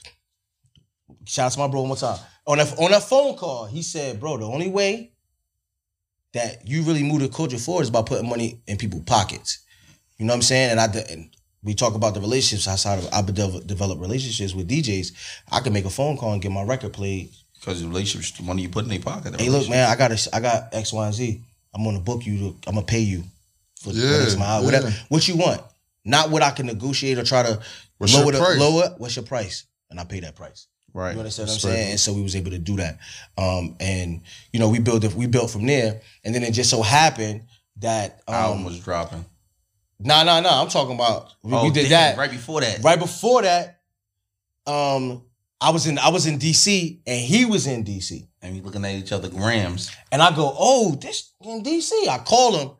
[1.26, 2.18] Shout out to my bro one more time.
[2.46, 5.12] On a on a phone call, he said, "Bro, the only way
[6.34, 9.58] that you really move the culture forward is by putting money in people's pockets."
[10.18, 10.70] You know what I'm saying?
[10.72, 11.30] And I and
[11.62, 15.12] we talk about the relationships outside of I develop, relationships with DJs.
[15.50, 17.30] I can make a phone call and get my record played.
[17.58, 19.38] Because the relationships, the money you put in their pocket.
[19.40, 21.42] Hey, look, man, I got a, I got X, Y, and Z.
[21.74, 22.38] I'm gonna book you.
[22.38, 23.24] To, I'm gonna pay you
[23.80, 24.60] for the Yeah, mile.
[24.60, 24.64] yeah.
[24.64, 25.60] Whatever, what you want.
[26.04, 27.60] Not what I can negotiate or try to
[27.98, 28.94] What's lower the lower.
[28.98, 29.64] What's your price?
[29.90, 30.68] And I pay that price.
[30.96, 31.12] Right.
[31.12, 31.90] You understand what I'm saying?
[31.90, 32.98] And so we was able to do that.
[33.36, 34.22] Um, and
[34.52, 36.00] you know, we built it, we built from there.
[36.24, 37.42] And then it just so happened
[37.80, 39.24] that Album um was dropping.
[40.00, 42.82] nah nah nah, I'm talking about we, we Oh, did damn, that right before that.
[42.82, 43.80] right before that,
[44.66, 45.22] um,
[45.60, 48.26] I was in I was in DC and he was in DC.
[48.42, 49.90] And we looking at each other grams.
[50.12, 51.90] And I go, oh, this in DC.
[52.08, 52.70] I call him.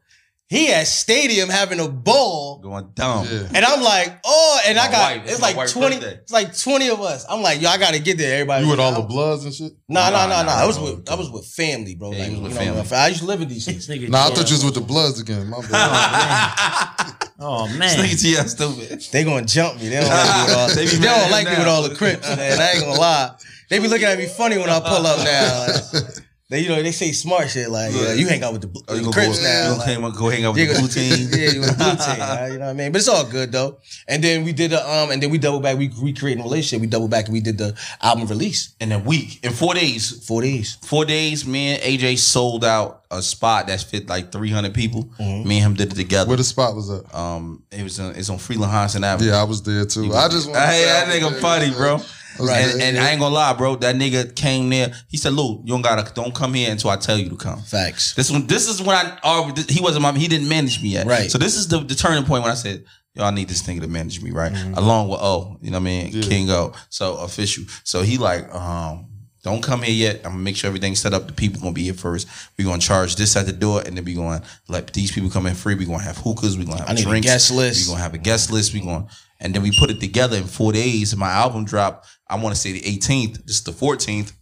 [0.49, 2.61] He at stadium having a ball.
[2.61, 3.27] Going dumb.
[3.29, 3.49] Yeah.
[3.53, 6.21] And I'm like, oh, and I got wife- it's it's like 20, birthday.
[6.23, 7.27] it's like 20 of us.
[7.29, 8.35] I'm like, yo, I gotta get there.
[8.35, 8.65] Everybody.
[8.65, 9.73] You with all the bloods and shit?
[9.89, 10.55] Nah, nah, nah, Nah, nah.
[10.55, 12.13] nah, I was with I was with family, bro.
[12.13, 12.97] Yeah, like, was with you know, family.
[12.97, 13.65] I used to live in DC.
[13.75, 14.09] This nigga.
[14.09, 15.49] Nah, I thought you was with the bloods again.
[15.49, 17.13] My bad.
[17.39, 17.99] Oh, oh This man.
[17.99, 18.43] nigga T.I.
[18.45, 19.01] stupid.
[19.13, 19.89] They gonna jump me.
[19.89, 21.95] They don't like me with all, They they don't like him me with all the
[21.95, 22.59] crips, man.
[22.61, 23.35] I ain't gonna lie.
[23.69, 25.67] They be looking at me funny when I pull up now.
[25.67, 26.05] Like,
[26.49, 28.95] they, you know, they say smart shit like, yeah, you hang out with the, Oh,
[28.95, 29.73] you the crips go, now.
[29.73, 31.29] You like- hang, go hang out with Yeah, the blue team.
[31.33, 32.21] yeah, you with the blue team.
[32.21, 32.49] right?
[32.53, 32.93] You know what I mean?
[32.93, 33.79] But it's all good though.
[34.07, 35.77] And then we did the um, and then we double back.
[35.77, 36.81] We recreating a relationship.
[36.81, 38.75] We double back and we did the album release.
[38.81, 40.77] In a week, in four days, Four days.
[40.83, 45.05] four days, me and AJ sold out a spot that fit like 300 people.
[45.19, 45.49] Mm-hmm.
[45.49, 46.29] Me and him did it together.
[46.29, 47.13] Where the spot was at?
[47.15, 49.31] um, it was on, it's on Frelinghuysen Avenue.
[49.31, 50.13] Yeah, I was there too.
[50.15, 51.99] I just want Hey, that nigga funny, bro.
[52.41, 53.77] And, and I ain't gonna lie, bro.
[53.77, 54.93] That nigga came there.
[55.09, 57.61] He said, "Lou, you don't gotta, don't come here until I tell you to come."
[57.63, 58.15] Facts.
[58.15, 61.07] This one, this is when I already, he wasn't my, he didn't manage me yet.
[61.07, 61.31] Right.
[61.31, 62.85] So this is the, the turning point when I said,
[63.15, 64.53] y'all need this nigga to manage me, right?
[64.77, 66.23] Along with O, you know what I mean?
[66.23, 66.73] King O.
[66.91, 67.65] So official.
[67.85, 69.07] So he like, um,
[69.47, 70.17] don't come here yet.
[70.25, 71.29] I'm gonna make sure everything's set up.
[71.29, 72.27] The people gonna be here first.
[72.59, 75.47] we gonna charge this at the door, and then we gonna let these people come
[75.47, 75.77] in free.
[75.77, 77.27] we gonna have hookahs, we gonna have I need a drinks.
[77.29, 77.87] guest list.
[77.87, 78.75] we gonna have a guest list.
[78.75, 79.07] we gonna
[79.41, 81.17] and then we put it together in four days.
[81.17, 83.45] My album dropped, I wanna say the 18th.
[83.47, 84.33] This is the 14th.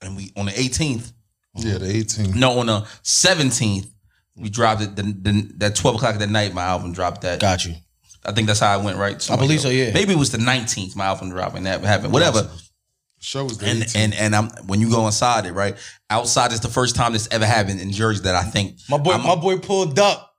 [0.00, 1.12] And we on the 18th,
[1.54, 2.34] Yeah, the 18th.
[2.34, 3.86] no, on the 17th,
[4.36, 4.96] we dropped it.
[4.96, 7.40] The, the, that 12 o'clock that night, my album dropped that.
[7.40, 7.74] Got you.
[8.24, 9.30] I think that's how I went, right?
[9.30, 9.92] I believe so, yeah.
[9.92, 12.12] Maybe it was the 19th, my album dropped, and that happened.
[12.12, 12.48] Whatever.
[13.20, 13.96] Show was the And 18th.
[13.96, 15.76] and and I'm when you go inside it, right?
[16.10, 18.78] Outside is the first time this ever happened in Jersey that I think.
[18.88, 20.31] My boy, I'm- my boy pulled up.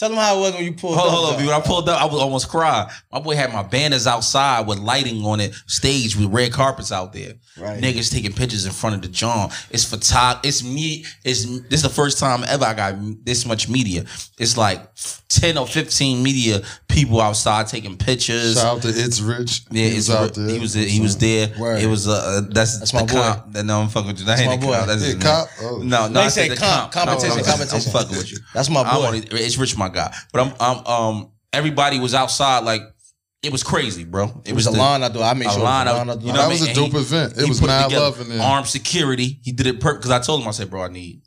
[0.00, 1.14] Tell him how it was when you pulled Hold, up.
[1.14, 1.46] hold on, though.
[1.52, 2.88] when I pulled up, I was almost crying.
[3.12, 7.12] My boy had my banners outside with lighting on it, stage with red carpets out
[7.12, 7.34] there.
[7.58, 7.78] Right.
[7.82, 9.50] Niggas taking pictures in front of the John.
[9.70, 10.40] It's photog.
[10.42, 11.04] It's me.
[11.22, 12.94] It's this is the first time ever I got
[13.26, 14.04] this much media.
[14.38, 14.80] It's like
[15.28, 18.54] ten or fifteen media people outside taking pictures.
[18.54, 19.64] Shout out to It's Rich.
[19.70, 20.48] Yeah, he it's was out there.
[20.48, 21.52] He was he was there.
[21.58, 21.82] Word.
[21.82, 23.42] It was uh that's That's the my boy.
[23.50, 24.24] That no, I'm fucking with you.
[24.24, 24.76] That ain't my boy.
[24.76, 24.86] comp.
[24.86, 25.48] That's Yeah, cop.
[25.60, 25.76] Oh.
[25.82, 27.08] No, no, They I say said comp, comp.
[27.10, 27.92] competition, No, I'm- competition.
[27.92, 28.38] I'm fucking with you.
[28.54, 29.06] That's my boy.
[29.06, 30.14] only, it's Rich, my guy.
[30.32, 32.60] But I'm, I'm, um, everybody was outside.
[32.64, 32.82] Like
[33.42, 34.42] it was crazy, bro.
[34.44, 35.22] It was a the- line out there.
[35.22, 35.62] I made sure.
[35.62, 37.38] line it a line out you know That I was a dope And event.
[37.38, 38.40] It was mad love in there.
[38.42, 39.38] Armed security.
[39.42, 40.48] He did it perfect because I told him.
[40.48, 41.22] I said, bro, I need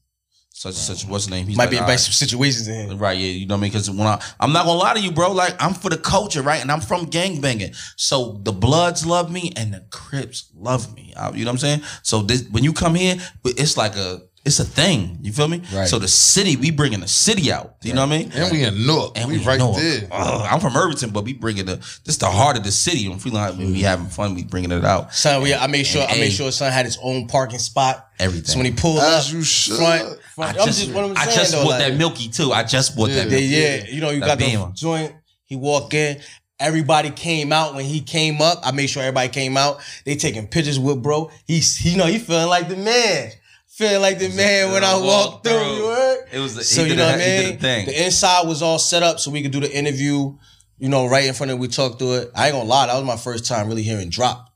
[0.55, 1.05] such and such.
[1.07, 1.47] What's his name?
[1.47, 2.95] He's Might like, be "All about right." some situations in here.
[2.95, 3.71] Right, yeah, you know what I mean?
[3.71, 5.31] Because when I, I'm not gonna lie to you, bro.
[5.31, 6.61] Like I'm for the culture, right?
[6.61, 11.13] And I'm from gangbanging, so the Bloods love me and the Crips love me.
[11.17, 11.81] I- you know what I'm saying?
[12.03, 15.19] So this, when you come here, it's like a, it's a thing.
[15.21, 15.61] You feel me?
[15.73, 15.87] Right.
[15.87, 17.75] So the city, we bringing the city out.
[17.81, 18.31] You know what I mean?
[18.33, 19.17] And we in Newark.
[19.17, 20.01] And we, we right know it.
[20.01, 20.09] there.
[20.11, 23.09] Ugh, I'm from Irvington, but we bringing the this the heart of the city.
[23.09, 23.75] I'm feeling like we mm-hmm.
[23.75, 25.13] having fun, we bringing it out.
[25.13, 26.03] Son, we, I made sure.
[26.03, 28.09] I made sure son had his own parking spot.
[28.19, 28.45] Everything.
[28.45, 29.77] So when he pulled As up, you should.
[29.77, 30.57] front, front.
[30.57, 32.51] I I'm just, just, what I'm I just though, bought like, that Milky too.
[32.51, 33.31] I just bought that Yeah.
[33.31, 33.45] Milky.
[33.45, 33.85] Yeah, yeah.
[33.87, 35.15] You know, you That got the joint.
[35.45, 36.19] He walk in.
[36.59, 38.59] Everybody came out when he came up.
[38.63, 39.81] I made sure everybody came out.
[40.05, 41.31] They taking pictures with bro.
[41.45, 43.31] He's, you know, he feeling like the man.
[43.75, 45.53] Feeling like the man when I walked through.
[45.55, 46.27] You heard?
[46.31, 47.57] It was the, So you know what I mean?
[47.57, 47.87] thing.
[47.87, 50.37] The inside was all set up so we could do the interview.
[50.77, 52.31] You know, right in front of we talked through it.
[52.35, 54.53] I ain't gonna lie, that was my first time really hearing drop.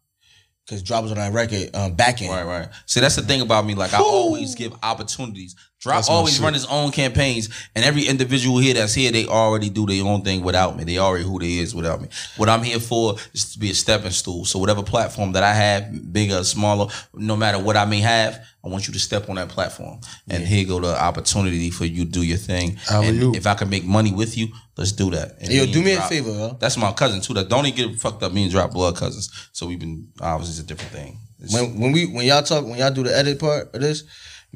[0.69, 2.29] Cause drop was on that record um, back in.
[2.29, 2.67] Right, right.
[2.85, 3.73] See, that's the thing about me.
[3.73, 5.55] Like, I always give opportunities.
[5.79, 9.69] Drop That's always run his own campaigns, and every individual here that's here, they already
[9.69, 10.83] do their own thing without me.
[10.83, 12.07] They already who they is without me.
[12.35, 14.43] What I'm here for is to be a stepping stool.
[14.45, 18.69] So whatever platform that I have, bigger, smaller, no matter what I may have, I
[18.69, 19.99] want you to step on that platform.
[20.27, 22.79] And here go the opportunity for you to do your thing.
[22.91, 24.47] And if I can make money with you,
[24.77, 25.37] let's do that.
[25.41, 26.57] And Yo, do me a favor.
[26.59, 27.35] That's my cousin too.
[27.35, 28.33] That don't even get fucked up.
[28.33, 29.29] Me and Drop blood cousins.
[29.51, 31.19] So we've been obviously it's a different thing.
[31.39, 34.03] It's- When when we when y'all talk when y'all do the edit part of this,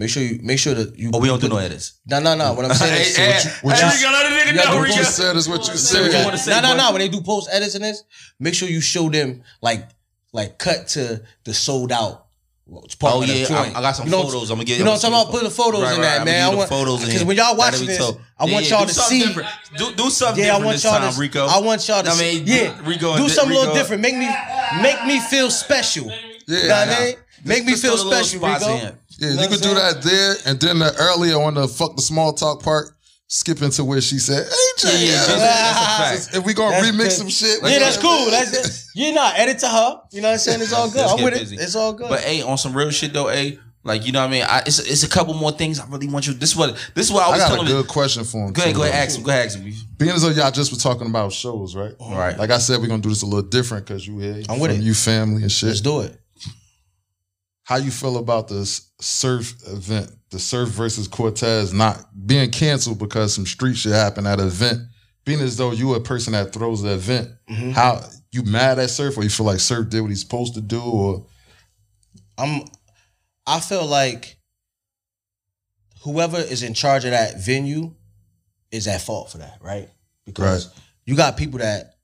[0.02, 1.12] make sure you make sure that you.
[1.14, 1.99] Oh, we don't do no edits.
[2.08, 2.54] No, no, no.
[2.54, 4.56] What I'm saying is, Hey, what you- what hey, you- hey, gotta let a nigga
[4.56, 6.12] Yeah, know, do What you said is what you said.
[6.12, 6.91] you wanna say, no, no, no.
[6.91, 8.04] When they do post edits in this,
[8.39, 9.88] make sure you show them like
[10.34, 12.26] like cut to the sold out.
[12.99, 13.76] part Oh of yeah, joint.
[13.76, 14.49] I, I got some You know- photos.
[14.49, 14.78] I'm gonna get.
[14.80, 15.39] You know I'm what I'm talking about?
[15.39, 16.34] Put the photos Right, in right, that, I'ma man.
[16.34, 18.20] give I you the want photos in because when y'all That'll watching this, dope.
[18.39, 19.20] I want yeah, y'all to see.
[19.26, 19.49] different.
[19.78, 21.20] Do, do something Yeah, I different want this y'all time, to.
[21.20, 21.45] Rico.
[21.45, 22.10] I want y'all to.
[22.10, 24.02] I see, mean, yeah, Rico do something a little different.
[24.02, 24.30] Make me
[24.82, 26.08] make me feel special.
[26.08, 26.16] Yeah,
[26.47, 26.88] You know what.
[26.88, 27.16] I mean?
[27.43, 28.97] Make me feel throw the little special, spots Rico.
[29.22, 29.30] In.
[29.30, 31.96] Yeah, know you could I'm do that there, and then the earlier on the fuck
[31.96, 32.90] the small talk part,
[33.28, 35.80] skip into where she said, "AJ, Yeah, yeah, yeah, that's
[36.26, 36.36] a fact.
[36.38, 37.12] if we gonna That's remix good.
[37.12, 38.30] some shit, Yeah, that's cool.
[38.32, 39.00] That's it.
[39.00, 40.02] You not edit to her.
[40.12, 40.62] You know what I'm saying?
[40.62, 41.06] It's all good.
[41.06, 41.56] I'm with busy.
[41.56, 41.62] it.
[41.62, 42.10] It's all good.
[42.10, 44.44] But hey, on some real shit though, hey, like you know what I mean.
[44.44, 46.34] I, it's it's a couple more things I really want you.
[46.34, 47.40] This is what this is what I was.
[47.40, 47.82] I was got a telling you.
[47.82, 48.54] good question for him.
[48.54, 48.98] Go ahead, too, go ahead, though.
[49.06, 49.24] ask him.
[49.24, 49.74] Go ahead, ask him.
[49.98, 51.94] Being as though y'all just were talking about shows, right?
[52.00, 52.38] Right.
[52.38, 54.72] Like I said, we're gonna do this a little different because you here, I'm with
[54.72, 54.82] it.
[54.82, 55.70] you family and shit.
[55.70, 56.21] Let's do it.
[57.64, 63.34] How you feel about this surf event, the surf versus Cortez not being canceled because
[63.36, 64.82] some street shit happened at an event?
[65.26, 67.72] Being as though you a person that throws the event, Mm-hmm.
[67.72, 68.01] how
[68.32, 70.82] you mad at surf, or you feel like surf did what he's supposed to do,
[70.82, 71.26] or
[72.38, 72.64] I'm
[73.45, 74.38] I feel like
[76.03, 77.93] whoever is in charge of that venue
[78.72, 79.89] is at fault for that, right?
[80.26, 80.76] Because Right.
[81.05, 81.95] you got people that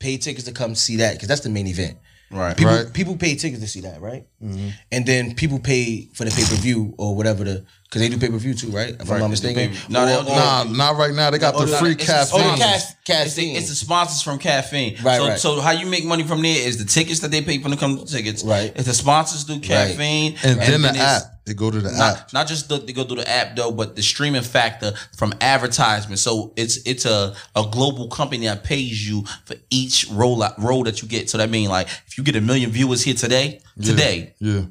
[0.00, 1.98] pay tickets to come see that because that's the main event.
[2.30, 2.56] Right.
[2.56, 2.92] People Right.
[2.92, 4.26] people pay tickets to see that, right?
[4.42, 4.68] Mm-hmm.
[4.92, 8.18] And then people pay for the pay per view or whatever the because they do
[8.18, 8.90] pay per view too, right?
[8.98, 9.72] If I'm not mistaken.
[9.88, 11.30] No, they don't do nah, not right now.
[11.30, 12.40] They got Oh, the free it's caffeine.
[12.42, 13.56] Oh, the cash, It's the, caffeine.
[13.56, 14.96] it's the sponsors from caffeine.
[15.02, 15.38] Right, so, right.
[15.38, 17.76] so how you make money from there is the tickets that they pay for the
[17.76, 18.42] come tickets.
[18.42, 18.72] Right.
[18.74, 21.22] If the sponsors do caffeine, And then the app.
[21.46, 22.32] They go to the not, app.
[22.32, 26.18] not just the, to go through the app though, but the streaming factor from advertisement.
[26.18, 30.84] So it's it's a, a global company that pays you for each roll out, roll
[30.84, 31.28] that you get.
[31.28, 34.62] So that means like if you get a million viewers here today, today Yeah.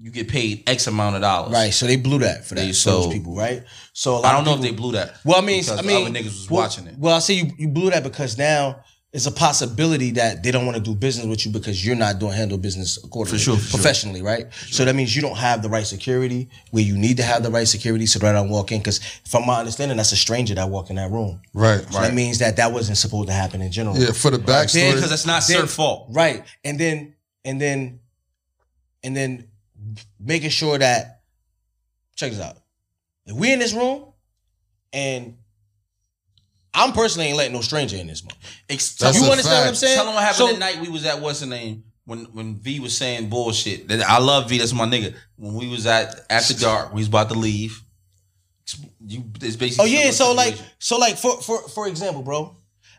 [0.00, 1.52] You get paid X amount of dollars.
[1.52, 1.72] Right.
[1.72, 3.64] So they blew that for that They so- those people, right?
[3.92, 5.16] So a lot I don't know if they blew that.
[5.24, 6.98] Well, I mean, I mean, other niggas was well, watching it.
[6.98, 10.66] Well, I say you, you blew that because now it's a possibility that they don't
[10.66, 13.56] want to do business with you because you're not doing handle business accordingly, For sure,
[13.56, 13.78] for sure.
[13.78, 14.52] professionally, right?
[14.52, 17.50] So that means you don't have the right security where you need to have the
[17.50, 18.78] right security so that I don't walk in.
[18.80, 21.40] Because from my understanding, that's a stranger that walk in that room.
[21.54, 21.80] Right.
[21.90, 23.96] So that means that that wasn't supposed to happen in general.
[23.96, 24.92] Yeah, for the backstory.
[24.92, 26.08] Because that's not Sir's fault.
[26.10, 26.44] Right.
[26.62, 27.14] And then
[27.46, 28.00] and then
[29.02, 29.48] and then
[30.20, 31.20] making sure that
[32.14, 32.56] check this out.
[33.26, 34.12] If we in this room
[34.92, 35.36] and
[36.72, 38.38] I'm personally ain't letting no stranger in this room.
[38.68, 39.96] Ex- you a understand what I'm saying?
[39.96, 42.56] Tell them what happened So- that night we was at what's the name when when
[42.56, 43.88] V was saying bullshit.
[43.88, 44.58] That- I love V.
[44.58, 45.14] That's my nigga.
[45.36, 47.82] When we was at after dark, we was about to leave.
[49.06, 52.55] You, it's basically Oh yeah, similar so like so like for for for example, bro,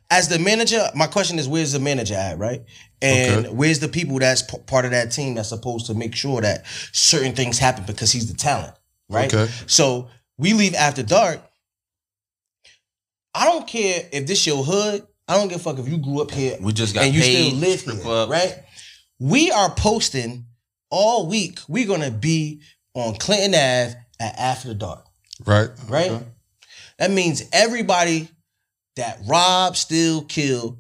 [0.09, 2.61] as the manager, my question is where's the manager at, right?
[3.01, 3.53] And Okay.
[3.55, 6.65] where's the people that's p- part of that team that's supposed to make sure that
[6.93, 8.73] certain things happen because he's the talent,
[9.09, 9.31] right?
[9.33, 9.51] Okay.
[9.67, 11.41] So we leave after dark.
[13.33, 15.05] I don't care if this your hood.
[15.27, 17.21] I don't give a fuck if you grew up here we just got and you
[17.21, 17.49] paid.
[17.49, 18.29] still live strip here, club.
[18.29, 18.63] right?
[19.19, 20.45] We are posting
[20.89, 21.59] all week.
[21.67, 22.61] We're gonna be
[22.93, 25.05] on Clinton Ave at after dark
[25.45, 25.69] right.
[25.89, 26.11] right?
[26.11, 26.25] Okay.
[26.97, 28.29] That means everybody
[28.97, 30.77] that rob, steal, kill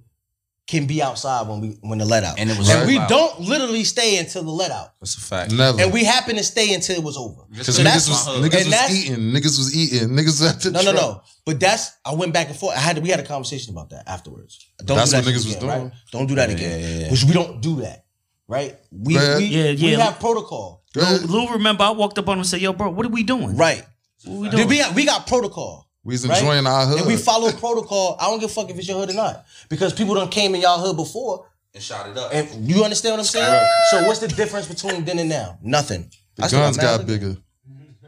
[0.67, 2.37] can be outside when we when the let out.
[2.37, 3.07] And it was and sold we out.
[3.07, 4.93] don't literally stay until the let out.
[4.99, 5.53] That's a fact.
[5.53, 5.79] Never.
[5.81, 7.43] And we happen to stay until it was over.
[7.49, 8.43] Because So that's niggas was, niggas.
[8.43, 9.17] And was that's- eating.
[9.31, 10.09] Niggas was eating.
[10.09, 11.01] Niggas was at the No, no, truck.
[11.03, 11.21] no.
[11.45, 12.75] But that's I went back and forth.
[12.75, 14.59] I had to, we had a conversation about that afterwards.
[14.83, 15.83] Don't That's do that what niggas shit was again, doing.
[15.83, 15.91] Right?
[16.11, 16.79] Don't do that Yeah, again.
[16.81, 17.11] yeah, yeah.
[17.11, 18.03] Which we don't do that.
[18.49, 18.75] Right?
[18.91, 19.37] We Go ahead.
[19.37, 20.83] we, Yeah, we have protocol.
[20.93, 21.21] Go ahead.
[21.29, 23.55] Lou, remember, I walked up on him and said, "Yo, bro, what are we doing?
[23.55, 23.83] Right.
[24.25, 25.86] What we Dude, doing?" we got we got protocol.
[26.07, 26.39] We was Right?
[26.39, 26.99] enjoying our hood.
[26.99, 28.15] And we follow protocol.
[28.17, 29.45] I don't give a fuck if it's your hood or not.
[29.67, 31.49] Because people done came in y'all hood before.
[31.73, 32.33] And shot it up.
[32.33, 33.67] And you understand what I'm saying?
[33.91, 35.59] So what's the difference between then and now?
[35.61, 36.03] Nothing.
[36.35, 37.35] the That's what guns got mad bigger.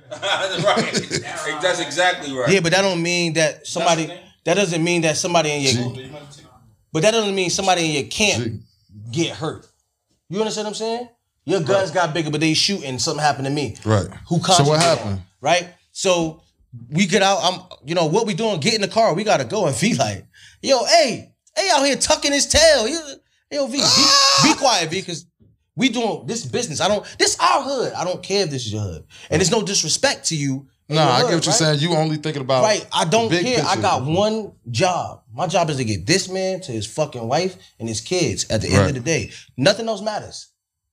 [0.11, 1.21] right.
[1.61, 2.49] That's exactly right.
[2.49, 4.05] Yeah, but that don't mean that somebody.
[4.05, 4.31] That's the thing.
[4.45, 5.93] That doesn't mean that somebody in your.
[5.93, 6.11] G.
[6.93, 8.59] But that doesn't mean somebody in your camp G.
[9.11, 9.67] get hurt.
[10.29, 11.09] You understand what I'm saying?
[11.43, 12.97] Your guns got bigger, but they shooting.
[12.97, 13.75] something happened to me.
[13.83, 14.07] Right.
[14.29, 15.21] Who So what on, happened?
[15.41, 15.67] Right.
[15.91, 16.41] So
[16.89, 17.39] we get out.
[17.41, 17.61] I'm.
[17.85, 18.59] You know what we doing?
[18.59, 19.13] Get in the car.
[19.13, 19.65] We gotta go.
[19.65, 20.25] And V like,
[20.61, 22.87] yo, hey, hey, out here tucking his tail.
[22.87, 22.99] You,
[23.51, 23.83] yo, V, be,
[24.43, 25.25] be quiet, V, because
[25.75, 26.81] we doing this business.
[26.81, 27.05] I don't.
[27.17, 27.93] This our hood.
[27.93, 30.67] I don't care if this is your hood, and it's no disrespect to you.
[30.87, 31.53] in Nah, I get what you're right?
[31.53, 31.79] saying.
[31.79, 32.85] You only thinking about Right.
[32.91, 33.63] I don't care.
[33.65, 35.23] I got one job.
[35.33, 38.61] My job is to get this man to his fucking wife and his kids at
[38.61, 39.31] the end of the day.
[39.57, 40.47] Nothing else matters.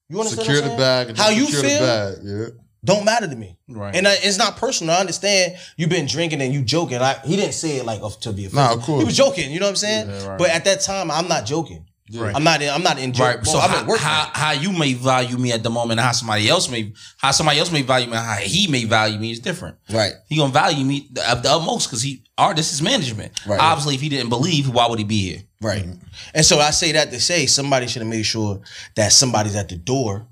[0.08, 1.08] You understand secure the bag.
[1.08, 2.16] And How you secure feel The bag.
[2.22, 2.62] Yeah.
[2.86, 3.58] Don't matter to me.
[3.68, 3.94] Right.
[3.94, 4.94] And I, it's not personal.
[4.94, 6.98] I understand you've been drinking and you joking.
[6.98, 8.54] I, he didn't say it like to be offensive.
[8.54, 9.00] Nah, of course.
[9.00, 9.50] He was joking.
[9.50, 10.08] You know what I'm saying?
[10.08, 10.38] Yeah, right.
[10.38, 11.84] But at that time, I'm not joking.
[12.14, 12.34] Right.
[12.36, 12.62] I'm not.
[12.62, 13.38] In, I'm not in joke.
[13.38, 13.46] Right.
[13.46, 16.70] So I'm how, how how you may value me at the moment, how somebody else
[16.70, 19.76] may how somebody else may value me, how he may value me is different.
[19.90, 20.12] right.
[20.28, 23.32] He gonna value me the, the utmost because he artist is management.
[23.44, 23.58] Right.
[23.58, 25.42] Obviously, if he didn't believe, why would he be here?
[25.60, 25.84] Right.
[26.32, 28.60] And so I say that to say somebody should have made sure
[28.94, 30.28] that somebody's at the door.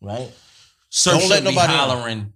[0.00, 0.30] Right.
[0.90, 2.32] Sir Don't let shouldn't be nobody hollering.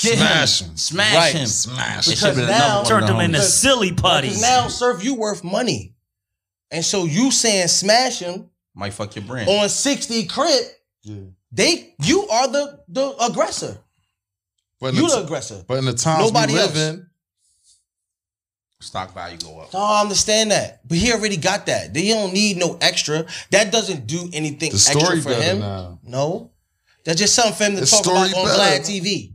[0.00, 0.68] Get Smash him.
[0.70, 0.76] him.
[0.76, 1.34] Smash Right.
[1.34, 1.46] him.
[1.48, 2.16] Smash It him.
[2.18, 4.40] should be the Because now- number Turned of them the into silly Because putties.
[4.40, 5.94] now, surf, you worth money.
[6.70, 9.48] And so you saying smash him Might fuck your brand.
[9.48, 10.64] on 60 crib,
[11.02, 11.16] Yeah.
[11.50, 13.78] they you are the the aggressor.
[14.80, 15.64] But You the, the aggressor.
[15.66, 16.78] but in the times Nobody we live else.
[16.78, 17.06] in,
[18.82, 19.74] Stock value go up.
[19.74, 20.86] No, I understand that.
[20.88, 21.92] But he already got that.
[21.92, 23.26] They don't need no extra.
[23.50, 25.58] That doesn't do anything the story extra for him.
[25.60, 25.98] now.
[26.02, 26.50] No.
[27.04, 28.82] That's just something for him to The talk story about on better.
[28.82, 29.32] Vlad TV.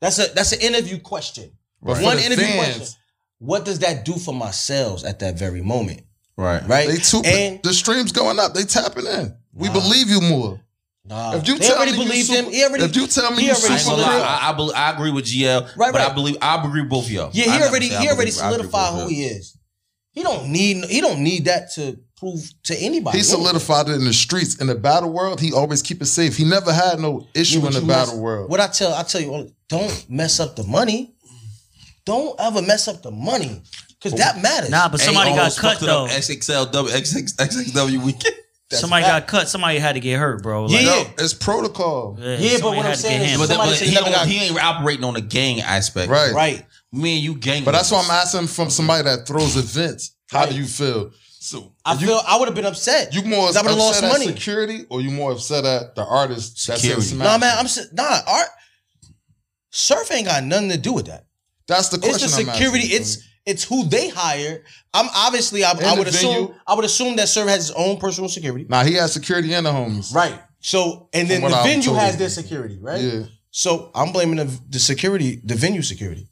[0.00, 1.52] That's a that's an interview question.
[1.82, 2.96] But for One interview fans, question.
[3.38, 6.02] What does that do for my sales at that very moment?
[6.36, 6.66] Right.
[6.66, 6.88] Right?
[6.88, 8.54] They too, and the streams going up.
[8.54, 9.36] They tapping in.
[9.54, 9.74] We Nah.
[9.74, 10.60] believe you more.
[11.04, 12.52] nah, If you they tell already me you believed super- him.
[12.52, 14.18] He already if you tell me he you already I super lie.
[14.20, 17.06] I, I, believe, I agree with GL, Right, but I believe I agree with both
[17.06, 17.30] of y'all.
[17.32, 19.56] Yeah, he never already he already believe- I agree with solidified who of he is.
[20.12, 23.18] He don't need he don't need that to prove to anybody.
[23.18, 24.60] He solidified it in the streets.
[24.60, 26.36] In the battle world, he always keep it safe.
[26.36, 28.50] He never had no issue Yeah, in the battle mess- world.
[28.50, 31.12] What I tell I tell you, don't mess up the money.
[32.04, 33.62] Don't ever mess up the money
[34.00, 34.40] because that oh.
[34.40, 34.70] matters.
[34.70, 36.14] Nah, but somebody Ain't got oh, cut fucked it up though.
[36.14, 38.34] XXLW, XX, XXW weekend.
[38.72, 39.28] Somebody fact.
[39.28, 39.48] got cut.
[39.48, 40.66] Somebody had to get hurt, bro.
[40.68, 41.02] Yeah, Like, yeah.
[41.02, 42.16] Yo, it's protocol.
[42.20, 43.38] yeah, Yeah, but what I'm saying is.
[43.38, 46.10] But, Somebody but he, don't- got- he ain't operating on the gang aspect.
[46.10, 46.32] Right.
[46.32, 46.66] right.
[46.92, 47.64] Me and you gang.
[47.64, 50.16] But that's why I'm asking from somebody that throws events.
[50.30, 50.50] How Right.
[50.50, 51.10] do you feel?
[51.46, 53.14] So I you, feel I would have been upset.
[53.14, 54.26] you more I upset would've lost at money.
[54.26, 57.06] security, or you more upset at the artist that's Security.
[57.06, 57.24] Smash?
[57.24, 58.18] Nah, man, I'm s- nah.
[58.26, 58.48] Art.
[59.70, 61.26] Surf ain't got nothing to do with that.
[61.68, 62.24] That's the question.
[62.24, 62.86] It's the I'm security.
[62.86, 64.64] asking, It's feel it's who they hire.
[64.92, 66.54] I'm obviously I, I would assume venue.
[66.66, 68.66] I would assume that Surf has his own personal security.
[68.68, 70.12] Nah, he has security in the homes.
[70.12, 70.40] Right.
[70.58, 73.00] So and then the I'm venue has their security, right?
[73.00, 73.22] Yeah.
[73.52, 76.28] So I'm blaming the, the security, the venue security.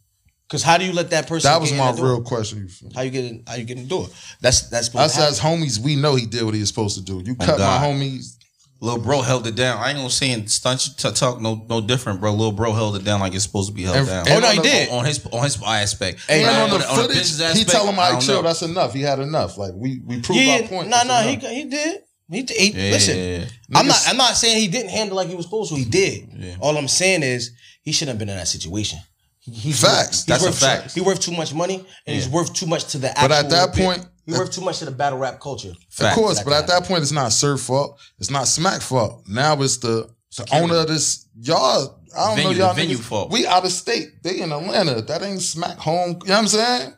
[0.48, 1.50] Because how do you let that person?
[1.50, 2.58] That was get my the real question.
[2.60, 2.90] You feel?
[2.94, 3.42] How you get in?
[3.46, 4.08] How you get in the door?
[4.40, 4.94] That's that's.
[4.94, 7.22] Us supposed to as homies, we know he did what he was supposed to do.
[7.24, 7.80] You cut God.
[7.80, 8.36] my homies.
[8.80, 9.78] Little bro held it down.
[9.82, 12.32] I ain't gonna say and stunt you to talk no no different, bro.
[12.32, 14.28] Little bro held it down like it's supposed to be held And- down.
[14.28, 14.90] and Oh, no, he did.
[14.90, 16.20] on his on his aspect.
[16.28, 17.98] Hey, And man, on the on the- on the footage, business he aspect, tell him,
[17.98, 18.34] I "I chill.
[18.36, 18.42] know.
[18.42, 18.92] That's enough.
[18.92, 19.56] He had enough.
[19.56, 20.88] Like we we proved Yeah, our point.
[20.88, 22.00] no, That's no, he he did.
[22.30, 23.16] He, did- he Yeah, listen.
[23.16, 23.44] yeah, yeah.
[23.74, 24.02] I'm not.
[24.06, 25.76] I'm not saying he didn't handle like he was supposed to.
[25.76, 26.28] He did.
[26.36, 26.56] Yeah.
[26.60, 28.98] All I'm saying is he shouldn't have been in that situation.
[29.44, 29.92] He- He's Facts.
[29.92, 30.94] Worth, he's That's a fact.
[30.94, 33.12] He worth too much money, and he's worth too much to the.
[33.20, 33.84] But at that bit.
[33.84, 35.72] point- he's worth too much to the battle rap culture.
[36.00, 37.98] Of course, That but at that point, it's not Surf fault.
[38.18, 39.22] It's not Smack fault.
[39.28, 41.26] Now it's the, the owner of this.
[41.38, 43.00] Y'all, I don't Venue, know y'all venue niggas.
[43.02, 43.30] fault.
[43.32, 44.22] We out of state.
[44.22, 45.02] They in Atlanta.
[45.02, 46.10] That ain't Smack home.
[46.22, 46.94] You know what I'm saying?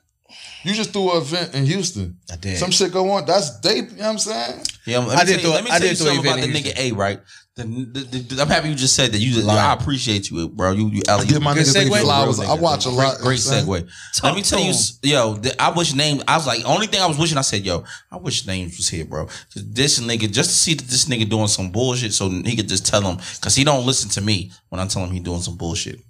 [0.62, 2.18] You just threw an event in Houston.
[2.30, 2.58] I did.
[2.58, 3.24] Some shit go on.
[3.24, 3.76] That's they.
[3.76, 4.62] You know what I'm saying?
[4.84, 6.18] Yeah, let me I did tell you, throw- let me I tell did you something
[6.26, 7.20] about the nigga A, right?
[7.56, 9.18] The, the, the, I'm happy you just said that.
[9.18, 9.70] You, Lie.
[9.70, 10.72] I appreciate you, bro.
[10.72, 12.02] You, you, Ali, I give my Good niggas they segue.
[12.02, 12.38] flowers.
[12.38, 13.18] Real I watch a great, lot.
[13.22, 14.22] Great you know what I'm segue.
[14.24, 16.22] Let me tell you, yo, the, I wish name.
[16.28, 17.38] I was like, only thing I was wishing.
[17.38, 17.82] I said, yo,
[18.12, 19.28] I wish names was here, bro.
[19.54, 22.84] this nigga, just to see that this nigga doing some bullshit, so he could just
[22.84, 25.56] tell him, cause he don't listen to me when I tell him he doing some
[25.56, 26.00] bullshit.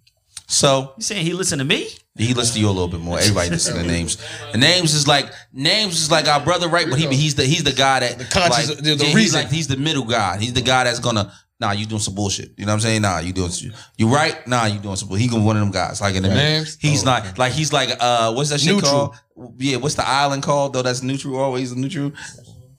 [0.48, 1.86] So You saying he listen to me?
[2.18, 3.18] He listen to you a little bit more.
[3.18, 4.16] Everybody listen to names.
[4.52, 6.88] And names is like names is like our brother, right?
[6.88, 9.40] But he he's the he's the guy that the conscious- the- the he's reason.
[9.42, 10.38] like he's the middle guy.
[10.38, 11.32] He's the guy that's gonna.
[11.58, 12.52] Nah, you doing some bullshit.
[12.58, 13.00] You know what I'm saying?
[13.00, 13.50] Nah, you doing
[13.96, 14.46] you right?
[14.46, 15.08] Nah, you doing some.
[15.08, 16.02] bull- He gonna one of them guys.
[16.02, 16.76] Like in the Names?
[16.80, 19.14] He's Oh, not like he's like uh what's that shit Neutral.
[19.36, 19.54] called?
[19.58, 20.82] Yeah, what's the island called though?
[20.82, 21.36] That's neutral.
[21.38, 22.12] Always neutral.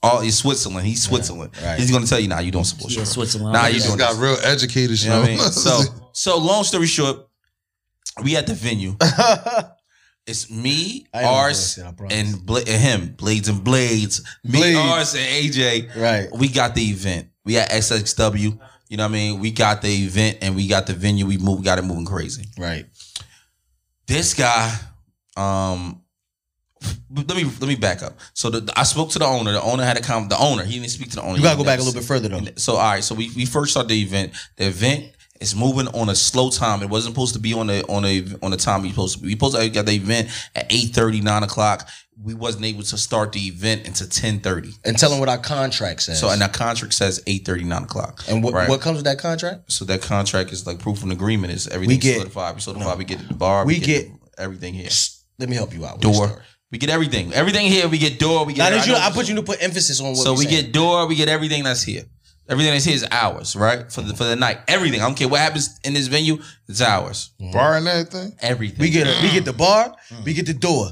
[0.04, 0.86] Oh, he's Switzerland.
[0.86, 1.52] He's Switzerland.
[1.64, 1.80] right.
[1.80, 3.00] He's gonna tell you, nah, you doing some bullshit.
[3.00, 3.12] Yeah, bro.
[3.14, 3.54] Switzerland.
[3.54, 4.20] Nah, you He doing got this.
[4.20, 5.02] real educated.
[5.02, 5.40] You know what I mean?
[5.52, 5.80] So
[6.14, 7.27] so long story short,
[8.24, 8.96] we at the venue.
[10.28, 12.14] It's me, Ars, bullshit, I promise.
[12.14, 14.22] and, Bla- and him, Blades and Blades.
[14.44, 14.78] Me, Blades.
[14.78, 15.96] Ars, and AJ.
[15.96, 16.28] Right.
[16.38, 17.30] We got the event.
[17.46, 18.60] We at SXW.
[18.90, 19.40] You know what I mean?
[19.40, 21.26] We got the event and we got the venue.
[21.26, 22.44] We move, got it moving crazy.
[22.58, 22.86] Right.
[24.06, 24.74] This guy,
[25.38, 26.02] um,
[27.10, 28.18] let me let me back up.
[28.34, 29.54] So the, I spoke to the owner.
[29.54, 30.30] The owner had a comment.
[30.30, 31.38] The owner, he didn't speak to the owner.
[31.38, 32.42] You gotta go back a little bit further though.
[32.58, 34.34] so all right, so we, we first started the event.
[34.58, 36.82] The event is moving on a slow time.
[36.82, 39.22] It wasn't supposed to be on the on a on the time we supposed to
[39.22, 39.28] be.
[39.28, 41.88] We supposed to got the event at 8 30, 9 o'clock.
[42.24, 44.72] We wasn't able to start the event until ten thirty.
[44.84, 46.20] And tell them what our contract says.
[46.20, 48.24] So and our contract says 8 30, 9 o'clock.
[48.28, 48.68] and what, right?
[48.68, 49.72] what comes with that contract?
[49.72, 52.56] so that contract is like proof of an agreement is everything get- solidified.
[52.56, 52.98] We solidified.
[52.98, 53.66] we get the bar.
[53.66, 54.08] we We, get-
[54.38, 54.90] everything here.
[55.38, 56.02] Let me help you out.
[56.02, 56.42] Door.
[56.72, 57.32] We get everything.
[57.34, 57.88] Everything here.
[57.88, 58.46] We get door.
[58.46, 58.70] We get.
[58.72, 60.64] Now that you, I put you to put emphasis on what So we, we saying.
[60.66, 62.04] get door, we get everything that's here.
[62.50, 63.92] Everything that's here is ours, right?
[63.92, 64.60] For the for the night.
[64.68, 65.02] Everything.
[65.02, 66.38] I don't care what happens in this venue,
[66.68, 67.32] it's ours.
[67.42, 67.52] Mm-hmm.
[67.52, 68.36] bar and everything.
[68.40, 68.80] Everything.
[68.80, 70.24] We get a, we get the bar, mm.
[70.24, 70.92] we get the door.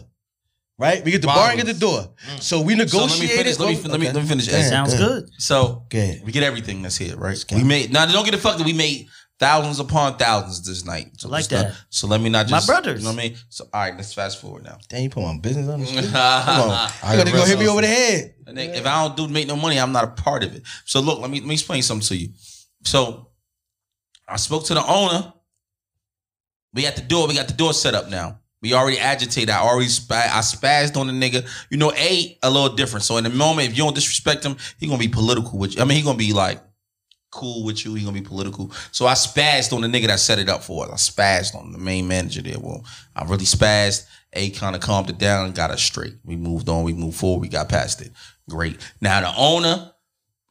[0.78, 1.06] Right?
[1.06, 2.02] We get the bar and get the door.
[2.02, 2.42] Mm.
[2.42, 3.38] So we so let me negotiated.
[3.38, 3.60] finish.
[3.60, 4.48] Let me let me let me finish.
[4.48, 4.70] Damn.
[4.70, 5.30] Sounds good.
[5.38, 6.22] So Go ahead.
[6.26, 7.46] we get everything that's here, right?
[7.54, 8.66] We made now don't get it fucked up.
[8.66, 9.08] We made
[9.40, 11.12] thousands upon thousands this night.
[11.18, 11.76] So I like just not- that.
[11.90, 13.02] So let me not just My just brothers.
[13.02, 13.38] You know what I mean?
[13.50, 14.78] So all right, let's fast forward now.
[14.90, 16.04] Damn, you put my business on the street.
[16.06, 16.90] Come on.
[17.04, 18.36] I You gotta go hit me over the head.
[18.48, 20.64] And then if I don't do make no money, I'm not a part of it.
[20.86, 22.30] So look, let me let me explain something to you.
[22.84, 23.30] So
[24.28, 25.34] I spoke to the owner.
[26.74, 27.28] We got the door.
[27.28, 28.40] We got the door set up now.
[28.62, 29.50] We already agitated.
[29.50, 31.48] I already spa- I spazzed on the nigga.
[31.70, 33.04] You know, A a little different.
[33.06, 35.82] So in the moment, if you don't disrespect him, he gonna be political with you.
[35.82, 36.62] I mean, he gonna be like
[37.36, 37.94] cool with you.
[37.94, 38.72] He gonna be political.
[38.92, 40.92] So I spazzed on the nigga that set it up for us.
[40.92, 42.60] I spazzed on the main manager there.
[42.60, 42.84] Well,
[43.16, 44.06] I really spazzed.
[44.34, 46.16] A kind of calmed it down got us straight.
[46.24, 46.84] We moved on.
[46.84, 47.42] We moved forward.
[47.42, 48.12] We got past it.
[48.50, 48.78] Great.
[49.02, 49.92] Now the owner,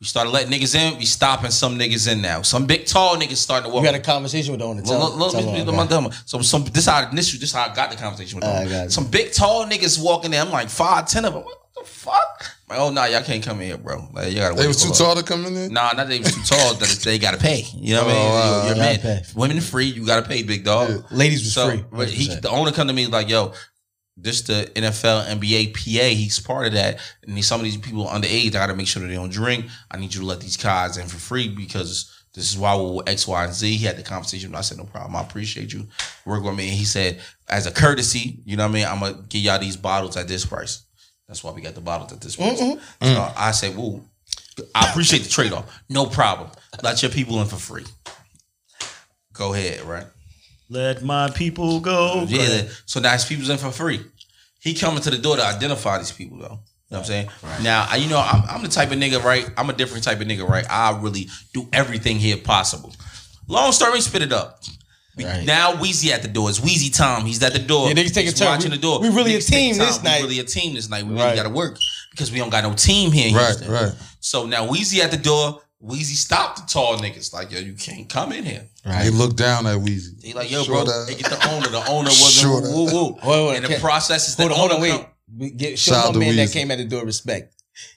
[0.01, 0.99] we started letting niggas in.
[0.99, 2.43] We stopping some niggas in now.
[2.43, 3.83] Some big tall niggas starting to walk.
[3.83, 4.83] We had a conversation with the owner.
[4.83, 6.17] Tell, Look, look, tell look, him, okay.
[6.25, 8.91] So some this how this this how I got the conversation with I them.
[8.91, 10.43] Some big tall niggas walking there.
[10.43, 11.43] I'm like five, ten of them.
[11.45, 12.54] What the fuck?
[12.69, 14.09] Like, oh nah, y'all can't come in here, bro.
[14.13, 14.63] Like you gotta wait.
[14.63, 15.69] They was too for- tall to come in there.
[15.69, 16.75] Nah, not they was too tall.
[16.75, 17.65] That they gotta pay.
[17.75, 18.31] You know what I mean?
[18.31, 18.67] Oh.
[18.69, 18.99] You're, man.
[19.01, 19.23] pay.
[19.37, 19.87] Women free.
[19.87, 21.05] You gotta pay, big dog.
[21.11, 21.85] Ladies was So free.
[21.93, 23.53] but he, the owner come to me like, yo,
[24.17, 26.07] this the NFL, NBA, PA.
[26.15, 28.49] He's part of that, and some of these people underage.
[28.49, 29.67] I got to make sure that they don't drink.
[29.91, 33.03] I need you to let these guys in for free because this is why we're
[33.07, 33.77] X, Y, and Z.
[33.77, 34.55] He had the conversation.
[34.55, 35.17] I said, no problem.
[35.17, 35.87] I appreciate you.
[36.25, 36.69] Work with me.
[36.69, 38.87] And he said, as a courtesy, you know what I mean.
[38.87, 40.85] I'm gonna give y'all these bottles at this price.
[41.29, 42.59] That's why we got the bottles at this price.
[42.59, 44.03] So I said, whoa.
[44.75, 45.81] I appreciate the trade off.
[45.89, 46.51] No problem.
[46.83, 47.85] Let your people in for free.
[49.33, 50.07] Go ahead, right?
[50.71, 52.25] Let my people go.
[52.29, 52.63] Yeah.
[52.87, 54.01] So now his people's in for free.
[54.61, 56.45] He coming to the door to identify these people though.
[56.45, 56.59] You know
[56.89, 57.29] what I'm saying?
[57.63, 59.49] Now, I- you know, I'm, I'm the type of nigga, right?
[59.57, 60.65] I'm a different type of nigga, right?
[60.71, 62.95] I really do everything here possible.
[63.49, 64.63] Long story, spit it up.
[65.17, 65.45] We- Right.
[65.45, 66.51] Now Weezy at the door.
[66.51, 67.25] It's Weezy Tom.
[67.25, 67.89] He's at the door.
[67.89, 69.01] Yeah, niggas take a He's watching We- the door.
[69.01, 70.23] we really a Niggas take team this night.
[70.23, 71.05] We really a team this night.
[71.07, 71.37] We really Right.
[71.37, 71.79] got to work
[72.11, 73.29] because we don't got no team here.
[73.29, 73.71] in Right, Houston.
[73.71, 73.93] right.
[74.21, 75.61] So now Weezy at the door.
[75.85, 77.33] Weezy stopped the tall niggas.
[77.33, 78.65] Like yo, you can't come in here.
[78.87, 80.23] They look down at Weezy.
[80.25, 81.05] He like yo, Sure bro.
[81.05, 81.69] They get the owner.
[81.69, 83.13] The owner wasn't Sure woo woo woo.
[83.23, 83.81] Wait, wait, And the okay.
[83.81, 84.91] process is the Hold on, hold on, wait.
[84.93, 85.07] come-
[85.57, 87.55] Get, show out my to man that came at the door respect.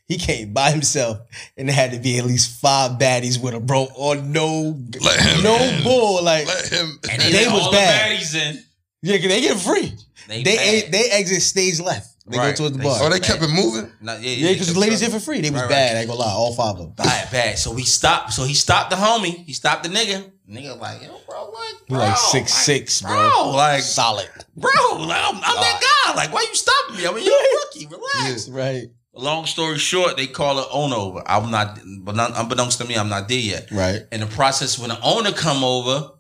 [0.07, 1.19] He came by himself,
[1.57, 5.19] and there had to be at least five baddies with him, bro, or no, Let
[5.19, 5.83] him no in.
[5.83, 6.23] bull.
[6.23, 6.97] Like, Let him.
[7.11, 8.11] And They let was all bad.
[8.11, 8.63] The baddies in.
[9.01, 9.93] yeah, 'cause they get free.
[10.29, 10.91] They, They bad.
[10.93, 12.07] they, exit stage left.
[12.25, 12.51] They Right.
[12.51, 12.99] go towards the bar.
[13.01, 13.89] Oh, they kept it moving.
[14.01, 15.39] Nah, yeah, yeah, because the ladies in for free.
[15.41, 15.69] They was Right, right.
[15.69, 15.95] bad.
[15.97, 16.89] I ain't gonna lie, all five of them.
[16.97, 17.57] Bad, bad.
[17.59, 18.33] So he stopped.
[18.33, 19.45] So he stopped the homie.
[19.45, 20.25] He stopped the nigga.
[20.49, 23.11] Nigga like, yo, bro, like, He bro, like six six, bro.
[23.11, 24.29] bro, like, solid.
[24.55, 26.13] bro, like, I'm, I'm that guy.
[26.15, 27.07] Like, why you stopping me?
[27.07, 27.87] I mean, you're a rookie.
[27.87, 28.47] Relax.
[28.49, 28.87] Right,
[29.17, 31.23] Long story short, they call it owner over.
[31.25, 33.71] I'm not, but not, unbeknownst to me, I'm not there yet.
[33.71, 34.03] right.
[34.11, 36.11] In the process, when the owner come over,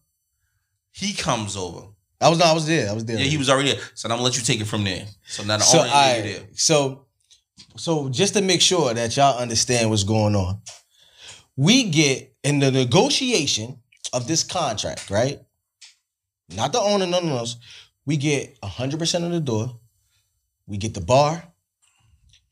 [0.91, 1.87] he comes over.
[2.19, 2.89] I was no, I was there.
[2.89, 3.17] I was there.
[3.17, 3.81] Yeah, he was already there.
[3.93, 5.05] So I'm gonna let you take it from there.
[5.27, 6.47] So now the So owner is there.
[6.53, 7.05] so
[7.75, 10.59] so just to make sure that y'all understand what's going on,
[11.55, 13.79] we get in the negotiation
[14.13, 15.39] of this contract, right?
[16.55, 17.57] Not the owner, none of those.
[18.05, 19.79] We get hundred percent of the door.
[20.65, 21.43] We get the bar,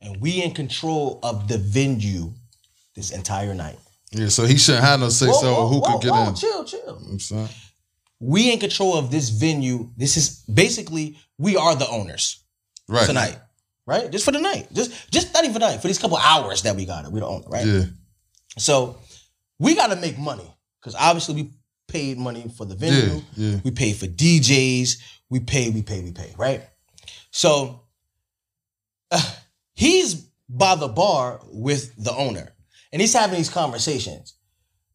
[0.05, 2.33] and we in control of the venue
[2.95, 3.77] this entire night.
[4.11, 6.35] Yeah, so he shouldn't have no say so Whoa, who whoa, could get whoa, in.
[6.35, 6.79] Chill, chill.
[6.79, 7.49] You know I'm saying?
[8.19, 9.89] We in control of this venue.
[9.97, 12.41] This is basically we are the owners.
[12.87, 13.07] Right.
[13.07, 13.39] tonight,
[13.87, 14.11] right?
[14.11, 14.67] Just for the night.
[14.71, 15.81] Just just not even for night.
[15.81, 17.65] For these couple hours that we got it, we don't own it, right?
[17.65, 17.83] Yeah.
[18.57, 18.99] So
[19.59, 20.47] we got to make money
[20.79, 21.51] because obviously we
[21.87, 23.21] paid money for the venue.
[23.35, 23.53] Yeah.
[23.53, 23.59] Yeah.
[23.63, 24.97] We paid for DJs.
[25.29, 25.71] We pay.
[25.71, 26.01] We pay.
[26.01, 26.33] We pay.
[26.37, 26.61] Right.
[27.31, 27.81] So
[29.11, 29.31] uh,
[29.75, 32.53] he's by the bar with the owner,
[32.91, 34.33] and he's having these conversations.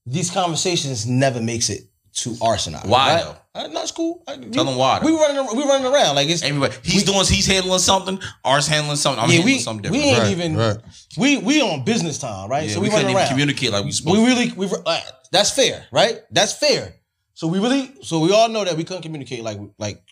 [0.06, 2.80] These conversations never makes it to Arsenal.
[2.84, 3.24] Why, right?
[3.24, 3.36] though?
[3.52, 4.22] Uh, no, it's cool.
[4.26, 5.06] Uh, Tell we- him why, though.
[5.06, 5.56] We running.
[5.56, 8.18] We running around like it's Everybody, he's doing, he's handling something.
[8.44, 9.22] Ours handling something.
[9.22, 9.36] I'm yeah.
[9.36, 10.76] handling We something we ain't Right, even right.
[11.18, 12.68] we we on business time, right?
[12.68, 13.28] Yeah, so we, we, couldn't running even around.
[13.28, 14.18] communicate like we supposed.
[14.18, 15.00] We really we uh,
[15.32, 16.20] that's fair, right?
[16.30, 16.94] That's fair.
[17.34, 20.02] So we really so we all know that we couldn't communicate like like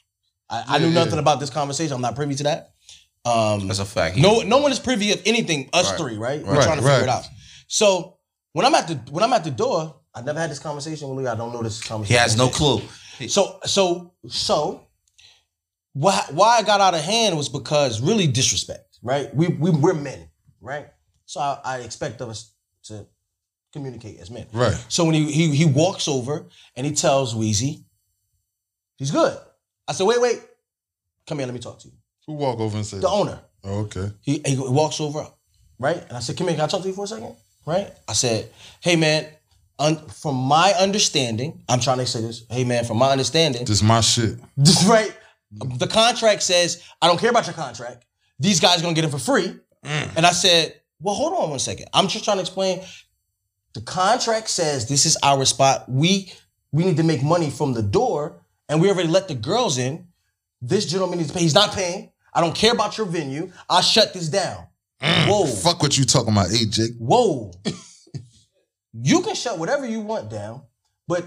[0.50, 1.20] I, I knew Yeah, nothing yeah.
[1.20, 1.94] about this conversation.
[1.94, 2.72] I'm not privy to that.
[3.28, 4.16] Um, That's a fact.
[4.16, 5.68] He- no no one is privy of anything.
[5.72, 5.98] Us Right.
[5.98, 6.44] three, right?
[6.44, 7.24] We're Right, trying to figure it out.
[7.66, 8.16] So
[8.52, 11.18] when I'm at the when I'm at the door, I never had this conversation with
[11.24, 11.30] Lee.
[11.30, 12.14] I don't know this conversation.
[12.14, 12.18] he conversation.
[12.18, 13.28] has no clue.
[13.28, 14.86] So so so
[15.92, 19.34] why why I got out of hand was because really disrespect, right?
[19.34, 20.88] We we we're men, right?
[21.26, 22.52] So I, I expect of us
[22.84, 23.06] to
[23.72, 24.46] communicate as men.
[24.52, 24.76] Right.
[24.88, 27.84] So when he he he walks over and he tells Weezy,
[28.96, 29.36] he's good.
[29.86, 30.40] I said, wait, wait,
[31.26, 31.94] come here, let me talk to you.
[32.28, 33.08] Who walk over and say The that?
[33.08, 33.40] owner.
[33.64, 34.10] Oh, okay.
[34.20, 35.26] He, he walks over,
[35.78, 35.96] right?
[36.08, 37.34] And I said, come here, can I talk to you for a second?
[37.66, 37.90] Right?
[38.06, 38.50] I said,
[38.82, 39.26] hey man,
[39.78, 42.44] un- from my understanding, I'm trying to say this.
[42.50, 44.38] Hey man, from my understanding, This is my shit.
[44.58, 45.12] this right.
[45.52, 48.04] The contract says, I don't care about your contract.
[48.38, 49.56] These guys gonna get it for free.
[49.82, 50.16] Mm.
[50.18, 51.86] And I said, Well, hold on one second.
[51.94, 52.82] I'm just trying to explain.
[53.72, 55.88] The contract says this is our spot.
[55.88, 56.32] We
[56.72, 60.08] we need to make money from the door, and we already let the girls in.
[60.60, 61.42] This gentleman needs to pay.
[61.42, 62.10] He's not paying.
[62.32, 63.50] I don't care about your venue.
[63.68, 64.66] I'll shut this down.
[65.02, 65.46] Mm, Whoa.
[65.46, 66.96] Fuck what you talking about, AJ.
[66.98, 67.52] Whoa.
[68.92, 70.62] you can shut whatever you want down,
[71.06, 71.24] but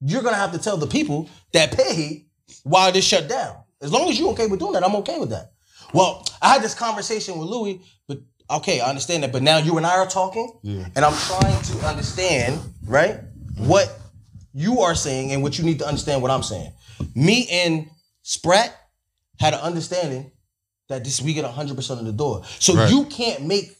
[0.00, 2.26] you're gonna have to tell the people that pay
[2.64, 3.56] why this shut down.
[3.80, 5.52] As long as you're okay with doing that, I'm okay with that.
[5.92, 8.18] Well, I had this conversation with Louie, but
[8.50, 9.32] okay, I understand that.
[9.32, 13.18] But now you and I are talking, and I'm trying to understand, right,
[13.56, 13.98] what
[14.54, 16.72] you are saying and what you need to understand what I'm saying.
[17.14, 17.88] Me and
[18.22, 18.74] Sprat
[19.42, 20.30] had an understanding
[20.88, 22.42] that this we get 100% of the door.
[22.60, 22.90] So Right.
[22.90, 23.76] you can't make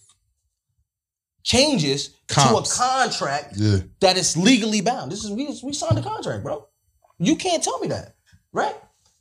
[1.45, 2.51] changes Comps.
[2.51, 3.79] to a contract Yeah.
[4.01, 5.11] that is legally bound.
[5.11, 6.67] This is we we signed a contract, bro.
[7.19, 8.15] You can't tell me that,
[8.53, 8.75] right?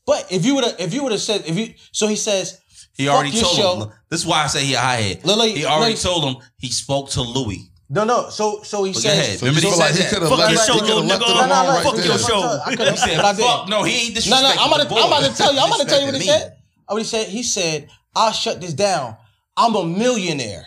[0.06, 2.60] But if you would have if you would have said if you so he says
[2.98, 3.76] He already told show.
[3.82, 3.90] him.
[4.10, 5.26] This is why I say he a high head.
[5.26, 6.02] Look, look, he already look.
[6.04, 7.71] told him he spoke to Louie.
[7.92, 8.30] No, no.
[8.30, 9.40] So so he But go says.
[9.40, 11.28] So Remember he feel like said he could have Fuck left, your show, little nigga.
[11.28, 12.06] alone No, no, no, right fuck there.
[12.06, 12.62] your show.
[12.66, 13.46] I could have said, but I did.
[13.46, 14.30] Fuck, no, he ain't disrespecting.
[14.32, 14.62] No, no.
[14.64, 14.96] I'm about to.
[14.96, 15.60] I'm about to tell you.
[15.60, 16.58] I'm about to tell you what he said.
[16.88, 17.28] Oh, he said.
[17.28, 19.18] He said, "I'll shut this down.
[19.58, 20.66] I'm a millionaire."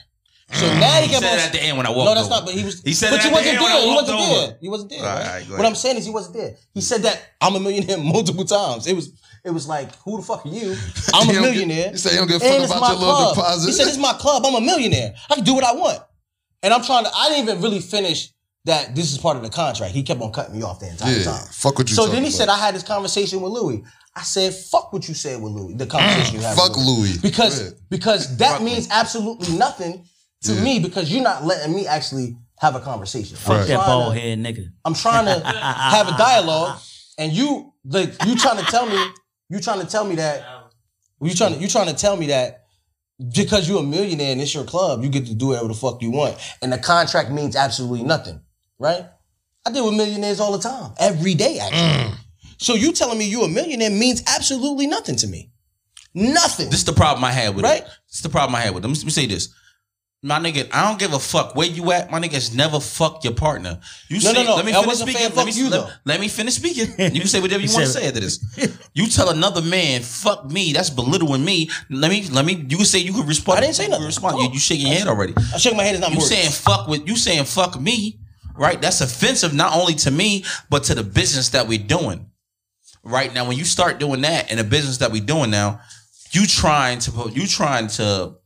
[0.52, 0.78] So mm.
[0.78, 1.38] now he He said on.
[1.38, 2.34] it at the end when I walked no, that's over.
[2.36, 2.44] not.
[2.44, 2.82] But he was.
[2.82, 3.80] He said but it you at wasn't end there.
[3.88, 4.46] He wasn't over.
[4.46, 4.58] there.
[4.60, 4.98] He wasn't there.
[5.00, 5.26] All right, right?
[5.26, 5.66] all right, what ahead.
[5.66, 6.56] I'm saying is he wasn't there.
[6.74, 8.86] He said that I'm a millionaire multiple times.
[8.86, 9.12] It was.
[9.44, 10.74] It was like, who the fuck are you?
[11.14, 11.90] I'm a millionaire.
[11.90, 13.34] he said he don't give a fuck about my your little club.
[13.34, 13.66] deposit.
[13.66, 14.42] He said it's my club.
[14.46, 15.14] I'm a millionaire.
[15.28, 15.98] I can do what I want.
[16.64, 17.10] And I'm trying to.
[17.14, 18.30] I didn't even really finish
[18.64, 18.96] that.
[18.96, 19.92] This is part of the contract.
[19.94, 21.24] He kept on cutting me off the entire Yeah.
[21.24, 21.46] time.
[21.52, 22.38] Fuck what you So then he about.
[22.38, 23.84] said, I had this conversation with Louie.
[24.16, 25.74] I said, fuck what you said with Louie.
[25.74, 27.18] The conversation you had Fuck with Louie.
[27.20, 27.70] Because Yeah.
[27.90, 30.04] because that means absolutely nothing
[30.44, 30.60] to Yeah.
[30.62, 33.36] me because you're not letting me actually have a conversation.
[33.36, 34.66] Fuck I'm that trying bald to- head nigga.
[34.84, 35.44] I'm trying to
[35.96, 36.78] have a dialogue,
[37.18, 38.98] and you like you trying to tell me
[39.50, 40.42] you trying to tell me that
[41.20, 42.63] you trying to you trying to tell me that
[43.32, 46.02] because you're a millionaire and it's your club, you get to do whatever the fuck
[46.02, 48.40] you want, and the contract means absolutely nothing,
[48.78, 49.06] right?
[49.66, 51.78] I deal with millionaires all the time, every day actually.
[52.10, 52.16] Mm.
[52.58, 55.52] So you telling me you're a millionaire means absolutely nothing to me,
[56.14, 56.70] nothing.
[56.70, 57.82] This is the problem I had with Right?
[57.82, 57.84] it.
[58.08, 58.88] This is the problem I had with it.
[58.88, 59.48] Let me, let me say this.
[60.26, 62.10] My nigga, I don't give a fuck where you at.
[62.10, 63.78] My niggas never fuck your partner.
[64.08, 64.56] You No, say, no, no.
[64.56, 65.36] let me I finish wasn't speaking.
[65.36, 66.94] Let me, you, let, let me finish speaking.
[67.14, 68.42] You can say whatever you want to say after this.
[68.94, 71.68] You tell another man, fuck me, that's belittling me.
[71.90, 73.58] Let me, let me, you can say, you can respond.
[73.58, 74.06] I didn't say you nothing.
[74.06, 74.38] Respond.
[74.38, 75.34] You, you shaking your head already.
[75.36, 75.96] I shake my head.
[75.96, 76.30] It's not You words.
[76.30, 78.18] saying fuck with, you saying fuck me,
[78.56, 78.80] right?
[78.80, 82.30] That's offensive not only to me, but to the business that we're doing.
[83.02, 85.80] Right now, when you start doing that in the business that we're doing now,
[86.30, 88.36] you trying to put you trying to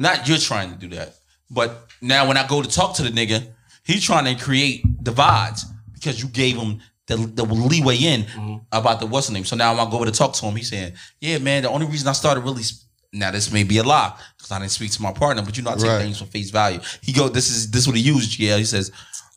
[0.00, 1.14] not you're trying to do that
[1.50, 1.68] but
[2.00, 3.38] now when i go to talk to the nigga
[3.84, 8.56] he's trying to create divides because you gave him the, the leeway in mm-hmm.
[8.72, 9.44] about the what's the name.
[9.44, 11.70] So now when i go over to talk to him he's saying yeah man the
[11.70, 14.70] only reason i started really sp- now this may be a lie because i didn't
[14.70, 16.02] speak to my partner but you know i take Right.
[16.02, 16.78] things for face value.
[17.02, 18.38] He go this is this is what he used.
[18.38, 18.92] Yeah he says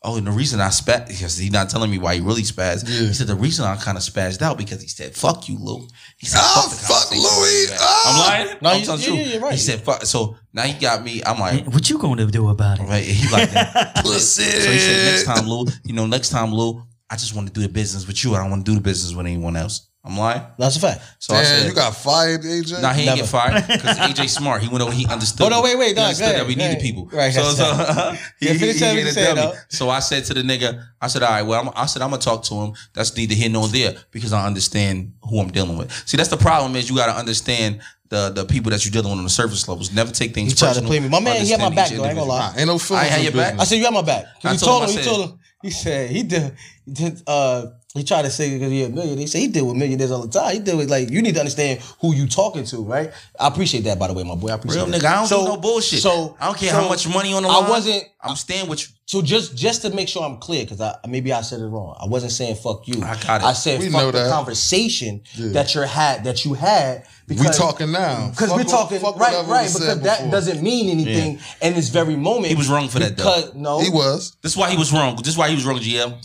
[0.05, 2.87] Oh, and the reason I spat because he's not telling me why he really spazzed.
[2.89, 5.87] He said the reason I kind of spazzed out because he said "fuck you, Lou."
[6.17, 7.71] He said Oh, the fuck conversation." Louis.
[7.71, 8.25] I'm Ah.
[8.27, 8.57] lying.
[8.61, 9.27] No, I'm you- telling the yeah, truth.
[9.27, 9.51] yeah, you're right.
[9.53, 11.23] He said "fuck." So now he got me.
[11.25, 12.83] I'm like, What you gonna do about it?
[12.83, 13.03] right?
[13.03, 14.01] He like that.
[14.03, 14.43] Pussy.
[14.63, 17.53] So he said, next time, Lou, you know, next time, Lou, I just want to
[17.53, 18.35] do the business with you.
[18.35, 19.87] I don't want to do the business with anyone else.
[20.05, 20.41] I'm lying.
[20.57, 21.01] That's a fact.
[21.19, 22.81] So I Damn, said, you got fired, AJ.
[22.81, 23.21] Nah, he ain't Never.
[23.21, 24.61] get fired because AJ smart.
[24.61, 24.91] He went over.
[24.91, 25.45] He understood.
[25.45, 26.81] Oh, no, wait, wait, He no, understood go ahead, that we go needed ahead.
[26.81, 27.09] people.
[27.13, 29.41] Right, So, that's so he, Yeah, he, finish he telling ain't me a said, dummy.
[29.47, 29.57] though.
[29.69, 32.09] So I said to the nigga, I said, all right, well, I'm, I said I'm
[32.09, 32.73] gonna talk to him.
[32.93, 35.89] That's neither here nor there because I understand who I'm dealing with.
[36.05, 37.81] See, that's the problem is you got to understand.
[38.09, 40.55] The, the people that you're dealing with on the surface levels never take things He
[40.55, 40.89] tried to personal.
[40.91, 41.09] play me.
[41.09, 42.27] My man, he had my Understand back, each though, I ain't gonna individual.
[42.27, 42.51] lie.
[42.53, 43.01] Nah, ain't no feelings.
[43.01, 43.51] I had in your back.
[43.53, 43.61] business.
[43.61, 44.25] I said you got my back.
[44.35, 44.97] 'Cause I he told told him, him.
[44.97, 45.39] I He told him.
[45.63, 46.55] He said he did.
[46.85, 47.21] He did.
[47.25, 49.17] Uh, he tried to say because he a millionaire.
[49.21, 50.53] He said he deal with millionaires all the time.
[50.53, 53.11] He deal with like you need to understand who you talking to, right?
[53.39, 54.49] I appreciate that by the way, my boy.
[54.49, 55.01] I appreciate Real that.
[55.01, 55.99] nigga, I don't So- do no bullshit.
[56.01, 57.65] So I don't care so how much money on the line.
[57.65, 58.03] I wasn't.
[58.21, 58.87] I'm staying with you.
[59.05, 61.95] So just just to make sure I'm clear, because I maybe I said it wrong.
[62.01, 62.95] I wasn't saying fuck you.
[63.03, 63.43] I got it.
[63.45, 64.31] I said We fuck know the that.
[64.31, 65.49] conversation Yeah.
[65.51, 67.03] that you had that you had.
[67.27, 68.29] Because, We talking now.
[68.31, 69.67] because we're talking fuck right, right.
[69.67, 70.31] Because said that before.
[70.31, 72.47] doesn't mean anything in this very moment.
[72.47, 73.51] He was wrong for that, though.
[73.55, 74.35] No, He was.
[74.41, 75.15] This is why he was wrong.
[75.17, 76.15] This is why he was wrong, GM.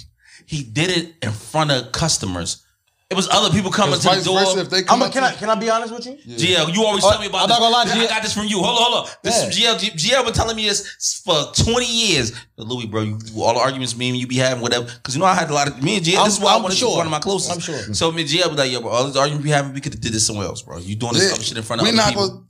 [0.49, 2.65] He did it in front of customers.
[3.11, 4.39] It was other people coming to the Vice door.
[4.39, 6.05] versa, if they I'm come a, up can to I can I be honest with
[6.07, 6.13] you?
[6.27, 7.59] GL, you always Oh, tell me about I'm this.
[7.59, 8.09] not gonna lie, I GL.
[8.09, 8.59] got this from you.
[8.61, 9.13] Hold on, hold on.
[9.23, 9.79] This GL.
[9.79, 12.33] G- GL been telling me this for 20 years.
[12.57, 14.85] But Louis, bro, you, all the arguments me and you be having, whatever.
[14.85, 16.17] Because you know I had a lot of me and GL.
[16.17, 16.91] I'm- this is why I'm I wanted sure.
[16.91, 17.51] to one of my closest.
[17.55, 17.95] I'm sure.
[17.95, 19.95] So me and GL be like, yo, bro, all this argument we having, we could
[19.95, 20.77] have did this somewhere else, bro.
[20.79, 22.29] You doing this Yeah, other shit in front of we other not people.
[22.29, 22.45] gonna.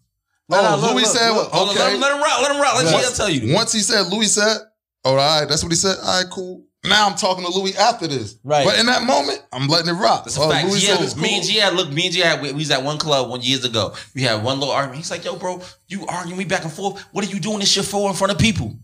[0.51, 1.51] No, no, Oh, look, Louis look, said, look.
[1.53, 1.95] Hold on, let okay.
[1.95, 2.41] him, let him rock.
[2.43, 2.75] Let him rock.
[2.83, 3.55] Let Once- GL tell you.
[3.55, 4.57] Once he said, Louis said,
[5.05, 6.65] "All right, that's what he said." All right, cool.
[6.85, 8.39] Now I'm talking to Louis after this.
[8.45, 8.65] Right.
[8.65, 10.25] But in that moment, I'm letting it rock.
[10.25, 10.69] That's a oh, fact.
[10.69, 11.21] Louis Yeah, cool.
[11.21, 11.91] me and G had look.
[11.91, 13.95] Me and G had we, we was at one club one years ago.
[14.15, 14.99] We had one little argument.
[14.99, 17.01] He's like, "Yo, bro, you arguing me back and forth.
[17.13, 18.79] What are you doing this shit for in front of people?"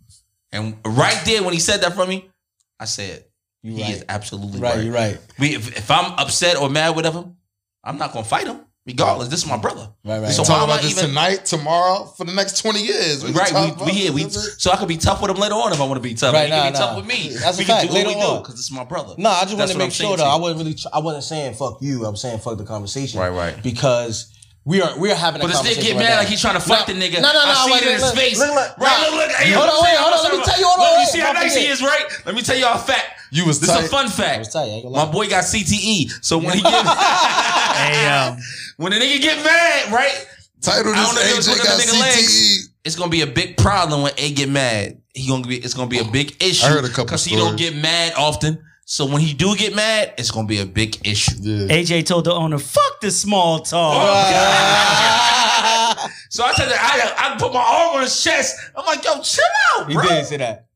[0.50, 2.30] And right there, when he said that from me,
[2.80, 3.24] I said,
[3.62, 3.94] You "He right.
[3.94, 5.18] is absolutely Right, right." you're right.
[5.38, 7.36] We, if, if I'm upset or mad with him,
[7.82, 8.60] I'm not gonna fight him.
[8.86, 9.88] Regardless, this is my brother.
[10.04, 10.30] Right, right.
[10.30, 11.08] So why talking am I about this even?
[11.08, 13.24] tonight, tomorrow, for the next 20 years.
[13.32, 14.12] Right, we, we here.
[14.12, 16.12] We so I could be tough with him later on if I want to be
[16.12, 16.34] tough.
[16.34, 17.30] Right, can nah, tough with me.
[17.32, 17.88] That's a we fact.
[17.88, 18.42] do what Later we on.
[18.42, 19.14] because this is my brother.
[19.16, 20.24] No, I just want to make sure though.
[20.28, 20.76] I wasn't really.
[20.92, 22.04] I wasn't saying fuck you.
[22.04, 23.20] I was saying fuck the conversation.
[23.20, 23.62] Right, right.
[23.62, 24.30] Because
[24.66, 25.40] we are we are having.
[25.40, 25.80] But a conversation.
[25.80, 26.18] But this nigga get mad now.
[26.18, 27.22] like he's trying to fuck No, the nigga.
[27.22, 27.40] No, no, no.
[27.40, 28.38] I see wait, it in his face.
[28.38, 29.16] Look, look, right, nah.
[29.16, 29.36] look, look.
[29.40, 30.22] Hey, Hold on, wait, hold on.
[30.24, 30.66] Let me tell you.
[30.68, 32.04] Hold on, Look, you see how nice he is, right?
[32.26, 33.14] Let me tell y'all a fact.
[33.34, 34.54] You was This is a fun I fact.
[34.54, 36.22] I My boy got CTE.
[36.22, 36.86] So when he get
[37.74, 38.38] Hey, um,
[38.76, 40.26] when the nigga get mad, right?
[40.60, 42.68] Title I don't know if this was AJ one got the nigga legs.
[42.84, 45.00] It's gonna be a big problem when A get mad.
[45.14, 45.56] He gonna be.
[45.56, 46.66] It's gonna be a big issue.
[46.66, 48.62] I heard a couple because he don't get mad often.
[48.86, 51.32] So when he do get mad, it's gonna be a big issue.
[51.40, 51.68] Yeah.
[51.74, 57.36] AJ told the owner, "Fuck the small talk." Oh, so I tell you, I, I
[57.38, 58.56] put my arm on his chest.
[58.76, 59.44] I'm like, yo, chill
[59.76, 60.02] out, He bro.
[60.06, 60.66] did say that.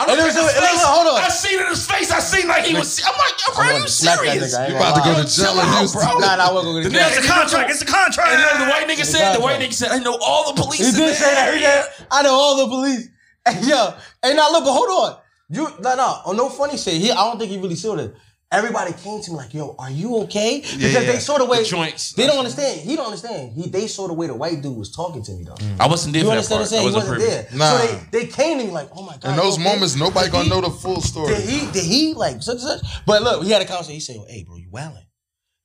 [0.00, 0.84] I And look at listen, his listen, face.
[0.86, 1.18] hold on.
[1.20, 2.10] I seen it in his face.
[2.12, 3.02] I seen like he was.
[3.02, 4.54] I'm like, yo, bro, wanted you serious?
[4.54, 6.02] I You about to go to jail in Houston.
[6.22, 7.70] Nah, nah, we're gonna The go nigga- to It's a contract.
[7.70, 8.30] It's a contract.
[8.30, 10.78] And then the white nigga said, the white nigga said, I know all the police.
[10.78, 11.52] He did say that.
[11.54, 12.06] He did.
[12.12, 13.08] I know all the police.
[13.48, 15.20] Hey, yo, hey, now look, but hold on.
[15.48, 17.00] You, no, no, oh, no funny shit.
[17.00, 18.14] He, I don't think he really saw it.
[18.50, 21.00] Everybody came to me like, "Yo, are you okay?" Because yeah.
[21.00, 22.12] they saw the way The joints.
[22.14, 22.80] They don't understand.
[22.80, 23.52] He don't understand.
[23.52, 25.56] He they saw the way the white dude was talking to me though.
[25.78, 26.86] I wasn't there You for that understand what I'm saying?
[26.86, 27.58] I He wasn't wasn't there.
[27.58, 27.78] Nah.
[27.78, 29.74] So they, they came to me like, "Oh my god." In those you okay?
[29.74, 31.34] moments, nobody Did gonna he- know the full story.
[31.34, 31.70] Did he?
[31.72, 33.04] Did he like such and such?
[33.04, 33.94] But look, we had a conversation.
[33.94, 35.04] He said, "Hey, bro, you wilding.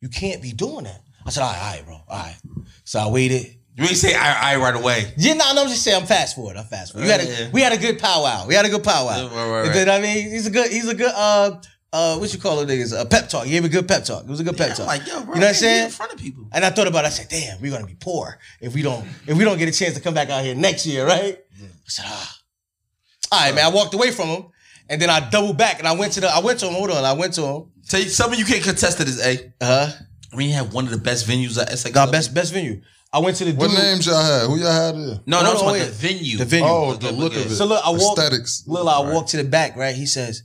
[0.02, 2.36] You can't be doing that." I said, "All right, all right, bro, all right."
[2.84, 3.60] So I waited.
[3.76, 5.12] You ain't say I, I right away.
[5.18, 6.58] Yeah, no, no, I'm just saying I'm fast forward.
[6.58, 7.06] I'm fast forward.
[7.06, 7.50] We had a Yeah.
[7.54, 8.46] we had a good powwow.
[8.46, 9.16] We had a good powwow.
[9.16, 10.30] Yeah, right, right, You know what I mean?
[10.30, 11.60] He's a good he's a good uh
[11.94, 13.00] uh what you call it niggas?
[13.00, 13.46] A pep talk.
[13.46, 14.24] He gave a good pep talk.
[14.24, 14.88] It was a good pep I'm talk.
[14.88, 15.86] like, yo, bro, you know what I'm I can't be saying?
[15.86, 16.48] In front of people.
[16.52, 17.08] And I thought about it.
[17.08, 19.72] I said, damn, we're gonna be poor if we don't if we don't get a
[19.72, 21.38] chance to come back out here next year, right?
[21.62, 22.38] I said, ah.
[23.32, 23.66] All right, man.
[23.66, 24.44] I walked away from him.
[24.90, 26.74] And then I doubled back and I went to the I went to him.
[26.74, 27.06] Hold on.
[27.06, 27.72] I went to him.
[27.88, 29.54] Tell you something you can't contest to this, A.
[29.62, 29.92] Uh-huh.
[30.36, 31.94] We have one of the best venues at SX.
[31.94, 32.82] Got best best venue.
[33.12, 33.80] I went to the What dude.
[33.80, 34.48] names y'all had?
[34.48, 35.20] Who y'all had there?
[35.28, 36.38] No, Hold no, on, it's about the venue.
[36.38, 36.68] The venue.
[36.68, 37.50] Oh, the look of it.
[37.52, 38.64] So look, I walked Aesthetics.
[38.68, 39.14] Lil, I Right.
[39.14, 39.96] walked to the back, right?
[39.96, 40.44] He says,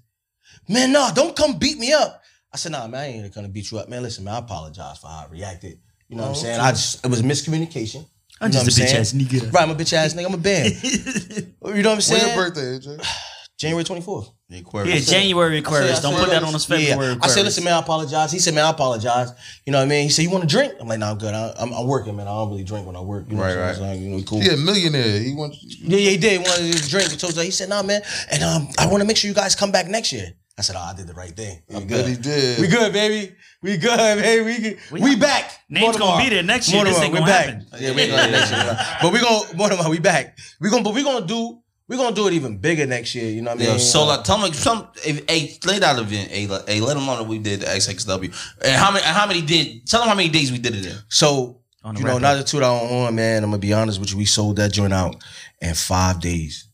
[0.69, 2.23] Man, no, don't come beat me up.
[2.53, 3.89] I said, nah, man, I ain't gonna beat you up.
[3.89, 5.79] Man, listen, man, I apologize for how I reacted.
[6.09, 6.55] You know what I'm Oh, saying?
[6.61, 6.65] okay.
[6.69, 8.07] I just it was miscommunication.
[8.41, 9.01] I'm You know just a bitch saying?
[9.01, 9.53] ass nigga.
[9.53, 10.27] Right, I'm a bitch ass nigga.
[10.27, 10.75] I'm a band.
[10.83, 12.27] you know what I'm When saying?
[12.27, 13.05] your birthday, AJ?
[13.59, 14.31] January 24th.
[14.49, 15.09] The Aquarius.
[15.11, 15.97] Yeah, January I Aquarius.
[15.97, 16.77] said- Don't I put that on us yeah.
[16.95, 18.31] February I said, listen, man, I apologize.
[18.31, 19.33] He said, man, I apologize.
[19.67, 20.05] You know what I mean?
[20.05, 20.75] He said, you want to drink?
[20.81, 21.35] I'm like, no, I'm good.
[21.35, 22.29] I, I'm, I'm working, man.
[22.29, 23.27] I don't really drink when I work.
[23.29, 23.77] You know Right, what I'm right.
[23.77, 24.03] saying?
[24.03, 24.41] You know, cool.
[24.41, 25.19] He a millionaire.
[25.19, 25.59] He wants.
[25.81, 26.33] Yeah, yeah, he did.
[26.33, 27.11] He wanted to drink.
[27.11, 28.01] He told us, he said, nah, man.
[28.31, 30.31] And um, I want to make sure you guys come back next year.
[30.59, 31.63] I said, oh, I did the right thing.
[31.73, 32.23] I We bet he good.
[32.23, 32.61] did.
[32.61, 33.35] We good, baby.
[33.63, 34.45] We good, baby.
[34.45, 34.79] We good.
[34.91, 35.53] We We, back.
[35.69, 36.79] Name's More gonna be there next year.
[36.79, 37.05] More This tomorrow.
[37.07, 37.47] ain't we gonna back.
[37.47, 37.67] happen.
[37.81, 38.79] Yeah, we ain't gonna next year.
[39.03, 39.91] But we gonna more tomorrow.
[39.91, 40.37] We back.
[40.61, 41.61] We gonna, but we gonna do.
[41.87, 43.31] We gonna do it even bigger next year.
[43.31, 43.73] You know what I mean?
[43.73, 44.89] Yo, so like, tell me some.
[45.07, 46.31] If, hey, lay that event.
[46.31, 48.35] Hey, let, hey, let them know that we did the SXSW.
[48.65, 49.05] And how many?
[49.07, 49.87] How many did?
[49.87, 50.97] Tell them how many days we did it in.
[51.09, 52.23] So you know, record.
[52.23, 53.43] not to toot our own horn, man.
[53.45, 54.19] I'm gonna be honest with you.
[54.19, 55.17] We sold that joint out
[55.63, 56.68] in five days.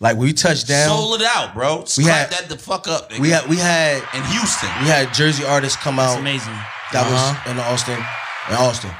[0.00, 0.88] Like we touched down.
[0.88, 1.84] Sold it out, bro.
[1.98, 3.10] We had- that the fuck up.
[3.10, 3.18] Nigga.
[3.20, 4.68] we had we had in Houston.
[4.82, 6.18] we had Jersey artists come It's out.
[6.18, 6.52] amazing.
[6.92, 7.34] That Uh-huh.
[7.44, 7.98] was in Austin.
[8.48, 8.90] In Austin.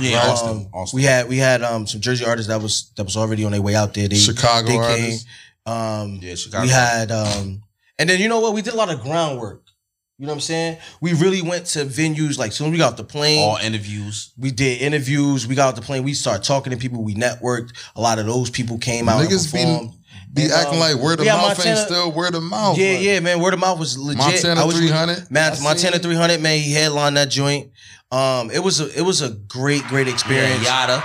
[0.00, 0.68] Yeah, Um, Austin.
[0.74, 0.96] Austin.
[0.96, 3.62] We had we had um some Jersey artists that was that was already on their
[3.62, 4.08] way out there.
[4.08, 5.24] They, Chicago they artists.
[5.64, 5.74] Came.
[5.74, 6.62] Um, Yeah, Chicago.
[6.64, 7.62] we had um,
[7.98, 8.52] and then you know what?
[8.52, 9.62] We did a lot of groundwork.
[10.18, 10.78] You know what I'm saying?
[11.00, 13.40] We really went to venues like soon as we got off the plane.
[13.40, 14.30] all interviews.
[14.36, 15.46] we did interviews.
[15.46, 16.02] We got off the plane.
[16.02, 17.04] We started talking to people.
[17.04, 17.70] We networked.
[17.94, 19.22] A lot of those people came out.
[19.24, 19.94] Niggas be- and performed.
[20.32, 22.42] Be And, acting um, like word of we had mouth Montana- ain't still word of
[22.42, 22.76] mouth.
[22.78, 23.40] Yeah, like, yeah, man.
[23.40, 24.18] Word of mouth was legit.
[24.18, 25.30] Montana I was- 300.
[25.30, 27.70] Man, Montana 300, man, he headlined that joint.
[28.10, 30.64] Um, it was a it was a great, great Yeah, experience.
[30.64, 31.04] Yada.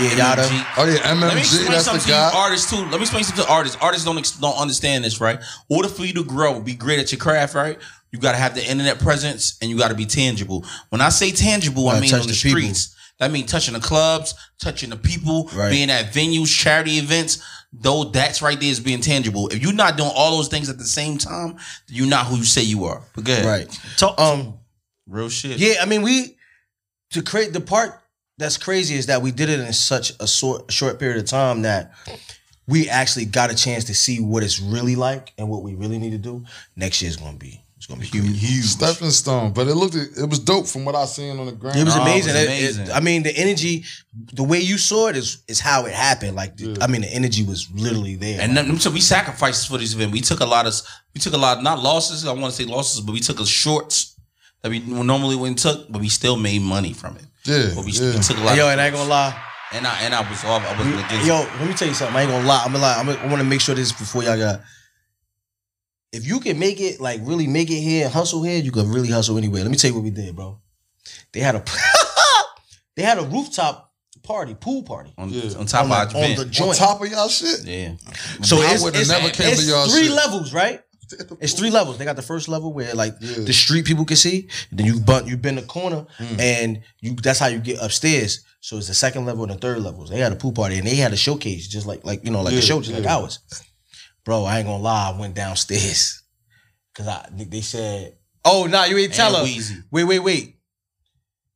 [0.00, 0.42] Yeah, yada.
[0.78, 1.38] Oh yeah, Let me MMG.
[1.38, 2.30] explain That's something the to you, guy.
[2.34, 2.76] artists too.
[2.76, 3.76] Let me explain something to artists.
[3.80, 5.38] Artists don't ex- don't understand this, right?
[5.68, 7.78] Order for you to grow, be great at your craft, right?
[8.10, 10.64] You got to have the internet presence and you got to be tangible.
[10.90, 12.60] When I say tangible, I Gotta mean on the, the people.
[12.60, 12.96] streets.
[13.18, 15.70] That means touching the clubs, touching the people, Right.
[15.70, 17.42] being at venues, charity events.
[17.72, 19.48] Though that's right there is being tangible.
[19.48, 21.56] If you're not doing all those things at the same time,
[21.88, 23.02] you're not who you say you are.
[23.14, 23.80] But good, Right.
[23.96, 24.58] Talk, Um,
[25.08, 25.58] Real shit.
[25.58, 26.36] yeah, I mean, we
[27.12, 27.98] to create the part
[28.38, 31.62] that's crazy is that we did it in such a short short period of time
[31.62, 31.92] that
[32.68, 35.98] we actually got a chance to see what it's really like and what we really
[35.98, 36.44] need to do.
[36.76, 38.38] Next year's gonna be it's gonna be huge.
[38.40, 38.64] huge.
[38.64, 41.76] Stepping Stone, but it looked it was dope from what I seen on the ground.
[41.76, 42.36] It was Oh, it was amazing.
[42.36, 42.92] It- it- amazing.
[42.92, 43.84] I mean, the energy,
[44.34, 46.36] the way you saw it is is how it happened.
[46.36, 46.76] Like, the- Yeah.
[46.80, 48.40] I mean, the energy was literally there.
[48.40, 50.12] And then, so we sacrificed for this event.
[50.12, 50.80] We took a lot of
[51.12, 52.24] we took a lot not losses.
[52.24, 54.14] I want to say losses, but we took a shorts
[54.62, 57.24] that we normally wouldn't took, but we still made money from it.
[57.44, 58.14] yeah, But we, yeah.
[58.14, 58.56] we took a lot.
[58.56, 59.34] Yo, and I ain't gonna lie.
[59.72, 60.62] and I and I was off.
[60.64, 61.26] I wasn't mm, against.
[61.26, 62.14] Yo, let me tell you something.
[62.16, 62.62] I ain't gonna lie.
[62.64, 62.94] I'm gonna lie.
[62.96, 64.60] I'm gonna, I want to make sure this before y'all got.
[66.12, 68.90] If you can make it, like really make it here and hustle here, you can
[68.90, 69.62] really hustle anywhere.
[69.62, 70.58] Let me tell you what we did, bro.
[71.32, 71.64] They had a
[72.96, 73.90] they had a rooftop
[74.22, 75.12] party, pool party.
[75.18, 75.56] on, Yeah.
[75.58, 76.54] on top on, of the, on event.
[76.54, 77.64] the on top of y'all shit.
[77.64, 77.94] yeah.
[78.42, 80.12] so I it's, would've it's, never came it's for y'all three shit.
[80.12, 80.80] levels, right?
[81.40, 81.98] It's three levels.
[81.98, 83.44] They got the first level where like Yeah.
[83.44, 84.48] the street people can see.
[84.70, 86.40] Then you bunt you bend the corner Mm.
[86.40, 88.44] and you that's how you get upstairs.
[88.60, 90.08] So it's the second level and the third levels.
[90.08, 92.40] They had a pool party and they had a showcase just like like you know
[92.42, 93.40] like Yeah, a show just like ours.
[94.24, 95.12] Bro, I ain't gonna lie.
[95.14, 96.22] I went downstairs
[96.92, 99.44] because I they said, "Oh, nah, you ain't tell her."
[99.90, 100.56] Wait, wait, wait.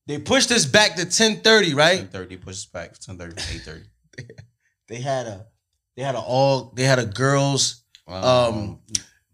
[0.06, 1.98] They pushed us back to ten thirty, right?
[2.00, 3.88] 1030 pushes back 1030 830.
[4.88, 5.46] They had a
[5.96, 8.78] they had a all they had a girls um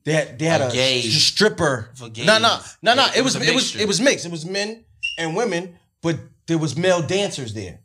[0.04, 1.90] they had they had A a, stripper.
[2.00, 3.06] No, no, no, no.
[3.14, 4.24] It- was, it was it was mixed.
[4.24, 4.84] It was men
[5.18, 7.80] and women, but there was male dancers there.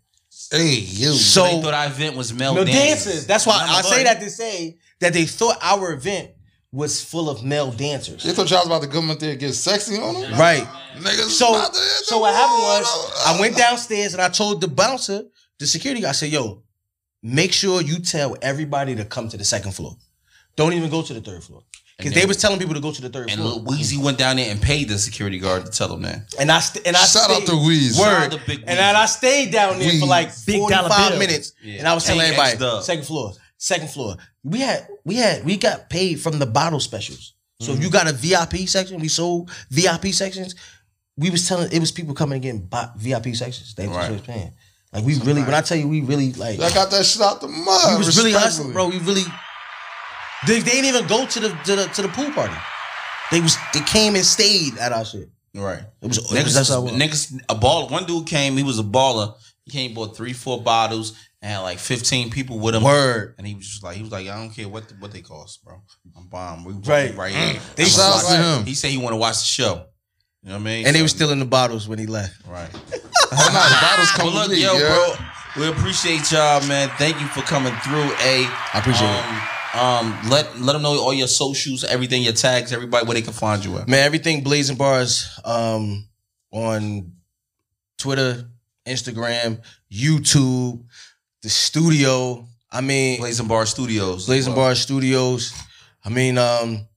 [0.49, 1.11] Hey, you.
[1.11, 3.05] so So they thought our event was male no dancers.
[3.05, 3.27] dancers.
[3.27, 6.31] That's why Not I say that to say that they thought our event
[6.71, 8.23] was full of male dancers.
[8.23, 10.33] They thought y'all was about to come up there and get sexy on them?
[10.39, 10.63] Right.
[10.97, 14.67] Niggas So about to so what happened was I went downstairs and I told the
[14.67, 15.23] bouncer,
[15.59, 16.63] the security guy, I said, yo,
[17.23, 19.95] make sure you tell everybody to come to the second floor.
[20.55, 21.61] Don't even go to the third floor.
[21.97, 23.53] Because they then- was telling people to go to the third And floor.
[23.55, 26.31] Lil Weezy went down there and paid the security guard to tell them that.
[26.39, 27.99] And I st- and I Shout out stayed, to Weezy.
[27.99, 28.05] Word.
[28.05, 28.75] Shout out to Big and Weezy.
[28.75, 31.53] then I stayed down there for like Big 45 minutes.
[31.63, 31.79] Yeah.
[31.79, 32.83] And I was telling everybody, X-Dub.
[32.83, 34.15] second floor, second floor.
[34.43, 37.33] We had we had we got paid from the bottle specials.
[37.59, 37.77] So Mm-hmm.
[37.79, 40.53] if you got a VIP section, we sold VIP sections.
[41.17, 43.73] We was telling it was people coming and getting VIP sections.
[43.73, 44.11] They was Right.
[44.11, 44.51] just paying.
[44.93, 46.59] Like we really, when I tell you, we really like.
[46.59, 47.91] I got that shit out the mud.
[47.91, 48.87] we was really hustling, bro.
[48.89, 49.23] We really.
[50.45, 52.53] They, they didn't even go to the, to the to the pool party.
[53.31, 55.29] They was they came and stayed at our shit.
[55.55, 55.79] Right.
[56.01, 56.93] It was, was Niggas, that's how it was.
[56.93, 57.87] niggas, a ball.
[57.89, 58.55] One dude came.
[58.55, 59.33] He was a baller.
[59.65, 61.13] He came bought three, four bottles
[61.47, 62.83] and had like fifteen people with him.
[62.83, 63.35] Word.
[63.37, 65.21] And he was just like, he was like, I don't care what the, what they
[65.21, 65.81] cost, bro.
[66.17, 66.65] I'm bomb.
[66.65, 67.15] We Right.
[67.15, 67.61] right here.
[67.75, 68.65] They I'm Shout out watching- to him.
[68.65, 69.85] He said he want to watch the show.
[70.43, 70.85] You know what I mean?
[70.87, 72.45] And they were still in the bottles when he left.
[72.47, 72.69] right.
[73.31, 73.37] Nah,
[73.69, 75.13] the bottles come Well, look, yo, yeah.
[75.55, 76.89] bro, we appreciate y'all, man.
[76.97, 78.03] Thank you for coming through.
[78.21, 79.77] A, I appreciate it.
[79.79, 83.21] um, Um, let let them know all your socials, everything, your tags, everybody where they
[83.21, 83.87] can find you at.
[83.87, 86.07] Man, everything blade and bars um,
[86.51, 87.11] on
[87.97, 88.49] Twitter,
[88.87, 89.61] Instagram,
[89.91, 90.83] YouTube,
[91.43, 92.45] the studio.
[92.71, 94.25] I mean, Blade and Bar Studios.
[94.25, 95.53] Blazing Well, Bar Studios.
[96.03, 96.87] I mean, um,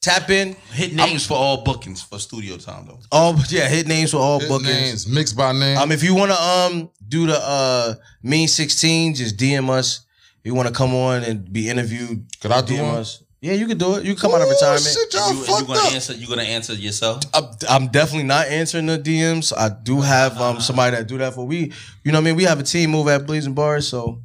[0.00, 0.54] tap in.
[0.72, 2.98] Hit names for all bookings for studio time though.
[3.10, 4.68] All yeah, hit names for all His bookings.
[4.70, 5.78] names mixed by name.
[5.78, 10.04] Um, if you wanna um do the uh mean sixteen, just DM us.
[10.40, 12.94] If you wanna come on and be interviewed, Could I do DM one?
[13.00, 13.22] us.
[13.42, 14.04] Yeah, you can do it.
[14.04, 14.82] You can come out of Ooh, retirement.
[14.84, 15.92] Shit, y'all You, you fucked gonna up.
[15.92, 16.14] answer?
[16.14, 17.24] You gonna answer yourself?
[17.34, 19.52] I'm, I'm definitely not answering the DMs.
[19.56, 21.72] I do have um somebody that do that for we.
[22.04, 22.36] You know what I mean?
[22.36, 24.22] We have a team over at Blade And Bars, so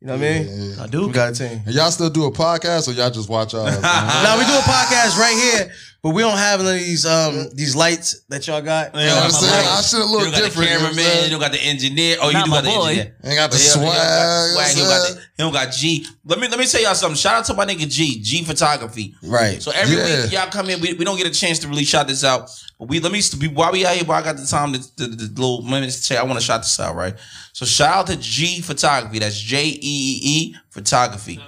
[0.00, 0.46] you know what I mean.
[0.46, 0.82] Yeah, yeah.
[0.82, 1.06] I do.
[1.06, 1.62] We got a team.
[1.64, 3.72] And y'all still do a podcast, or y'all just watch ours?
[3.72, 3.82] man?
[3.82, 5.72] Now we do a podcast right here,
[6.02, 8.94] but we don't have none of these um these lights that y'all got.
[8.94, 9.66] You You know what I'm saying?
[9.68, 10.54] I should a You don't got different.
[10.54, 11.24] the you know what I'm cameraman.
[11.24, 12.16] You don't got the engineer.
[12.20, 12.86] Oh, you do my got the boy.
[12.90, 13.16] engineer.
[13.24, 13.84] Ain't got the He swag.
[13.84, 14.68] don't got the swag.
[14.68, 16.06] He don't got the- he don't got G.
[16.24, 17.16] Let me let me tell y'all something.
[17.16, 18.20] Shout out to my nigga G.
[18.22, 19.14] G Photography.
[19.22, 19.62] Right.
[19.62, 20.22] So every Yeah.
[20.24, 22.48] week y'all come in, we, we don't get a chance to really shout this out.
[22.78, 24.78] But we let me be while we out here, while I got the time, the,
[24.96, 27.14] the, the little minutes to say I want to shout this out, right?
[27.52, 29.18] So shout out to G Photography.
[29.18, 31.40] That's J E E E Photography.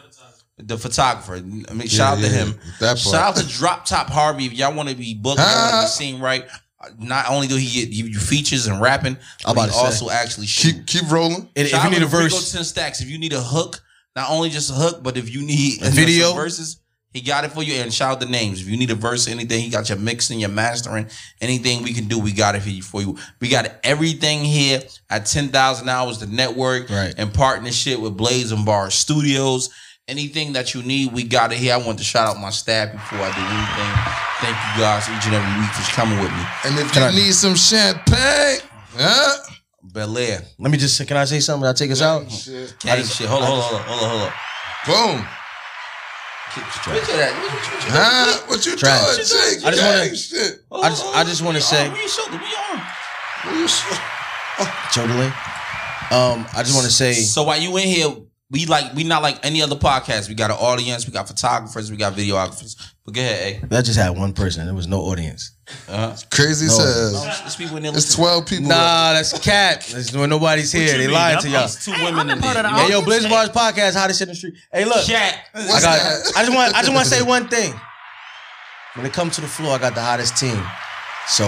[0.62, 1.35] The photographer.
[1.37, 2.61] I mean, shout out to yeah, him.
[2.81, 2.99] that part.
[2.99, 4.47] Shout out to Drop Top Harvey.
[4.47, 5.82] If y'all want to be booked, want to Huh?
[5.82, 6.45] be seen right.
[6.99, 9.85] Not only do he get you, features and rapping, I'm but about he to say.
[10.05, 10.47] also actually.
[10.47, 11.49] Keep keep rolling.
[11.55, 13.01] And if you need a verse, 10 stacks.
[13.03, 13.82] If you need a hook,
[14.16, 16.32] not only just a hook, but if you need A video?
[16.32, 16.78] verses,
[17.12, 17.74] he got it for you.
[17.74, 18.62] And shout out the names.
[18.62, 21.09] If you need a verse, anything, he got your mixing, your mastering,
[21.43, 23.19] anything we can do, we got it for you.
[23.41, 24.81] We got everything here
[25.11, 27.12] at 10,000 hours, the network, Right.
[27.19, 29.69] in partnership with Blade and Bar Studios.
[30.15, 31.73] Anything that you need, we got it here.
[31.73, 33.93] I want to shout out my staff before I do anything.
[34.43, 36.45] Thank you guys each and every week for coming with me.
[36.66, 38.59] And if Can you I- need some champagne,
[38.99, 39.37] huh?
[39.85, 40.43] Bel Air.
[40.59, 41.65] let me just can I say something?
[41.65, 42.28] I'll take us out.
[42.31, 42.74] Shit.
[42.81, 43.28] Gang shit.
[43.28, 44.23] Hold on, hold on, hold on, hold
[45.07, 45.16] on.
[45.16, 45.27] Boom.
[46.55, 47.32] Picture that.
[47.32, 48.39] What you- what you- Huh?
[48.49, 49.15] What you Trash.
[49.15, 49.65] doing, Jake?
[49.65, 50.61] I just wanna- Gang shit.
[50.73, 52.82] Oh, I just- I just wanna say- on, we shoulder, we on.
[53.45, 55.32] What you sh- Children.
[56.11, 58.09] Um, I just want to say So while you in here,
[58.51, 60.28] we like we not like any other podcast.
[60.28, 62.77] We got an audience, we got photographers, we got videographers.
[63.05, 63.66] But go ahead, hey.
[63.68, 64.66] that just had one person.
[64.66, 65.52] There was no audience.
[65.89, 66.16] Uh-huh.
[66.32, 66.72] Crazy No.
[66.72, 67.22] says.
[67.22, 67.77] There's people.
[67.78, 68.66] It's 12 people.
[68.68, 69.86] Nah, that's cat.
[69.93, 70.93] That's when nobody's here.
[70.98, 71.12] They mean?
[71.12, 71.60] lying I'm- to y'all.
[71.60, 72.64] There's two women in part there.
[72.64, 74.55] the Hey, yo, got- Blade And Bars podcast, hottest shit in the street.
[74.72, 75.44] Hey, look, Chat.
[75.55, 76.36] I got.
[76.36, 76.74] I just want.
[76.74, 77.72] I just want to say one thing.
[78.94, 80.60] When it comes to the floor, I got the hottest team.
[81.28, 81.44] So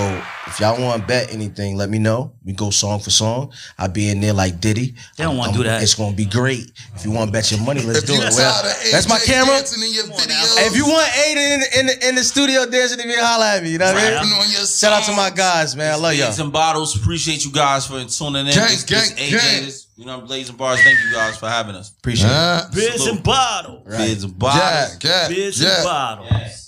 [0.46, 2.32] if y'all want to bet anything, let me know.
[2.44, 3.52] We go song for song.
[3.78, 4.94] I'll be in there like Diddy.
[5.16, 5.82] They don't wanna do that.
[5.82, 6.70] It's gonna be great.
[6.94, 8.32] If you want to bet your money, let's do it.
[8.36, 8.62] Well,
[8.92, 9.56] that's my camera.
[9.58, 10.04] in your
[10.66, 13.62] if you want Aiden in, in, in, in the studio dancing, if you holler at
[13.64, 14.32] me, you know what I mean?
[14.34, 15.92] on your Shout out to my guys, man.
[15.92, 16.26] I love y'all.
[16.26, 16.96] Beards and bottles.
[16.96, 18.52] Appreciate you guys for tuning in.
[18.54, 19.64] Gang, This- this gang, AJ gang.
[19.64, 20.80] is- You know, Blade And Bars.
[20.82, 21.90] Thank you guys for having us.
[21.90, 22.32] Appreciate it.
[22.32, 22.64] Huh?
[22.74, 23.08] Biz Salute.
[23.10, 23.82] and bottle.
[23.88, 24.98] Bids and bottles.
[25.04, 25.84] yeah, Biz and yeah.
[25.84, 26.61] bottles.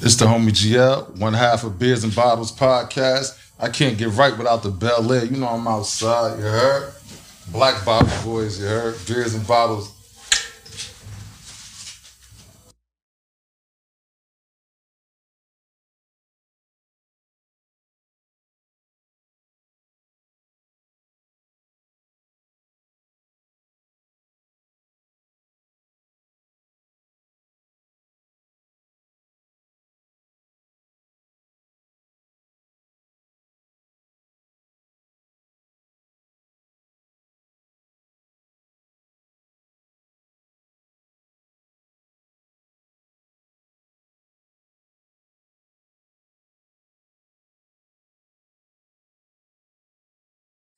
[0.00, 3.36] It's the homie GL, one half of Beards and Bottles podcast.
[3.58, 5.28] I can't get right without the Belaire.
[5.28, 6.92] You know I'm outside, you heard?
[7.50, 8.94] Black Bottle Boys, you heard?
[9.08, 9.90] Beards and Bottles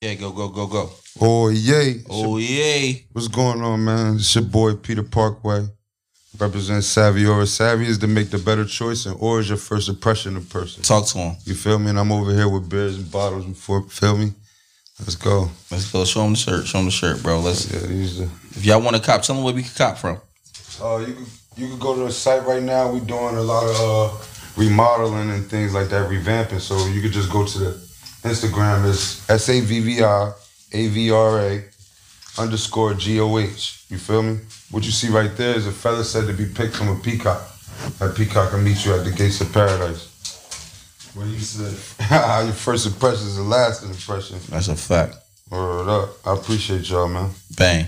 [0.01, 0.89] Yeah, go, go, go, go.
[1.19, 2.01] Oh yay!
[2.09, 3.05] Oh, yay.
[3.11, 4.15] What's going on, man?
[4.15, 5.67] It's your boy Peter Parkway.
[6.39, 7.45] Represent Savvy Aura.
[7.45, 10.81] Savvy is to make the better choice, and Aura is your first impression of person.
[10.81, 11.35] Talk to him.
[11.43, 11.91] You feel me?
[11.91, 14.33] And I'm over here with beards and bottles and feel me?
[15.01, 15.51] Let's go.
[15.69, 16.03] Let's go.
[16.03, 16.65] Show him the shirt.
[16.65, 17.39] Show him the shirt, bro.
[17.39, 17.71] Let's.
[17.71, 18.25] Yeah.
[18.55, 20.19] If y'all want to cop, tell them where we can cop from.
[20.81, 22.91] Uh, you could you could go to the site right now.
[22.91, 24.17] We're doing a lot of uh,
[24.57, 26.59] remodeling and things like that, revamping.
[26.59, 27.90] So you could just go to the
[28.23, 28.89] Instagram.
[28.89, 30.31] It's S A V V I
[30.73, 31.63] A V R A
[32.37, 33.85] underscore G O H.
[33.89, 34.37] You feel me?
[34.69, 37.41] What you see right there is a feather said to be picked from a peacock.
[37.99, 40.07] That peacock can meet you at the gates of paradise.
[41.13, 41.73] What you said?
[42.45, 44.39] Your first impression is the last impression.
[44.49, 45.15] That's a fact.
[45.49, 46.09] Word up.
[46.25, 47.31] I appreciate y'all, man.
[47.57, 47.87] Bang.